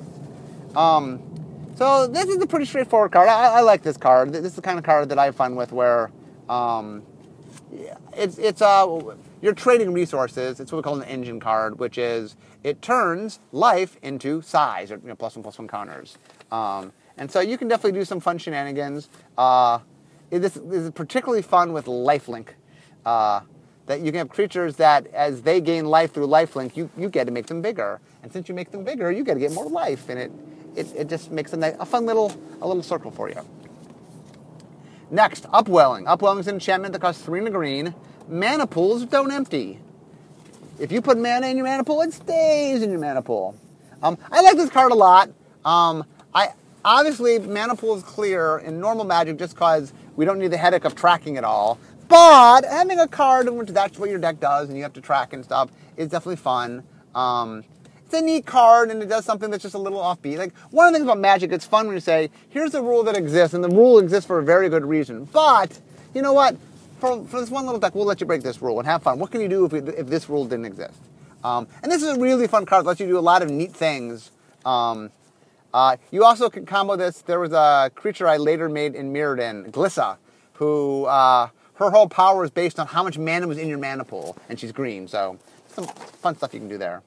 Um, 0.74 1.20
so 1.74 2.06
this 2.06 2.26
is 2.26 2.40
a 2.40 2.46
pretty 2.46 2.64
straightforward 2.64 3.12
card. 3.12 3.28
I, 3.28 3.58
I, 3.58 3.60
like 3.60 3.82
this 3.82 3.96
card. 3.96 4.32
This 4.32 4.44
is 4.44 4.54
the 4.54 4.62
kind 4.62 4.78
of 4.78 4.84
card 4.84 5.08
that 5.08 5.18
I 5.18 5.26
have 5.26 5.36
fun 5.36 5.56
with, 5.56 5.72
where 5.72 6.10
um, 6.48 7.02
it's 8.16 8.38
it's 8.38 8.62
uh, 8.62 9.00
you're 9.40 9.54
trading 9.54 9.92
resources. 9.92 10.60
It's 10.60 10.70
what 10.70 10.78
we 10.78 10.82
call 10.82 11.00
an 11.00 11.08
engine 11.08 11.40
card, 11.40 11.78
which 11.78 11.98
is 11.98 12.36
it 12.64 12.82
turns 12.82 13.40
life 13.50 13.96
into 14.02 14.42
size 14.42 14.90
or 14.90 14.96
you 14.96 15.08
know, 15.08 15.14
plus 15.14 15.36
one 15.36 15.42
plus 15.42 15.58
one 15.58 15.68
counters. 15.68 16.18
Um, 16.50 16.92
and 17.16 17.30
so 17.30 17.40
you 17.40 17.58
can 17.58 17.68
definitely 17.68 17.98
do 17.98 18.04
some 18.04 18.20
fun 18.20 18.38
shenanigans. 18.38 19.08
Uh, 19.36 19.80
this, 20.30 20.56
is 20.56 20.90
particularly 20.90 21.42
fun 21.42 21.72
with 21.72 21.86
lifelink. 21.86 22.48
Uh, 23.04 23.40
that 23.86 24.00
you 24.00 24.06
can 24.06 24.18
have 24.18 24.28
creatures 24.28 24.76
that, 24.76 25.08
as 25.08 25.42
they 25.42 25.60
gain 25.60 25.86
life 25.86 26.14
through 26.14 26.26
lifelink, 26.28 26.76
you, 26.76 26.88
you 26.96 27.08
get 27.08 27.24
to 27.24 27.32
make 27.32 27.46
them 27.46 27.60
bigger. 27.60 28.00
And 28.22 28.32
since 28.32 28.48
you 28.48 28.54
make 28.54 28.70
them 28.70 28.84
bigger, 28.84 29.10
you 29.10 29.24
get 29.24 29.34
to 29.34 29.40
get 29.40 29.52
more 29.52 29.68
life, 29.68 30.08
and 30.08 30.18
it 30.18 30.30
it, 30.76 30.94
it 30.96 31.08
just 31.08 31.30
makes 31.30 31.52
a, 31.52 31.76
a 31.80 31.86
fun 31.86 32.06
little 32.06 32.32
a 32.60 32.66
little 32.66 32.82
circle 32.82 33.10
for 33.10 33.28
you. 33.28 33.40
Next, 35.10 35.46
Upwelling. 35.52 36.06
Upwelling 36.06 36.40
is 36.40 36.48
an 36.48 36.54
enchantment 36.54 36.92
that 36.92 37.00
costs 37.00 37.22
three 37.22 37.40
and 37.40 37.48
a 37.48 37.50
green. 37.50 37.94
Mana 38.28 38.66
pools 38.66 39.04
don't 39.04 39.30
empty. 39.30 39.80
If 40.82 40.90
you 40.90 41.00
put 41.00 41.16
mana 41.16 41.46
in 41.46 41.56
your 41.56 41.64
mana 41.64 41.84
pool, 41.84 42.02
it 42.02 42.12
stays 42.12 42.82
in 42.82 42.90
your 42.90 42.98
mana 42.98 43.22
pool. 43.22 43.54
Um, 44.02 44.18
I 44.32 44.42
like 44.42 44.56
this 44.56 44.68
card 44.68 44.90
a 44.90 44.96
lot. 44.96 45.30
Um, 45.64 46.04
I 46.34 46.48
obviously 46.84 47.38
mana 47.38 47.76
pool 47.76 47.94
is 47.94 48.02
clear 48.02 48.58
in 48.58 48.80
normal 48.80 49.04
Magic 49.04 49.38
just 49.38 49.54
because 49.54 49.92
we 50.16 50.24
don't 50.24 50.40
need 50.40 50.50
the 50.50 50.56
headache 50.56 50.84
of 50.84 50.96
tracking 50.96 51.36
it 51.36 51.44
all. 51.44 51.78
But 52.08 52.64
having 52.64 52.98
a 52.98 53.06
card 53.06 53.46
in 53.46 53.56
which 53.56 53.68
that's 53.68 53.96
what 53.96 54.10
your 54.10 54.18
deck 54.18 54.40
does 54.40 54.68
and 54.68 54.76
you 54.76 54.82
have 54.82 54.92
to 54.94 55.00
track 55.00 55.32
and 55.32 55.44
stuff 55.44 55.70
is 55.96 56.08
definitely 56.08 56.36
fun. 56.36 56.82
Um, 57.14 57.62
it's 58.04 58.14
a 58.14 58.20
neat 58.20 58.44
card 58.44 58.90
and 58.90 59.00
it 59.00 59.08
does 59.08 59.24
something 59.24 59.52
that's 59.52 59.62
just 59.62 59.76
a 59.76 59.78
little 59.78 60.00
offbeat. 60.00 60.36
Like 60.36 60.52
one 60.72 60.88
of 60.88 60.92
the 60.92 60.98
things 60.98 61.08
about 61.08 61.20
Magic, 61.20 61.52
it's 61.52 61.64
fun 61.64 61.86
when 61.86 61.94
you 61.94 62.00
say, 62.00 62.28
"Here's 62.48 62.74
a 62.74 62.82
rule 62.82 63.04
that 63.04 63.16
exists," 63.16 63.54
and 63.54 63.62
the 63.62 63.68
rule 63.68 64.00
exists 64.00 64.26
for 64.26 64.40
a 64.40 64.42
very 64.42 64.68
good 64.68 64.84
reason. 64.84 65.28
But 65.32 65.78
you 66.12 66.22
know 66.22 66.32
what? 66.32 66.56
For, 67.02 67.24
for 67.24 67.40
this 67.40 67.50
one 67.50 67.64
little 67.64 67.80
deck, 67.80 67.96
we'll 67.96 68.04
let 68.04 68.20
you 68.20 68.28
break 68.28 68.44
this 68.44 68.62
rule 68.62 68.78
and 68.78 68.86
have 68.86 69.02
fun. 69.02 69.18
What 69.18 69.32
can 69.32 69.40
you 69.40 69.48
do 69.48 69.64
if, 69.64 69.72
we, 69.72 69.80
if 69.80 70.06
this 70.06 70.28
rule 70.28 70.44
didn't 70.44 70.66
exist? 70.66 71.00
Um, 71.42 71.66
and 71.82 71.90
this 71.90 72.00
is 72.00 72.16
a 72.16 72.20
really 72.20 72.46
fun 72.46 72.64
card. 72.64 72.84
It 72.84 72.86
lets 72.86 73.00
you 73.00 73.08
do 73.08 73.18
a 73.18 73.26
lot 73.32 73.42
of 73.42 73.50
neat 73.50 73.72
things. 73.72 74.30
Um, 74.64 75.10
uh, 75.74 75.96
you 76.12 76.22
also 76.22 76.48
can 76.48 76.64
combo 76.64 76.94
this. 76.94 77.22
There 77.22 77.40
was 77.40 77.50
a 77.50 77.90
creature 77.96 78.28
I 78.28 78.36
later 78.36 78.68
made 78.68 78.94
in 78.94 79.12
Mirrodin, 79.12 79.72
Glissa, 79.72 80.16
who 80.52 81.06
uh, 81.06 81.48
her 81.74 81.90
whole 81.90 82.08
power 82.08 82.44
is 82.44 82.52
based 82.52 82.78
on 82.78 82.86
how 82.86 83.02
much 83.02 83.18
mana 83.18 83.48
was 83.48 83.58
in 83.58 83.66
your 83.66 83.78
mana 83.78 84.04
pool, 84.04 84.36
and 84.48 84.60
she's 84.60 84.70
green. 84.70 85.08
So 85.08 85.40
some 85.66 85.86
fun 85.86 86.36
stuff 86.36 86.54
you 86.54 86.60
can 86.60 86.68
do 86.68 86.78
there. 86.78 87.02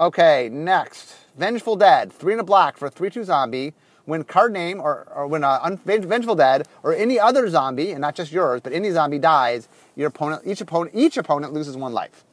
Okay, 0.00 0.48
next, 0.48 1.14
Vengeful 1.38 1.76
Dead, 1.76 2.12
three 2.12 2.32
and 2.32 2.40
a 2.40 2.44
black 2.44 2.76
for 2.76 2.86
a 2.86 2.90
three-two 2.90 3.22
zombie. 3.22 3.72
When 4.04 4.24
card 4.24 4.52
name 4.52 4.80
or, 4.80 5.06
or 5.14 5.26
when 5.26 5.44
un- 5.44 5.78
Vengeful 5.78 6.34
Dead 6.34 6.66
or 6.82 6.94
any 6.94 7.20
other 7.20 7.48
zombie, 7.48 7.92
and 7.92 8.00
not 8.00 8.14
just 8.14 8.32
yours, 8.32 8.60
but 8.60 8.72
any 8.72 8.90
zombie 8.90 9.18
dies, 9.18 9.68
your 9.94 10.08
opponent, 10.08 10.42
each 10.44 10.60
opponent, 10.60 10.94
each 10.94 11.16
opponent 11.16 11.52
loses 11.52 11.76
one 11.76 11.92
life. 11.92 12.24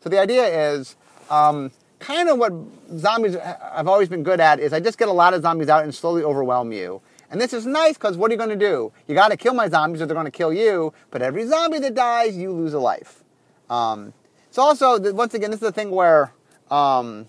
So 0.00 0.08
the 0.08 0.20
idea 0.20 0.46
is 0.72 0.94
um, 1.30 1.72
kind 1.98 2.28
of 2.28 2.38
what 2.38 2.52
zombies 2.96 3.34
have 3.34 3.88
always 3.88 4.08
been 4.08 4.22
good 4.22 4.40
at 4.40 4.60
is 4.60 4.72
I 4.72 4.80
just 4.80 4.98
get 4.98 5.08
a 5.08 5.12
lot 5.12 5.34
of 5.34 5.42
zombies 5.42 5.68
out 5.68 5.82
and 5.82 5.94
slowly 5.94 6.22
overwhelm 6.22 6.72
you. 6.72 7.00
And 7.30 7.40
this 7.40 7.52
is 7.52 7.66
nice 7.66 7.94
because 7.94 8.16
what 8.16 8.30
are 8.30 8.34
you 8.34 8.38
going 8.38 8.50
to 8.50 8.56
do? 8.56 8.92
You 9.08 9.14
got 9.14 9.28
to 9.28 9.36
kill 9.36 9.54
my 9.54 9.68
zombies 9.68 10.00
or 10.00 10.06
they're 10.06 10.14
going 10.14 10.26
to 10.26 10.30
kill 10.30 10.52
you. 10.52 10.92
But 11.10 11.22
every 11.22 11.46
zombie 11.46 11.80
that 11.80 11.94
dies, 11.94 12.36
you 12.36 12.52
lose 12.52 12.72
a 12.72 12.78
life. 12.78 13.24
Um, 13.68 14.12
it's 14.48 14.58
also 14.58 15.12
once 15.12 15.34
again 15.34 15.50
this 15.50 15.58
is 15.58 15.66
the 15.66 15.72
thing 15.72 15.90
where 15.90 16.32
um, 16.70 17.28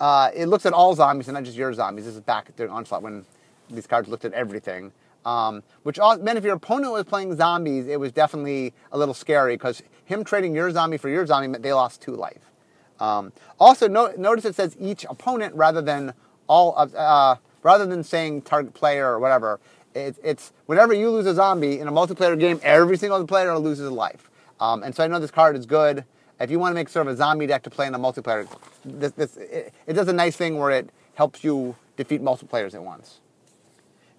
uh, 0.00 0.30
it 0.34 0.46
looks 0.46 0.66
at 0.66 0.72
all 0.72 0.94
zombies 0.94 1.28
and 1.28 1.34
not 1.34 1.44
just 1.44 1.56
your 1.56 1.72
zombies. 1.72 2.04
This 2.04 2.14
is 2.14 2.20
back 2.20 2.54
during 2.56 2.72
Onslaught 2.72 3.02
when 3.02 3.24
these 3.70 3.86
cards 3.86 4.08
looked 4.08 4.24
at 4.24 4.32
everything. 4.32 4.92
Um, 5.24 5.64
which 5.82 5.98
meant 5.98 6.38
if 6.38 6.44
your 6.44 6.54
opponent 6.54 6.92
was 6.92 7.04
playing 7.04 7.34
zombies, 7.34 7.88
it 7.88 7.98
was 7.98 8.12
definitely 8.12 8.72
a 8.92 8.98
little 8.98 9.14
scary 9.14 9.56
because 9.56 9.82
him 10.04 10.22
trading 10.22 10.54
your 10.54 10.70
zombie 10.70 10.98
for 10.98 11.08
your 11.08 11.26
zombie 11.26 11.48
meant 11.48 11.64
they 11.64 11.72
lost 11.72 12.00
two 12.00 12.14
life. 12.14 12.52
Um, 13.00 13.32
also, 13.58 13.88
no, 13.88 14.12
notice 14.16 14.44
it 14.44 14.54
says 14.54 14.76
each 14.78 15.04
opponent 15.08 15.54
rather 15.54 15.82
than 15.82 16.14
all 16.46 16.76
of, 16.76 16.94
uh, 16.94 17.36
rather 17.64 17.86
than 17.86 18.04
saying 18.04 18.42
target 18.42 18.72
player 18.72 19.08
or 19.08 19.18
whatever. 19.18 19.58
It, 19.94 20.16
it's 20.22 20.52
whenever 20.66 20.94
you 20.94 21.10
lose 21.10 21.26
a 21.26 21.34
zombie 21.34 21.80
in 21.80 21.88
a 21.88 21.92
multiplayer 21.92 22.38
game, 22.38 22.60
every 22.62 22.96
single 22.96 23.26
player 23.26 23.58
loses 23.58 23.88
a 23.88 23.90
life. 23.90 24.30
Um, 24.60 24.84
and 24.84 24.94
so 24.94 25.02
I 25.02 25.08
know 25.08 25.18
this 25.18 25.32
card 25.32 25.56
is 25.56 25.66
good 25.66 26.04
if 26.38 26.50
you 26.50 26.58
want 26.58 26.72
to 26.72 26.74
make 26.74 26.88
sort 26.88 27.06
of 27.06 27.14
a 27.14 27.16
zombie 27.16 27.46
deck 27.46 27.62
to 27.62 27.70
play 27.70 27.86
in 27.86 27.94
a 27.94 27.98
multiplayer, 27.98 28.46
this, 28.84 29.12
this, 29.12 29.36
it, 29.36 29.72
it 29.86 29.92
does 29.94 30.08
a 30.08 30.12
nice 30.12 30.36
thing 30.36 30.58
where 30.58 30.70
it 30.70 30.90
helps 31.14 31.42
you 31.42 31.76
defeat 31.96 32.20
multiple 32.20 32.48
players 32.48 32.74
at 32.74 32.82
once. 32.82 33.20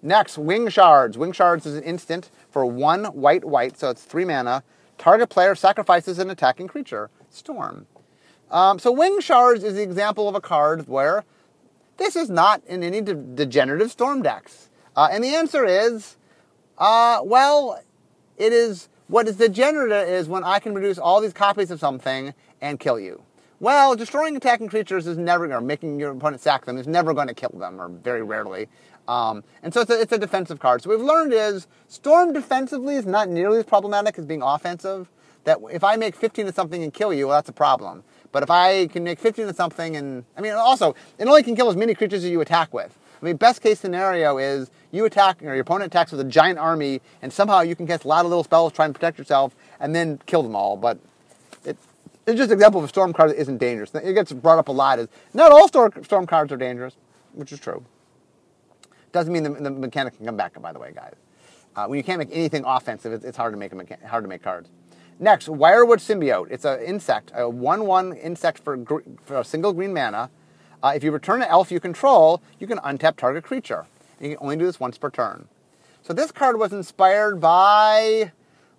Next, 0.01 0.37
Wing 0.37 0.69
Shards. 0.69 1.17
Wing 1.17 1.31
Shards 1.31 1.65
is 1.65 1.75
an 1.75 1.83
instant 1.83 2.29
for 2.49 2.65
one 2.65 3.05
white 3.05 3.45
white, 3.45 3.77
so 3.77 3.89
it's 3.89 4.03
three 4.03 4.25
mana. 4.25 4.63
Target 4.97 5.29
player 5.29 5.55
sacrifices 5.55 6.19
an 6.19 6.29
attacking 6.29 6.67
creature. 6.67 7.09
Storm. 7.29 7.87
Um, 8.49 8.79
so 8.79 8.91
Wing 8.91 9.19
Shards 9.19 9.63
is 9.63 9.75
the 9.75 9.83
example 9.83 10.29
of 10.29 10.35
a 10.35 10.41
card 10.41 10.87
where 10.87 11.25
this 11.97 12.15
is 12.15 12.29
not 12.29 12.63
in 12.65 12.83
any 12.83 13.01
de- 13.01 13.13
degenerative 13.13 13.91
storm 13.91 14.21
decks. 14.21 14.69
Uh, 14.95 15.09
and 15.11 15.23
the 15.23 15.35
answer 15.35 15.65
is, 15.65 16.17
uh, 16.77 17.19
well, 17.23 17.81
it 18.37 18.53
is 18.53 18.87
what 19.07 19.27
is 19.27 19.37
degenerate 19.37 20.09
is 20.09 20.27
when 20.27 20.43
I 20.43 20.59
can 20.59 20.73
produce 20.73 20.97
all 20.97 21.21
these 21.21 21.33
copies 21.33 21.71
of 21.71 21.79
something 21.79 22.33
and 22.61 22.79
kill 22.79 22.99
you. 22.99 23.23
Well, 23.59 23.95
destroying 23.95 24.35
attacking 24.35 24.67
creatures 24.69 25.07
is 25.07 25.17
never, 25.17 25.51
or 25.51 25.61
making 25.61 25.99
your 25.99 26.11
opponent 26.11 26.41
sack 26.41 26.65
them 26.65 26.77
is 26.77 26.87
never 26.87 27.13
going 27.13 27.27
to 27.27 27.33
kill 27.33 27.53
them, 27.55 27.81
or 27.81 27.89
very 27.89 28.21
rarely. 28.21 28.67
Um, 29.07 29.43
and 29.63 29.73
so 29.73 29.81
it's 29.81 29.89
a, 29.89 30.01
it's 30.01 30.11
a 30.11 30.17
defensive 30.17 30.59
card. 30.59 30.83
So 30.83 30.89
what 30.89 30.99
we've 30.99 31.07
learned 31.07 31.33
is 31.33 31.67
Storm 31.87 32.33
defensively 32.33 32.95
is 32.95 33.05
not 33.05 33.29
nearly 33.29 33.59
as 33.59 33.65
problematic 33.65 34.19
as 34.19 34.25
being 34.25 34.41
offensive. 34.43 35.09
That 35.45 35.59
if 35.71 35.83
I 35.83 35.95
make 35.95 36.15
15 36.15 36.47
of 36.47 36.55
something 36.55 36.83
and 36.83 36.93
kill 36.93 37.13
you, 37.13 37.27
well, 37.27 37.37
that's 37.37 37.49
a 37.49 37.53
problem. 37.53 38.03
But 38.33 38.43
if 38.43 38.51
I 38.51 38.87
can 38.87 39.05
make 39.05 39.17
15 39.17 39.47
of 39.47 39.55
something 39.55 39.95
and, 39.95 40.25
I 40.35 40.41
mean, 40.41 40.51
also, 40.51 40.93
it 41.17 41.27
only 41.27 41.41
can 41.41 41.55
kill 41.55 41.69
as 41.69 41.77
many 41.77 41.95
creatures 41.95 42.25
as 42.25 42.29
you 42.29 42.41
attack 42.41 42.73
with. 42.73 42.99
I 43.21 43.25
mean, 43.25 43.35
best 43.37 43.61
case 43.61 43.79
scenario 43.79 44.37
is 44.37 44.69
you 44.91 45.05
attack, 45.05 45.41
or 45.41 45.53
your 45.53 45.61
opponent 45.61 45.91
attacks 45.91 46.11
with 46.11 46.21
a 46.21 46.23
giant 46.23 46.59
army, 46.59 47.01
and 47.21 47.33
somehow 47.33 47.61
you 47.61 47.75
can 47.75 47.87
cast 47.87 48.03
a 48.03 48.07
lot 48.07 48.25
of 48.25 48.29
little 48.29 48.43
spells, 48.43 48.73
try 48.73 48.85
and 48.85 48.93
protect 48.93 49.17
yourself, 49.17 49.55
and 49.79 49.95
then 49.95 50.19
kill 50.25 50.43
them 50.43 50.55
all. 50.55 50.77
But 50.77 50.99
it, 51.65 51.77
it's 52.25 52.37
just 52.37 52.51
an 52.51 52.53
example 52.53 52.79
of 52.79 52.85
a 52.85 52.89
storm 52.89 53.13
card 53.13 53.31
that 53.31 53.39
isn't 53.39 53.57
dangerous. 53.57 53.93
It 53.95 54.13
gets 54.13 54.31
brought 54.31 54.59
up 54.59 54.67
a 54.67 54.71
lot 54.71 54.99
as 54.99 55.07
not 55.33 55.51
all 55.51 55.67
storm, 55.67 55.91
storm 56.03 56.27
cards 56.27 56.51
are 56.51 56.57
dangerous, 56.57 56.95
which 57.33 57.51
is 57.51 57.59
true. 57.59 57.83
Doesn't 59.11 59.33
mean 59.33 59.43
the, 59.43 59.49
the 59.49 59.71
mechanic 59.71 60.15
can 60.17 60.25
come 60.25 60.37
back, 60.37 60.61
by 60.61 60.71
the 60.71 60.79
way, 60.79 60.91
guys. 60.93 61.15
Uh, 61.75 61.85
when 61.87 61.97
you 61.97 62.03
can't 62.03 62.19
make 62.19 62.29
anything 62.31 62.63
offensive, 62.65 63.13
it's, 63.13 63.25
it's 63.25 63.37
hard 63.37 63.53
to 63.53 63.57
make 63.57 63.71
a 63.71 64.07
hard 64.07 64.23
to 64.23 64.27
make 64.27 64.43
cards. 64.43 64.69
Next, 65.19 65.47
Wirewood 65.47 65.97
Symbiote. 65.97 66.51
It's 66.51 66.65
an 66.65 66.79
insect, 66.81 67.31
a 67.35 67.49
1 67.49 67.85
1 67.85 68.13
insect 68.13 68.59
for, 68.59 68.77
for 69.23 69.39
a 69.39 69.43
single 69.43 69.73
green 69.73 69.93
mana. 69.93 70.29
Uh, 70.83 70.93
if 70.95 71.03
you 71.03 71.11
return 71.11 71.41
an 71.41 71.47
elf 71.49 71.71
you 71.71 71.79
control, 71.79 72.41
you 72.59 72.67
can 72.67 72.77
untap 72.79 73.15
target 73.15 73.43
creature. 73.43 73.85
You 74.19 74.29
can 74.29 74.37
only 74.41 74.55
do 74.55 74.65
this 74.65 74.79
once 74.79 74.97
per 74.97 75.09
turn. 75.09 75.47
So 76.03 76.13
this 76.13 76.31
card 76.31 76.59
was 76.59 76.71
inspired 76.71 77.41
by 77.41 78.31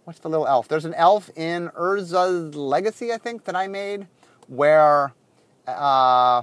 what's 0.04 0.20
the 0.20 0.30
little 0.30 0.46
elf? 0.46 0.68
There's 0.68 0.84
an 0.84 0.94
elf 0.94 1.30
in 1.36 1.68
Urza's 1.70 2.54
Legacy, 2.54 3.12
I 3.12 3.18
think, 3.18 3.44
that 3.44 3.54
I 3.54 3.68
made, 3.68 4.06
where 4.46 5.12
uh, 5.66 6.42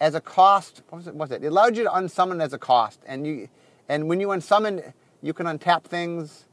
as 0.00 0.14
a 0.14 0.20
cost, 0.20 0.82
what 0.88 0.98
was 0.98 1.06
it? 1.06 1.14
Was 1.14 1.30
it? 1.30 1.42
It 1.42 1.46
allowed 1.46 1.76
you 1.76 1.84
to 1.84 1.90
unsummon 1.90 2.42
as 2.42 2.52
a 2.52 2.58
cost, 2.58 3.00
and 3.06 3.26
you 3.26 3.48
and 3.88 4.08
when 4.08 4.20
you 4.20 4.28
unsummon, 4.28 4.92
you 5.22 5.32
can 5.32 5.46
untap 5.46 5.84
things. 5.84 6.44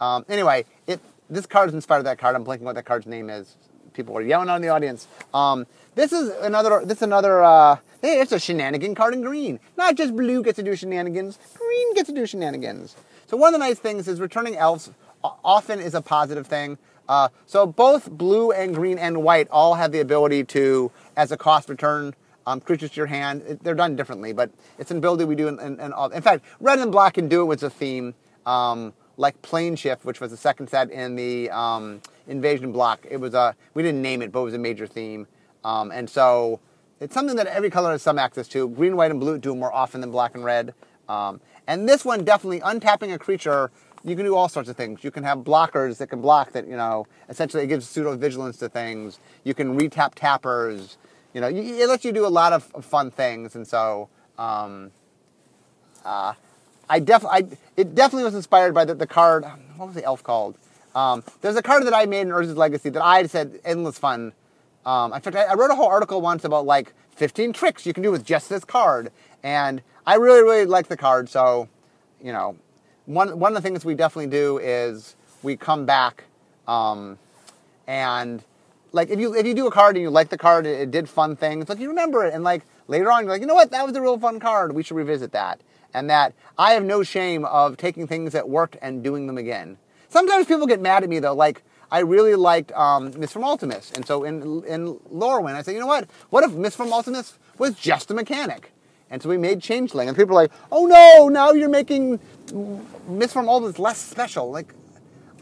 Um, 0.00 0.24
anyway, 0.28 0.64
it 0.86 1.00
this 1.28 1.46
card 1.46 1.68
is 1.68 1.74
inspired 1.74 2.04
by 2.04 2.10
that 2.10 2.18
card. 2.18 2.36
I'm 2.36 2.44
blanking 2.44 2.60
what 2.60 2.74
that 2.76 2.84
card's 2.84 3.06
name 3.06 3.28
is. 3.28 3.56
People 3.92 4.14
were 4.14 4.22
yelling 4.22 4.48
out 4.48 4.56
in 4.56 4.62
the 4.62 4.68
audience. 4.68 5.06
Um, 5.34 5.66
this 5.94 6.12
is 6.12 6.30
another. 6.40 6.82
This 6.84 6.98
is 6.98 7.02
another. 7.02 7.42
Uh, 7.42 7.76
it's 8.02 8.32
a 8.32 8.38
shenanigan 8.38 8.94
card 8.94 9.14
in 9.14 9.20
green. 9.20 9.60
Not 9.76 9.96
just 9.96 10.16
blue 10.16 10.42
gets 10.42 10.56
to 10.56 10.62
do 10.62 10.74
shenanigans. 10.74 11.38
Green 11.56 11.94
gets 11.94 12.08
to 12.08 12.14
do 12.14 12.26
shenanigans. 12.26 12.96
So 13.26 13.36
one 13.36 13.54
of 13.54 13.60
the 13.60 13.66
nice 13.66 13.78
things 13.78 14.08
is 14.08 14.20
returning 14.20 14.56
elves 14.56 14.90
often 15.22 15.80
is 15.80 15.94
a 15.94 16.02
positive 16.02 16.46
thing. 16.46 16.78
Uh, 17.08 17.28
so 17.46 17.66
both 17.66 18.10
blue 18.10 18.52
and 18.52 18.74
green 18.74 18.98
and 18.98 19.22
white 19.22 19.48
all 19.50 19.74
have 19.74 19.92
the 19.92 20.00
ability 20.00 20.44
to, 20.44 20.90
as 21.16 21.32
a 21.32 21.36
cost, 21.36 21.68
return 21.68 22.14
um, 22.46 22.60
creatures 22.60 22.90
to 22.90 22.96
your 22.96 23.06
hand. 23.06 23.42
It, 23.46 23.62
they're 23.62 23.74
done 23.74 23.96
differently, 23.96 24.32
but 24.32 24.50
it's 24.78 24.90
an 24.90 24.98
ability 24.98 25.24
we 25.24 25.34
do 25.34 25.48
in, 25.48 25.60
in, 25.60 25.80
in, 25.80 25.92
all. 25.92 26.08
In 26.08 26.22
fact, 26.22 26.44
red 26.60 26.78
and 26.78 26.90
black 26.90 27.14
can 27.14 27.28
do 27.28 27.42
it 27.42 27.44
with 27.44 27.62
a 27.62 27.70
theme, 27.70 28.14
um, 28.46 28.92
like 29.16 29.40
Planeshift, 29.42 30.04
which 30.04 30.20
was 30.20 30.30
the 30.30 30.36
second 30.36 30.68
set 30.68 30.90
in 30.90 31.16
the 31.16 31.50
um, 31.50 32.00
Invasion 32.28 32.72
block. 32.72 33.04
It 33.08 33.18
was 33.18 33.34
a 33.34 33.54
we 33.74 33.82
didn't 33.82 34.02
name 34.02 34.22
it, 34.22 34.32
but 34.32 34.40
it 34.40 34.44
was 34.44 34.54
a 34.54 34.58
major 34.58 34.86
theme. 34.86 35.26
Um, 35.64 35.90
and 35.90 36.08
so 36.08 36.60
it's 37.00 37.14
something 37.14 37.36
that 37.36 37.46
every 37.46 37.70
color 37.70 37.92
has 37.92 38.02
some 38.02 38.18
access 38.18 38.48
to. 38.48 38.68
Green, 38.68 38.96
white, 38.96 39.10
and 39.10 39.20
blue 39.20 39.38
do 39.38 39.54
more 39.54 39.72
often 39.72 40.00
than 40.00 40.10
black 40.10 40.34
and 40.34 40.44
red. 40.44 40.74
Um, 41.08 41.40
and 41.66 41.88
this 41.88 42.04
one 42.04 42.24
definitely 42.24 42.60
untapping 42.60 43.12
a 43.12 43.18
creature. 43.18 43.70
You 44.04 44.16
can 44.16 44.24
do 44.24 44.34
all 44.34 44.48
sorts 44.48 44.68
of 44.68 44.76
things. 44.76 45.04
You 45.04 45.10
can 45.10 45.24
have 45.24 45.38
blockers 45.38 45.98
that 45.98 46.08
can 46.08 46.20
block 46.20 46.52
that. 46.52 46.66
You 46.66 46.76
know, 46.76 47.06
essentially 47.28 47.64
it 47.64 47.68
gives 47.68 47.88
pseudo 47.88 48.16
vigilance 48.16 48.56
to 48.58 48.68
things. 48.68 49.18
You 49.44 49.54
can 49.54 49.78
retap 49.78 50.12
tappers. 50.14 50.96
You 51.34 51.40
know, 51.40 51.48
it 51.48 51.88
lets 51.88 52.04
you 52.04 52.12
do 52.12 52.26
a 52.26 52.28
lot 52.28 52.52
of 52.52 52.64
fun 52.84 53.10
things. 53.10 53.56
And 53.56 53.66
so, 53.66 54.08
um, 54.38 54.90
uh, 56.04 56.34
I 56.88 56.98
definitely, 56.98 57.56
it 57.76 57.94
definitely 57.94 58.24
was 58.24 58.34
inspired 58.34 58.74
by 58.74 58.84
the, 58.84 58.94
the 58.94 59.06
card. 59.06 59.44
What 59.76 59.86
was 59.86 59.94
the 59.94 60.04
elf 60.04 60.22
called? 60.22 60.56
Um, 60.94 61.24
there's 61.40 61.56
a 61.56 61.62
card 61.62 61.86
that 61.86 61.94
I 61.94 62.04
made 62.06 62.22
in 62.22 62.28
Urza's 62.28 62.56
Legacy 62.56 62.90
that 62.90 63.02
I 63.02 63.26
said 63.26 63.60
endless 63.64 63.98
fun 63.98 64.32
um, 64.84 65.12
in 65.12 65.20
fact, 65.20 65.36
I, 65.36 65.44
I 65.44 65.54
wrote 65.54 65.70
a 65.70 65.74
whole 65.74 65.86
article 65.86 66.20
once 66.20 66.44
about 66.44 66.66
like 66.66 66.94
15 67.16 67.52
tricks 67.52 67.86
you 67.86 67.92
can 67.92 68.02
do 68.02 68.10
with 68.10 68.24
just 68.24 68.48
this 68.48 68.64
card, 68.64 69.10
and 69.42 69.82
I 70.06 70.16
really, 70.16 70.42
really 70.42 70.66
like 70.66 70.88
the 70.88 70.96
card. 70.96 71.28
So, 71.28 71.68
you 72.22 72.32
know, 72.32 72.56
one 73.06 73.38
one 73.38 73.54
of 73.56 73.62
the 73.62 73.66
things 73.66 73.84
we 73.84 73.94
definitely 73.94 74.30
do 74.30 74.58
is 74.58 75.16
we 75.42 75.56
come 75.56 75.86
back, 75.86 76.24
um, 76.66 77.18
and 77.86 78.44
like 78.92 79.10
if 79.10 79.18
you 79.18 79.34
if 79.34 79.46
you 79.46 79.54
do 79.54 79.66
a 79.66 79.70
card 79.70 79.96
and 79.96 80.02
you 80.02 80.10
like 80.10 80.28
the 80.28 80.38
card, 80.38 80.66
it, 80.66 80.80
it 80.80 80.90
did 80.90 81.08
fun 81.08 81.36
things, 81.36 81.68
like 81.68 81.78
you 81.78 81.88
remember 81.88 82.24
it, 82.24 82.34
and 82.34 82.44
like 82.44 82.62
later 82.88 83.10
on 83.10 83.24
you're 83.24 83.32
like, 83.32 83.40
you 83.40 83.46
know 83.46 83.54
what, 83.54 83.70
that 83.70 83.86
was 83.86 83.96
a 83.96 84.00
real 84.00 84.18
fun 84.18 84.40
card. 84.40 84.74
We 84.74 84.82
should 84.82 84.96
revisit 84.96 85.32
that. 85.32 85.60
And 85.94 86.08
that 86.08 86.32
I 86.58 86.72
have 86.72 86.84
no 86.84 87.02
shame 87.02 87.44
of 87.44 87.76
taking 87.76 88.06
things 88.06 88.32
that 88.32 88.48
worked 88.48 88.76
and 88.80 89.02
doing 89.02 89.26
them 89.26 89.36
again. 89.36 89.76
Sometimes 90.08 90.46
people 90.46 90.66
get 90.66 90.80
mad 90.80 91.02
at 91.02 91.08
me 91.08 91.18
though, 91.18 91.34
like 91.34 91.62
I 91.92 91.98
really 91.98 92.34
liked 92.34 92.72
um, 92.72 93.12
Mistform 93.12 93.44
Ultimus. 93.44 93.92
And 93.92 94.06
so 94.06 94.24
in, 94.24 94.64
in 94.64 94.94
Lorwyn, 95.12 95.54
I 95.54 95.60
said, 95.60 95.74
you 95.74 95.80
know 95.80 95.86
what? 95.86 96.08
What 96.30 96.42
if 96.42 96.52
Mistform 96.52 96.90
Ultimus 96.90 97.38
was 97.58 97.74
just 97.74 98.10
a 98.10 98.14
mechanic? 98.14 98.72
And 99.10 99.22
so 99.22 99.28
we 99.28 99.36
made 99.36 99.60
Changeling. 99.60 100.08
And 100.08 100.16
people 100.16 100.32
are 100.32 100.42
like, 100.44 100.52
oh 100.72 100.86
no, 100.86 101.28
now 101.28 101.52
you're 101.52 101.68
making 101.68 102.18
Mistform 102.48 103.46
Ultimus 103.46 103.78
less 103.78 103.98
special. 103.98 104.50
Like, 104.50 104.72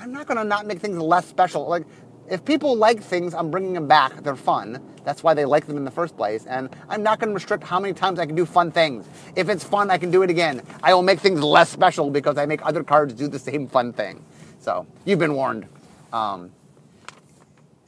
I'm 0.00 0.10
not 0.10 0.26
going 0.26 0.38
to 0.38 0.44
not 0.44 0.66
make 0.66 0.80
things 0.80 0.98
less 0.98 1.24
special. 1.24 1.68
Like, 1.68 1.84
if 2.28 2.44
people 2.44 2.74
like 2.74 3.00
things, 3.00 3.32
I'm 3.32 3.52
bringing 3.52 3.72
them 3.72 3.86
back. 3.86 4.24
They're 4.24 4.34
fun. 4.34 4.82
That's 5.04 5.22
why 5.22 5.34
they 5.34 5.44
like 5.44 5.66
them 5.68 5.76
in 5.76 5.84
the 5.84 5.90
first 5.92 6.16
place. 6.16 6.46
And 6.46 6.68
I'm 6.88 7.04
not 7.04 7.20
going 7.20 7.30
to 7.30 7.34
restrict 7.34 7.62
how 7.62 7.78
many 7.78 7.94
times 7.94 8.18
I 8.18 8.26
can 8.26 8.34
do 8.34 8.44
fun 8.44 8.72
things. 8.72 9.08
If 9.36 9.48
it's 9.48 9.62
fun, 9.62 9.88
I 9.88 9.98
can 9.98 10.10
do 10.10 10.22
it 10.22 10.30
again. 10.30 10.62
I 10.82 10.94
will 10.94 11.02
make 11.02 11.20
things 11.20 11.40
less 11.42 11.68
special 11.68 12.10
because 12.10 12.38
I 12.38 12.46
make 12.46 12.66
other 12.66 12.82
cards 12.82 13.14
do 13.14 13.28
the 13.28 13.38
same 13.38 13.68
fun 13.68 13.92
thing. 13.92 14.24
So 14.58 14.84
you've 15.04 15.20
been 15.20 15.34
warned. 15.34 15.68
Um, 16.12 16.50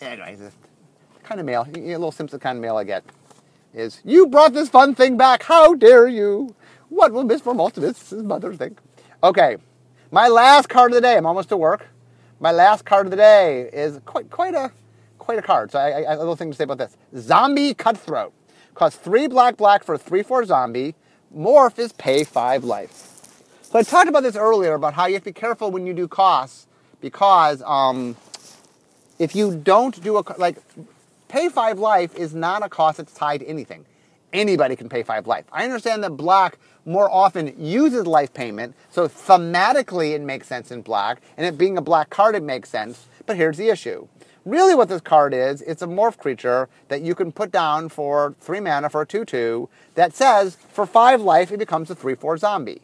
anyway, 0.01 0.37
the 0.37 0.51
kind 1.23 1.41
of 1.41 1.47
mail, 1.47 1.67
a 1.75 1.79
little 1.79 2.13
Simpson 2.13 2.39
kind 2.39 2.59
of 2.59 2.63
mail 2.63 2.77
I 2.77 2.85
get 2.85 3.05
is, 3.75 4.01
you 4.05 4.27
brought 4.27 4.53
this 4.53 4.69
fun 4.69 4.95
thing 4.95 5.17
back. 5.17 5.43
How 5.45 5.75
dare 5.75 6.07
you? 6.07 6.55
What 6.89 7.13
will 7.13 7.25
Mistform 7.25 7.59
Ultimus' 7.59 8.13
mother 8.13 8.55
think? 8.55 8.79
Okay, 9.23 9.57
my 10.11 10.29
last 10.29 10.69
card 10.69 10.93
of 10.93 10.97
the 10.97 11.01
day. 11.01 11.17
I'm 11.17 11.27
almost 11.27 11.49
to 11.49 11.57
work 11.57 11.89
my 12.43 12.51
last 12.51 12.85
card 12.85 13.07
of 13.07 13.13
the 13.13 13.17
day 13.17 13.71
is 13.73 14.01
quite 14.05 14.29
quite 14.29 14.55
a 14.55 14.73
quite 15.19 15.39
a 15.39 15.43
card. 15.43 15.71
So 15.71 15.79
a 15.79 16.17
little 16.19 16.35
thing 16.35 16.51
to 16.51 16.57
say 16.57 16.65
about 16.65 16.79
this. 16.79 16.97
Zombie 17.17 17.73
Cutthroat 17.73 18.33
costs 18.75 18.99
three 18.99 19.29
black 19.29 19.57
black 19.57 19.85
for 19.85 19.95
a 19.95 19.99
three 19.99 20.25
four 20.25 20.45
zombie. 20.45 20.97
Morph 21.35 21.79
is 21.79 21.93
pay 21.93 22.25
five 22.25 22.65
life. 22.65 22.91
So 23.63 23.79
I 23.79 23.85
talked 23.85 24.09
about 24.09 24.25
this 24.25 24.35
earlier 24.35 24.75
about 24.75 24.95
how 24.95 25.07
you 25.07 25.15
have 25.15 25.23
to 25.23 25.31
be 25.31 25.33
careful 25.33 25.71
when 25.71 25.87
you 25.87 25.95
do 25.95 26.09
costs 26.09 26.67
because 27.03 27.61
um, 27.67 28.17
if 29.19 29.37
you 29.37 29.55
don't 29.55 30.03
do 30.03 30.17
a 30.17 30.25
like 30.39 30.57
pay 31.29 31.51
five 31.51 31.79
life 31.79 32.15
is 32.15 32.35
not 32.35 32.65
a 32.65 32.69
cost 32.69 32.97
that's 32.97 33.13
tied 33.13 33.41
to 33.41 33.47
anything. 33.47 33.85
Anybody 34.33 34.77
can 34.77 34.89
pay 34.89 35.03
five 35.03 35.27
life. 35.27 35.45
I 35.53 35.65
understand 35.65 36.03
that 36.05 36.17
black 36.17 36.59
more 36.87 37.11
often 37.11 37.55
uses 37.59 38.07
life 38.07 38.33
payment, 38.33 38.75
so 38.91 39.07
thematically 39.07 40.13
it 40.13 40.23
makes 40.23 40.47
sense 40.47 40.71
in 40.71 40.83
black, 40.83 41.21
and 41.37 41.47
it 41.47 41.59
being 41.59 41.77
a 41.77 41.83
black 41.83 42.09
card, 42.09 42.35
it 42.35 42.43
makes 42.43 42.71
sense. 42.71 43.07
But 43.27 43.37
here's 43.37 43.59
the 43.59 43.69
issue. 43.69 44.09
Really, 44.45 44.75
what 44.75 44.89
this 44.89 45.01
card 45.01 45.33
is, 45.33 45.63
it's 45.63 45.83
a 45.83 45.87
morph 45.87 46.19
creature 46.19 46.69
that 46.89 47.03
you 47.03 47.15
can 47.15 47.31
put 47.31 47.53
down 47.53 47.89
for 47.89 48.35
three 48.41 48.59
mana 48.59 48.91
for 48.91 49.03
a 49.03 49.07
2 49.07 49.25
2 49.25 49.69
that 49.95 50.15
says 50.15 50.57
for 50.73 50.85
five 50.85 51.21
life 51.21 51.53
it 51.53 51.59
becomes 51.59 51.91
a 51.91 51.95
3 51.95 52.15
4 52.17 52.39
zombie. 52.39 52.81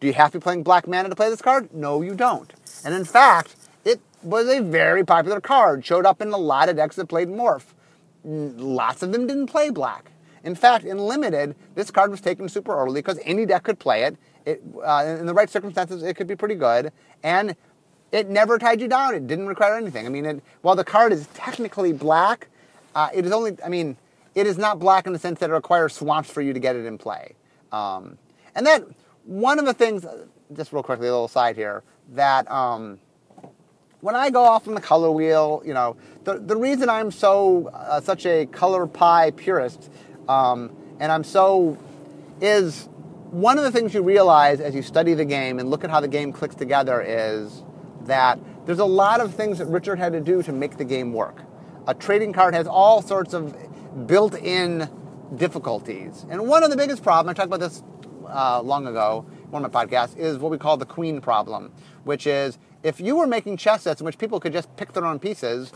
Do 0.00 0.06
you 0.06 0.12
have 0.12 0.32
to 0.32 0.38
be 0.38 0.42
playing 0.42 0.62
black 0.62 0.86
mana 0.86 1.08
to 1.08 1.16
play 1.16 1.28
this 1.28 1.42
card? 1.42 1.72
No, 1.74 2.02
you 2.02 2.14
don't. 2.14 2.52
And 2.84 2.94
in 2.94 3.04
fact, 3.04 3.56
it 3.84 4.00
was 4.22 4.48
a 4.48 4.60
very 4.60 5.04
popular 5.04 5.40
card, 5.40 5.84
showed 5.84 6.06
up 6.06 6.22
in 6.22 6.28
a 6.28 6.36
lot 6.36 6.68
of 6.68 6.76
decks 6.76 6.96
that 6.96 7.06
played 7.06 7.28
morph. 7.28 7.64
Lots 8.24 9.02
of 9.02 9.12
them 9.12 9.26
didn't 9.26 9.46
play 9.46 9.70
black. 9.70 10.12
In 10.44 10.54
fact, 10.54 10.84
in 10.84 10.98
limited, 10.98 11.56
this 11.74 11.90
card 11.90 12.10
was 12.10 12.20
taken 12.20 12.48
super 12.48 12.76
early 12.76 13.00
because 13.00 13.18
any 13.24 13.44
deck 13.44 13.64
could 13.64 13.78
play 13.78 14.04
it. 14.04 14.16
It 14.46 14.62
uh, 14.84 15.16
in 15.18 15.26
the 15.26 15.34
right 15.34 15.50
circumstances, 15.50 16.02
it 16.02 16.14
could 16.14 16.26
be 16.26 16.36
pretty 16.36 16.54
good, 16.54 16.92
and 17.22 17.56
it 18.12 18.28
never 18.28 18.58
tied 18.58 18.80
you 18.80 18.88
down. 18.88 19.14
It 19.14 19.26
didn't 19.26 19.48
require 19.48 19.76
anything. 19.76 20.06
I 20.06 20.08
mean, 20.08 20.24
it, 20.24 20.42
while 20.62 20.76
the 20.76 20.84
card 20.84 21.12
is 21.12 21.26
technically 21.34 21.92
black, 21.92 22.48
uh, 22.94 23.10
it 23.12 23.26
is 23.26 23.32
only. 23.32 23.56
I 23.64 23.68
mean, 23.68 23.96
it 24.34 24.46
is 24.46 24.56
not 24.56 24.78
black 24.78 25.06
in 25.06 25.12
the 25.12 25.18
sense 25.18 25.40
that 25.40 25.50
it 25.50 25.52
requires 25.52 25.94
swamps 25.94 26.30
for 26.30 26.40
you 26.40 26.52
to 26.52 26.60
get 26.60 26.76
it 26.76 26.86
in 26.86 26.98
play. 26.98 27.34
Um, 27.72 28.16
and 28.54 28.64
that 28.66 28.84
one 29.28 29.58
of 29.58 29.66
the 29.66 29.74
things, 29.74 30.06
just 30.54 30.72
real 30.72 30.82
quickly, 30.82 31.06
a 31.06 31.12
little 31.12 31.28
side 31.28 31.54
here, 31.54 31.82
that 32.14 32.50
um, 32.50 32.98
when 34.00 34.16
I 34.16 34.30
go 34.30 34.42
off 34.42 34.66
on 34.66 34.74
the 34.74 34.80
color 34.80 35.10
wheel, 35.10 35.62
you 35.66 35.74
know, 35.74 35.96
the, 36.24 36.38
the 36.38 36.56
reason 36.56 36.88
I'm 36.88 37.10
so 37.10 37.68
uh, 37.68 38.00
such 38.00 38.24
a 38.24 38.46
color 38.46 38.86
pie 38.86 39.30
purist 39.32 39.90
um, 40.28 40.74
and 40.98 41.12
I'm 41.12 41.24
so 41.24 41.76
is 42.40 42.88
one 43.30 43.58
of 43.58 43.64
the 43.64 43.70
things 43.70 43.92
you 43.92 44.02
realize 44.02 44.60
as 44.60 44.74
you 44.74 44.80
study 44.80 45.12
the 45.12 45.24
game 45.26 45.58
and 45.58 45.68
look 45.70 45.84
at 45.84 45.90
how 45.90 46.00
the 46.00 46.08
game 46.08 46.32
clicks 46.32 46.54
together 46.54 47.02
is 47.02 47.62
that 48.02 48.38
there's 48.64 48.78
a 48.78 48.86
lot 48.86 49.20
of 49.20 49.34
things 49.34 49.58
that 49.58 49.66
Richard 49.66 49.98
had 49.98 50.12
to 50.12 50.20
do 50.20 50.42
to 50.42 50.52
make 50.52 50.78
the 50.78 50.84
game 50.84 51.12
work. 51.12 51.42
A 51.86 51.94
trading 51.94 52.32
card 52.32 52.54
has 52.54 52.66
all 52.66 53.02
sorts 53.02 53.34
of 53.34 53.54
built-in 54.06 54.88
difficulties, 55.36 56.24
and 56.30 56.46
one 56.46 56.62
of 56.62 56.70
the 56.70 56.76
biggest 56.76 57.02
problems 57.02 57.38
I 57.38 57.42
talked 57.42 57.54
about 57.54 57.60
this 57.60 57.82
uh, 58.30 58.60
long 58.62 58.86
ago, 58.86 59.24
one 59.50 59.64
of 59.64 59.72
my 59.72 59.84
podcasts, 59.84 60.16
is 60.16 60.38
what 60.38 60.50
we 60.50 60.58
call 60.58 60.76
the 60.76 60.86
queen 60.86 61.20
problem, 61.20 61.72
which 62.04 62.26
is 62.26 62.58
if 62.82 63.00
you 63.00 63.16
were 63.16 63.26
making 63.26 63.56
chess 63.56 63.82
sets 63.82 64.00
in 64.00 64.04
which 64.04 64.18
people 64.18 64.38
could 64.40 64.52
just 64.52 64.74
pick 64.76 64.92
their 64.92 65.04
own 65.04 65.18
pieces, 65.18 65.72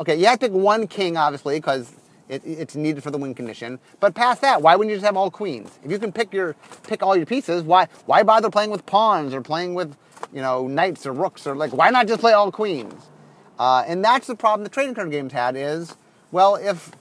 okay, 0.00 0.16
you 0.16 0.26
have 0.26 0.38
to 0.40 0.46
pick 0.46 0.52
one 0.52 0.86
king, 0.86 1.16
obviously, 1.16 1.58
because 1.58 1.94
it, 2.28 2.42
it's 2.44 2.76
needed 2.76 3.02
for 3.02 3.10
the 3.10 3.18
win 3.18 3.34
condition. 3.34 3.78
But 3.98 4.14
past 4.14 4.40
that, 4.42 4.62
why 4.62 4.76
wouldn't 4.76 4.90
you 4.90 4.96
just 4.96 5.06
have 5.06 5.16
all 5.16 5.30
queens? 5.30 5.78
If 5.84 5.90
you 5.90 5.98
can 5.98 6.12
pick 6.12 6.32
your 6.32 6.54
pick 6.84 7.02
all 7.02 7.16
your 7.16 7.26
pieces, 7.26 7.62
why 7.62 7.88
why 8.06 8.22
bother 8.22 8.50
playing 8.50 8.70
with 8.70 8.86
pawns 8.86 9.34
or 9.34 9.40
playing 9.40 9.74
with 9.74 9.96
you 10.32 10.40
know 10.40 10.68
knights 10.68 11.06
or 11.06 11.12
rooks 11.12 11.46
or 11.46 11.56
like 11.56 11.72
why 11.72 11.90
not 11.90 12.06
just 12.06 12.20
play 12.20 12.32
all 12.32 12.52
queens? 12.52 13.10
Uh, 13.58 13.84
and 13.86 14.02
that's 14.02 14.26
the 14.26 14.34
problem 14.34 14.64
the 14.64 14.70
trading 14.70 14.94
card 14.94 15.10
games 15.10 15.32
had 15.32 15.56
is 15.56 15.96
well 16.30 16.54
if 16.54 16.92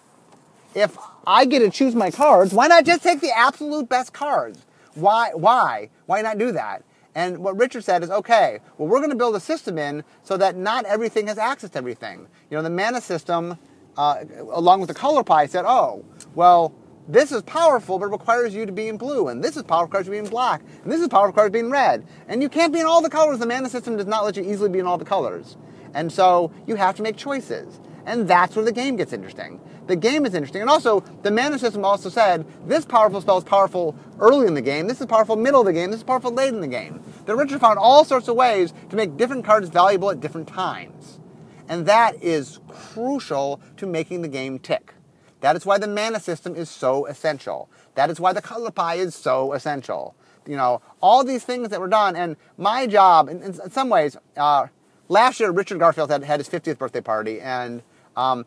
if 0.75 0.97
I 1.25 1.45
get 1.45 1.59
to 1.59 1.69
choose 1.69 1.95
my 1.95 2.11
cards, 2.11 2.53
why 2.53 2.67
not 2.67 2.85
just 2.85 3.03
take 3.03 3.21
the 3.21 3.35
absolute 3.35 3.89
best 3.89 4.13
cards? 4.13 4.65
Why 4.99 5.31
why 5.33 5.89
why 6.05 6.21
not 6.21 6.37
do 6.37 6.51
that? 6.51 6.83
And 7.15 7.39
what 7.39 7.57
Richard 7.57 7.83
said 7.83 8.03
is, 8.03 8.11
okay, 8.11 8.59
well, 8.77 8.87
we're 8.87 8.99
going 8.99 9.09
to 9.09 9.15
build 9.15 9.35
a 9.35 9.39
system 9.39 9.77
in 9.77 10.03
so 10.23 10.37
that 10.37 10.55
not 10.55 10.85
everything 10.85 11.27
has 11.27 11.37
access 11.37 11.71
to 11.71 11.77
everything. 11.77 12.27
You 12.49 12.57
know, 12.57 12.61
the 12.61 12.69
mana 12.69 13.01
system 13.01 13.57
uh, 13.99 14.23
along 14.51 14.79
with 14.79 14.87
the 14.87 14.93
color 14.93 15.23
pie, 15.23 15.45
said, 15.45 15.65
oh, 15.67 16.05
well, 16.33 16.73
this 17.09 17.33
is 17.33 17.41
powerful, 17.41 17.99
but 17.99 18.05
it 18.05 18.11
requires 18.11 18.55
you 18.55 18.65
to 18.65 18.71
be 18.71 18.87
in 18.87 18.97
blue, 18.97 19.27
and 19.27 19.43
this 19.43 19.57
is 19.57 19.63
powerful, 19.63 19.87
requires 19.87 20.07
you 20.07 20.13
to 20.13 20.21
be 20.21 20.25
in 20.25 20.31
black, 20.31 20.61
and 20.83 20.91
this 20.91 21.01
is 21.01 21.09
powerful, 21.09 21.27
requires 21.27 21.51
being 21.51 21.69
red. 21.69 22.07
And 22.29 22.41
you 22.41 22.47
can't 22.47 22.71
be 22.71 22.79
in 22.79 22.85
all 22.85 23.01
the 23.01 23.09
colors. 23.09 23.39
The 23.39 23.45
mana 23.45 23.67
system 23.67 23.97
does 23.97 24.05
not 24.05 24.23
let 24.23 24.37
you 24.37 24.43
easily 24.43 24.69
be 24.69 24.79
in 24.79 24.85
all 24.85 24.97
the 24.97 25.03
colors. 25.03 25.57
And 25.93 26.11
so 26.11 26.51
you 26.65 26.75
have 26.75 26.95
to 26.95 27.03
make 27.03 27.17
choices. 27.17 27.81
And 28.05 28.25
that's 28.25 28.55
where 28.55 28.63
the 28.63 28.71
game 28.71 28.95
gets 28.95 29.11
interesting. 29.11 29.59
The 29.89 29.95
game 29.95 30.23
is 30.27 30.35
interesting. 30.35 30.61
And 30.61 30.69
also, 30.69 30.99
the 31.23 31.31
mana 31.31 31.57
system 31.57 31.83
also 31.83 32.09
said 32.09 32.45
this 32.67 32.85
powerful 32.85 33.21
spell 33.21 33.39
is 33.39 33.43
powerful 33.43 33.95
early 34.19 34.45
in 34.45 34.53
the 34.53 34.61
game, 34.61 34.85
this 34.85 35.01
is 35.01 35.07
powerful 35.07 35.35
middle 35.35 35.61
of 35.61 35.65
the 35.65 35.73
game, 35.73 35.89
this 35.89 36.01
is 36.01 36.03
powerful 36.03 36.31
late 36.31 36.53
in 36.53 36.61
the 36.61 36.67
game. 36.67 37.01
The 37.25 37.35
Richard 37.35 37.59
found 37.59 37.79
all 37.79 38.05
sorts 38.05 38.27
of 38.27 38.35
ways 38.35 38.71
to 38.91 38.95
make 38.95 39.17
different 39.17 39.45
cards 39.45 39.67
valuable 39.67 40.11
at 40.11 40.19
different 40.19 40.47
times. 40.47 41.19
And 41.67 41.87
that 41.87 42.23
is 42.23 42.59
crucial 42.67 43.61
to 43.77 43.87
making 43.87 44.21
the 44.21 44.27
game 44.27 44.59
tick. 44.59 44.93
That 45.41 45.55
is 45.55 45.65
why 45.65 45.79
the 45.79 45.87
mana 45.87 46.19
system 46.19 46.55
is 46.55 46.69
so 46.69 47.07
essential. 47.07 47.67
That 47.95 48.11
is 48.11 48.19
why 48.19 48.31
the 48.31 48.43
color 48.43 48.69
pie 48.69 48.95
is 48.95 49.15
so 49.15 49.53
essential. 49.53 50.13
You 50.45 50.57
know, 50.57 50.83
all 51.01 51.23
these 51.23 51.43
things 51.43 51.69
that 51.69 51.79
were 51.79 51.87
done, 51.87 52.15
and 52.15 52.35
my 52.59 52.85
job, 52.85 53.27
in, 53.27 53.41
in 53.41 53.71
some 53.71 53.89
ways, 53.89 54.17
uh, 54.37 54.67
last 55.07 55.39
year 55.39 55.49
Richard 55.49 55.79
Garfield 55.79 56.11
had, 56.11 56.23
had 56.23 56.39
his 56.39 56.47
50th 56.47 56.77
birthday 56.77 57.01
party, 57.01 57.41
and 57.41 57.81
um, 58.19 58.45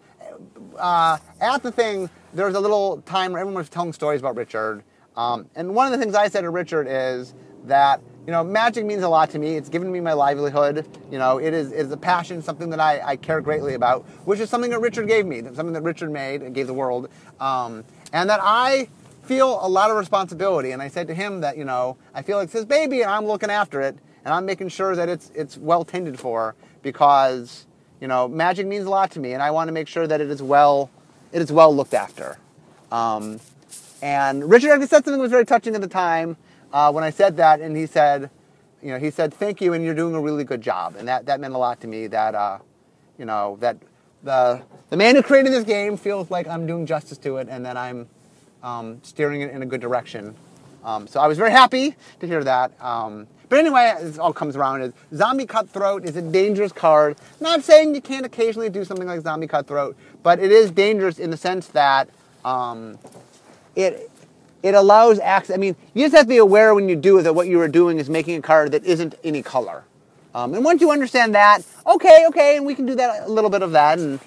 uh, 0.78 1.18
at 1.40 1.62
the 1.62 1.72
thing, 1.72 2.08
there 2.32 2.46
was 2.46 2.54
a 2.54 2.60
little 2.60 3.02
time 3.02 3.32
where 3.32 3.40
everyone 3.40 3.60
was 3.60 3.68
telling 3.68 3.92
stories 3.92 4.20
about 4.20 4.36
Richard. 4.36 4.82
Um, 5.16 5.48
and 5.54 5.74
one 5.74 5.86
of 5.86 5.92
the 5.92 6.02
things 6.02 6.14
I 6.14 6.28
said 6.28 6.42
to 6.42 6.50
Richard 6.50 6.86
is 6.88 7.34
that 7.64 8.00
you 8.26 8.30
know, 8.30 8.44
magic 8.44 8.84
means 8.84 9.02
a 9.02 9.08
lot 9.08 9.30
to 9.30 9.38
me. 9.38 9.56
It's 9.56 9.68
given 9.68 9.90
me 9.90 10.00
my 10.00 10.12
livelihood. 10.12 10.86
You 11.10 11.18
know, 11.18 11.38
it 11.38 11.52
is, 11.52 11.72
it 11.72 11.80
is 11.80 11.90
a 11.90 11.96
passion, 11.96 12.40
something 12.40 12.70
that 12.70 12.78
I, 12.78 13.00
I 13.04 13.16
care 13.16 13.40
greatly 13.40 13.74
about, 13.74 14.04
which 14.26 14.38
is 14.38 14.48
something 14.48 14.70
that 14.70 14.80
Richard 14.80 15.08
gave 15.08 15.26
me, 15.26 15.42
something 15.42 15.72
that 15.72 15.82
Richard 15.82 16.10
made 16.10 16.42
and 16.42 16.54
gave 16.54 16.68
the 16.68 16.74
world. 16.74 17.08
Um, 17.40 17.84
and 18.12 18.30
that 18.30 18.38
I 18.40 18.88
feel 19.24 19.58
a 19.64 19.68
lot 19.68 19.90
of 19.90 19.96
responsibility. 19.96 20.70
And 20.70 20.80
I 20.80 20.88
said 20.88 21.08
to 21.08 21.14
him 21.14 21.40
that, 21.40 21.56
you 21.56 21.64
know, 21.64 21.96
I 22.14 22.22
feel 22.22 22.38
like 22.38 22.44
it's 22.44 22.52
his 22.52 22.64
baby 22.64 23.02
and 23.02 23.10
I'm 23.10 23.26
looking 23.26 23.50
after 23.50 23.80
it 23.80 23.96
and 24.24 24.32
I'm 24.32 24.46
making 24.46 24.68
sure 24.68 24.94
that 24.94 25.08
it's, 25.08 25.32
it's 25.34 25.58
well 25.58 25.84
tended 25.84 26.18
for 26.18 26.54
because, 26.82 27.66
you 28.02 28.08
know, 28.08 28.26
magic 28.26 28.66
means 28.66 28.84
a 28.84 28.90
lot 28.90 29.12
to 29.12 29.20
me 29.20 29.32
and 29.32 29.40
I 29.40 29.52
want 29.52 29.68
to 29.68 29.72
make 29.72 29.86
sure 29.86 30.08
that 30.08 30.20
it 30.20 30.28
is 30.28 30.42
well, 30.42 30.90
it 31.30 31.40
is 31.40 31.52
well 31.52 31.74
looked 31.74 31.94
after. 31.94 32.36
Um, 32.90 33.38
and 34.02 34.50
Richard 34.50 34.72
actually 34.72 34.88
said 34.88 35.04
something 35.04 35.12
that 35.12 35.20
was 35.20 35.30
very 35.30 35.46
touching 35.46 35.76
at 35.76 35.80
the 35.80 35.86
time 35.86 36.36
uh, 36.72 36.90
when 36.90 37.04
I 37.04 37.10
said 37.10 37.36
that, 37.36 37.60
and 37.60 37.76
he 37.76 37.86
said, 37.86 38.28
you 38.82 38.90
know, 38.90 38.98
he 38.98 39.12
said, 39.12 39.32
thank 39.32 39.60
you, 39.60 39.72
and 39.72 39.84
you're 39.84 39.94
doing 39.94 40.16
a 40.16 40.20
really 40.20 40.42
good 40.42 40.60
job. 40.60 40.96
And 40.96 41.06
that, 41.06 41.26
that 41.26 41.38
meant 41.38 41.54
a 41.54 41.58
lot 41.58 41.80
to 41.82 41.86
me 41.86 42.08
that, 42.08 42.34
uh, 42.34 42.58
you 43.18 43.24
know, 43.24 43.56
that 43.60 43.76
the, 44.24 44.62
the 44.90 44.96
man 44.96 45.14
who 45.14 45.22
created 45.22 45.52
this 45.52 45.62
game 45.62 45.96
feels 45.96 46.28
like 46.28 46.48
I'm 46.48 46.66
doing 46.66 46.86
justice 46.86 47.18
to 47.18 47.36
it 47.36 47.48
and 47.48 47.64
that 47.64 47.76
I'm 47.76 48.08
um, 48.64 48.98
steering 49.04 49.42
it 49.42 49.52
in 49.52 49.62
a 49.62 49.66
good 49.66 49.80
direction. 49.80 50.34
Um, 50.82 51.06
so 51.06 51.20
I 51.20 51.28
was 51.28 51.38
very 51.38 51.52
happy 51.52 51.94
to 52.18 52.26
hear 52.26 52.42
that. 52.42 52.72
Um, 52.82 53.28
but 53.52 53.58
anyway, 53.58 53.94
this 54.00 54.16
all 54.16 54.32
comes 54.32 54.56
around 54.56 54.80
as 54.80 54.94
Zombie 55.14 55.44
Cutthroat 55.44 56.06
is 56.06 56.16
a 56.16 56.22
dangerous 56.22 56.72
card. 56.72 57.18
Not 57.38 57.62
saying 57.62 57.94
you 57.94 58.00
can't 58.00 58.24
occasionally 58.24 58.70
do 58.70 58.82
something 58.82 59.06
like 59.06 59.20
Zombie 59.20 59.46
Cutthroat, 59.46 59.94
but 60.22 60.38
it 60.38 60.50
is 60.50 60.70
dangerous 60.70 61.18
in 61.18 61.28
the 61.28 61.36
sense 61.36 61.66
that 61.68 62.08
um, 62.46 62.98
it 63.76 64.10
it 64.62 64.74
allows 64.74 65.18
access. 65.18 65.54
I 65.54 65.58
mean, 65.58 65.76
you 65.92 66.02
just 66.02 66.14
have 66.14 66.24
to 66.24 66.30
be 66.30 66.38
aware 66.38 66.74
when 66.74 66.88
you 66.88 66.96
do 66.96 67.20
that 67.20 67.34
what 67.34 67.46
you 67.46 67.60
are 67.60 67.68
doing 67.68 67.98
is 67.98 68.08
making 68.08 68.36
a 68.36 68.40
card 68.40 68.72
that 68.72 68.86
isn't 68.86 69.16
any 69.22 69.42
color. 69.42 69.84
Um, 70.34 70.54
and 70.54 70.64
once 70.64 70.80
you 70.80 70.90
understand 70.90 71.34
that, 71.34 71.60
okay, 71.86 72.24
okay, 72.28 72.56
and 72.56 72.64
we 72.64 72.74
can 72.74 72.86
do 72.86 72.94
that 72.94 73.24
a 73.24 73.28
little 73.28 73.50
bit 73.50 73.60
of 73.60 73.72
that. 73.72 73.98
And 73.98 74.18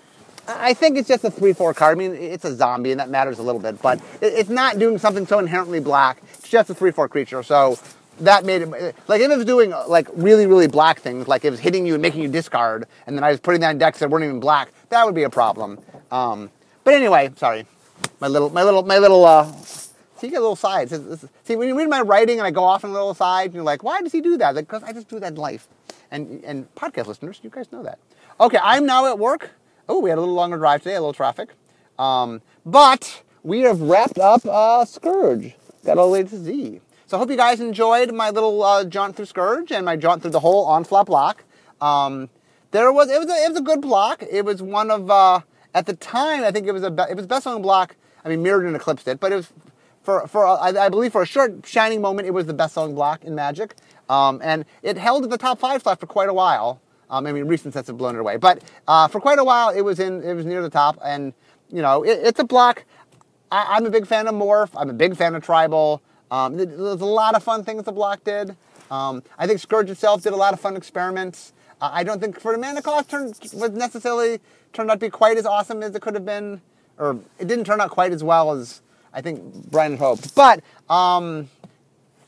I 0.47 0.75
think 0.75 0.99
it's 0.99 1.07
just 1.07 1.23
a 1.23 1.31
three-four 1.31 1.73
card. 1.73 1.97
I 1.97 1.97
mean, 1.97 2.13
it's 2.13 2.45
a 2.45 2.55
zombie, 2.55 2.91
and 2.91 2.99
that 2.99 3.09
matters 3.09 3.39
a 3.39 3.41
little 3.41 3.59
bit, 3.59 3.81
but 3.81 3.99
it's 4.21 4.51
not 4.51 4.77
doing 4.77 4.99
something 4.99 5.25
so 5.25 5.39
inherently 5.39 5.79
black. 5.79 6.21
It's 6.35 6.47
just 6.47 6.69
a 6.69 6.75
three-four 6.75 7.09
creature. 7.09 7.41
So 7.41 7.79
that 8.19 8.45
made 8.45 8.61
it 8.61 8.95
like 9.07 9.21
if 9.21 9.31
it 9.31 9.35
was 9.35 9.45
doing 9.45 9.71
like 9.87 10.07
really 10.13 10.45
really 10.45 10.67
black 10.67 10.99
things, 10.99 11.27
like 11.27 11.45
it 11.45 11.51
was 11.51 11.59
hitting 11.59 11.85
you 11.85 11.93
and 11.93 12.01
making 12.01 12.21
you 12.21 12.29
discard, 12.29 12.87
and 13.07 13.17
then 13.17 13.23
I 13.23 13.31
was 13.31 13.39
putting 13.39 13.61
that 13.61 13.71
in 13.71 13.77
decks 13.77 13.99
that 13.99 14.09
weren't 14.09 14.25
even 14.25 14.39
black. 14.39 14.71
That 14.89 15.05
would 15.05 15.15
be 15.15 15.23
a 15.23 15.29
problem. 15.29 15.79
Um, 16.11 16.49
but 16.83 16.93
anyway, 16.93 17.31
sorry, 17.35 17.65
my 18.19 18.27
little 18.27 18.49
my 18.49 18.63
little 18.63 18.83
my 18.83 18.97
little. 18.97 19.25
Uh, 19.25 19.51
See, 20.17 20.27
you 20.27 20.31
get 20.31 20.39
little 20.39 20.55
sides. 20.55 20.93
See, 21.43 21.57
when 21.57 21.67
you 21.67 21.77
read 21.77 21.89
my 21.89 21.99
writing 21.99 22.39
and 22.39 22.47
I 22.47 22.51
go 22.51 22.63
off 22.63 22.85
on 22.85 22.89
a 22.89 22.93
little 22.93 23.13
side, 23.13 23.53
you're 23.53 23.63
like, 23.63 23.83
why 23.83 24.01
does 24.01 24.13
he 24.13 24.21
do 24.21 24.37
that? 24.37 24.55
Because 24.55 24.81
like, 24.81 24.91
I 24.91 24.93
just 24.93 25.09
do 25.09 25.19
that 25.19 25.33
in 25.33 25.35
life. 25.35 25.67
And, 26.09 26.41
and 26.45 26.73
podcast 26.75 27.07
listeners, 27.07 27.41
you 27.43 27.49
guys 27.49 27.69
know 27.73 27.83
that. 27.83 27.99
Okay, 28.39 28.57
I'm 28.61 28.85
now 28.85 29.07
at 29.07 29.19
work. 29.19 29.51
Oh, 29.89 29.99
we 29.99 30.09
had 30.09 30.17
a 30.17 30.21
little 30.21 30.35
longer 30.35 30.57
drive 30.57 30.83
today, 30.83 30.95
a 30.95 31.01
little 31.01 31.11
traffic. 31.11 31.49
Um, 31.99 32.41
but 32.65 33.23
we 33.43 33.61
have 33.61 33.81
wrapped 33.81 34.17
up 34.17 34.45
uh, 34.45 34.85
Scourge. 34.85 35.53
Got 35.83 35.97
all 35.97 36.07
the 36.07 36.13
way 36.13 36.23
to 36.23 36.37
Z. 36.37 36.79
So 37.07 37.17
I 37.17 37.19
hope 37.19 37.29
you 37.29 37.37
guys 37.37 37.61
enjoyed 37.61 38.11
my 38.13 38.31
little 38.31 38.63
uh, 38.63 38.83
jaunt 38.83 39.15
through 39.15 39.25
Scourge 39.25 39.71
and 39.71 39.85
my 39.85 39.95
jaunt 39.95 40.23
through 40.23 40.31
the 40.31 40.39
whole 40.39 40.65
onslaught 40.65 41.05
block. 41.05 41.43
Um, 41.79 42.29
there 42.71 42.91
was 42.91 43.11
it 43.11 43.19
was 43.19 43.29
a, 43.29 43.45
it 43.45 43.49
was 43.49 43.59
a 43.59 43.61
good 43.61 43.79
block. 43.79 44.23
It 44.23 44.43
was 44.43 44.63
one 44.63 44.89
of 44.89 45.11
uh, 45.11 45.41
at 45.75 45.85
the 45.85 45.95
time 45.95 46.43
I 46.43 46.49
think 46.49 46.65
it 46.65 46.71
was 46.71 46.81
a 46.81 47.07
it 47.09 47.15
was 47.15 47.27
best 47.27 47.43
selling 47.43 47.61
block. 47.61 47.95
I 48.23 48.29
mean, 48.29 48.43
Mirrodin 48.43 48.75
eclipsed 48.75 49.07
it, 49.07 49.19
but 49.19 49.31
it 49.31 49.35
was 49.35 49.53
for 50.01 50.25
for 50.25 50.47
I, 50.47 50.69
I 50.69 50.89
believe 50.89 51.11
for 51.11 51.21
a 51.21 51.27
short 51.27 51.65
shining 51.65 52.01
moment 52.01 52.27
it 52.27 52.31
was 52.31 52.47
the 52.47 52.55
best 52.55 52.73
selling 52.73 52.95
block 52.95 53.23
in 53.23 53.35
Magic. 53.35 53.75
Um, 54.09 54.41
and 54.43 54.65
it 54.81 54.97
held 54.97 55.23
at 55.23 55.29
the 55.29 55.37
top 55.37 55.59
five 55.59 55.83
slot 55.83 55.99
for 55.99 56.07
quite 56.07 56.29
a 56.29 56.33
while. 56.33 56.81
Um, 57.11 57.27
I 57.27 57.31
mean, 57.31 57.45
recent 57.45 57.75
sets 57.75 57.87
have 57.87 57.97
blown 57.97 58.15
it 58.15 58.19
away, 58.19 58.37
but 58.37 58.63
uh, 58.87 59.07
for 59.07 59.19
quite 59.19 59.37
a 59.37 59.43
while 59.43 59.69
it 59.69 59.81
was 59.81 59.99
in, 59.99 60.23
it 60.23 60.33
was 60.33 60.45
near 60.45 60.63
the 60.63 60.71
top, 60.71 60.97
and 61.03 61.33
you 61.69 61.83
know, 61.83 62.03
it, 62.03 62.19
it's 62.23 62.39
a 62.39 62.43
block. 62.43 62.83
I, 63.51 63.77
am 63.77 63.85
a 63.85 63.91
big 63.91 64.07
fan 64.07 64.27
of 64.27 64.33
Morph. 64.33 64.71
I'm 64.75 64.89
a 64.89 64.93
big 64.93 65.15
fan 65.15 65.35
of 65.35 65.43
Tribal. 65.43 66.01
Um, 66.31 66.57
there's 66.57 67.01
a 67.01 67.05
lot 67.05 67.35
of 67.35 67.43
fun 67.43 67.63
things 67.63 67.83
the 67.83 67.91
block 67.91 68.23
did. 68.23 68.55
Um, 68.91 69.23
I 69.37 69.47
think 69.47 69.59
Scourge 69.59 69.89
itself 69.89 70.23
did 70.23 70.33
a 70.33 70.35
lot 70.35 70.53
of 70.53 70.59
fun 70.59 70.75
experiments. 70.75 71.53
Uh, 71.81 71.89
I 71.91 72.03
don't 72.03 72.19
think 72.19 72.39
for 72.39 72.51
the 72.53 72.57
mana 72.57 72.81
cost 72.81 73.09
turned, 73.09 73.37
was 73.53 73.71
necessarily 73.71 74.39
turned 74.73 74.89
out 74.89 74.95
to 74.95 75.05
be 75.05 75.09
quite 75.09 75.37
as 75.37 75.45
awesome 75.45 75.83
as 75.83 75.95
it 75.95 76.01
could 76.01 76.13
have 76.13 76.25
been, 76.25 76.61
or 76.97 77.19
it 77.39 77.47
didn't 77.47 77.65
turn 77.65 77.81
out 77.81 77.89
quite 77.89 78.11
as 78.11 78.23
well 78.23 78.51
as 78.51 78.81
I 79.13 79.21
think 79.21 79.71
Brian 79.71 79.91
had 79.91 79.99
hoped. 79.99 80.35
But 80.35 80.61
um, 80.89 81.49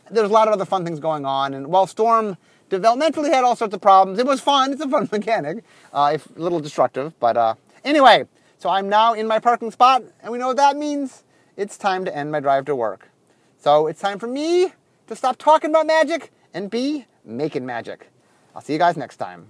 there's 0.09 0.29
a 0.29 0.33
lot 0.33 0.47
of 0.47 0.53
other 0.53 0.65
fun 0.65 0.85
things 0.85 0.99
going 0.99 1.25
on. 1.25 1.53
And 1.53 1.67
while 1.67 1.87
Storm 1.87 2.37
developmentally 2.69 3.31
had 3.31 3.43
all 3.43 3.55
sorts 3.55 3.73
of 3.73 3.81
problems, 3.81 4.19
it 4.19 4.25
was 4.25 4.41
fun. 4.41 4.71
It's 4.71 4.81
a 4.81 4.89
fun 4.89 5.07
mechanic, 5.11 5.63
uh, 5.93 6.11
if 6.15 6.25
a 6.35 6.39
little 6.39 6.59
destructive. 6.59 7.17
But 7.19 7.37
uh, 7.37 7.55
anyway, 7.83 8.25
so 8.57 8.69
I'm 8.69 8.89
now 8.89 9.13
in 9.13 9.27
my 9.27 9.39
parking 9.39 9.71
spot, 9.71 10.03
and 10.21 10.31
we 10.31 10.37
know 10.37 10.47
what 10.47 10.57
that 10.57 10.77
means. 10.77 11.23
It's 11.55 11.77
time 11.77 12.05
to 12.05 12.15
end 12.15 12.31
my 12.31 12.39
drive 12.39 12.65
to 12.65 12.75
work. 12.75 13.09
So 13.67 13.87
it's 13.87 13.99
time 13.99 14.17
for 14.17 14.27
me 14.27 14.71
to 15.07 15.15
stop 15.17 15.35
talking 15.37 15.71
about 15.71 15.87
magic 15.87 16.31
and 16.53 16.69
be 16.69 17.05
making 17.25 17.65
magic. 17.65 18.09
I'll 18.55 18.61
see 18.61 18.71
you 18.71 18.79
guys 18.79 18.95
next 18.95 19.17
time. 19.17 19.45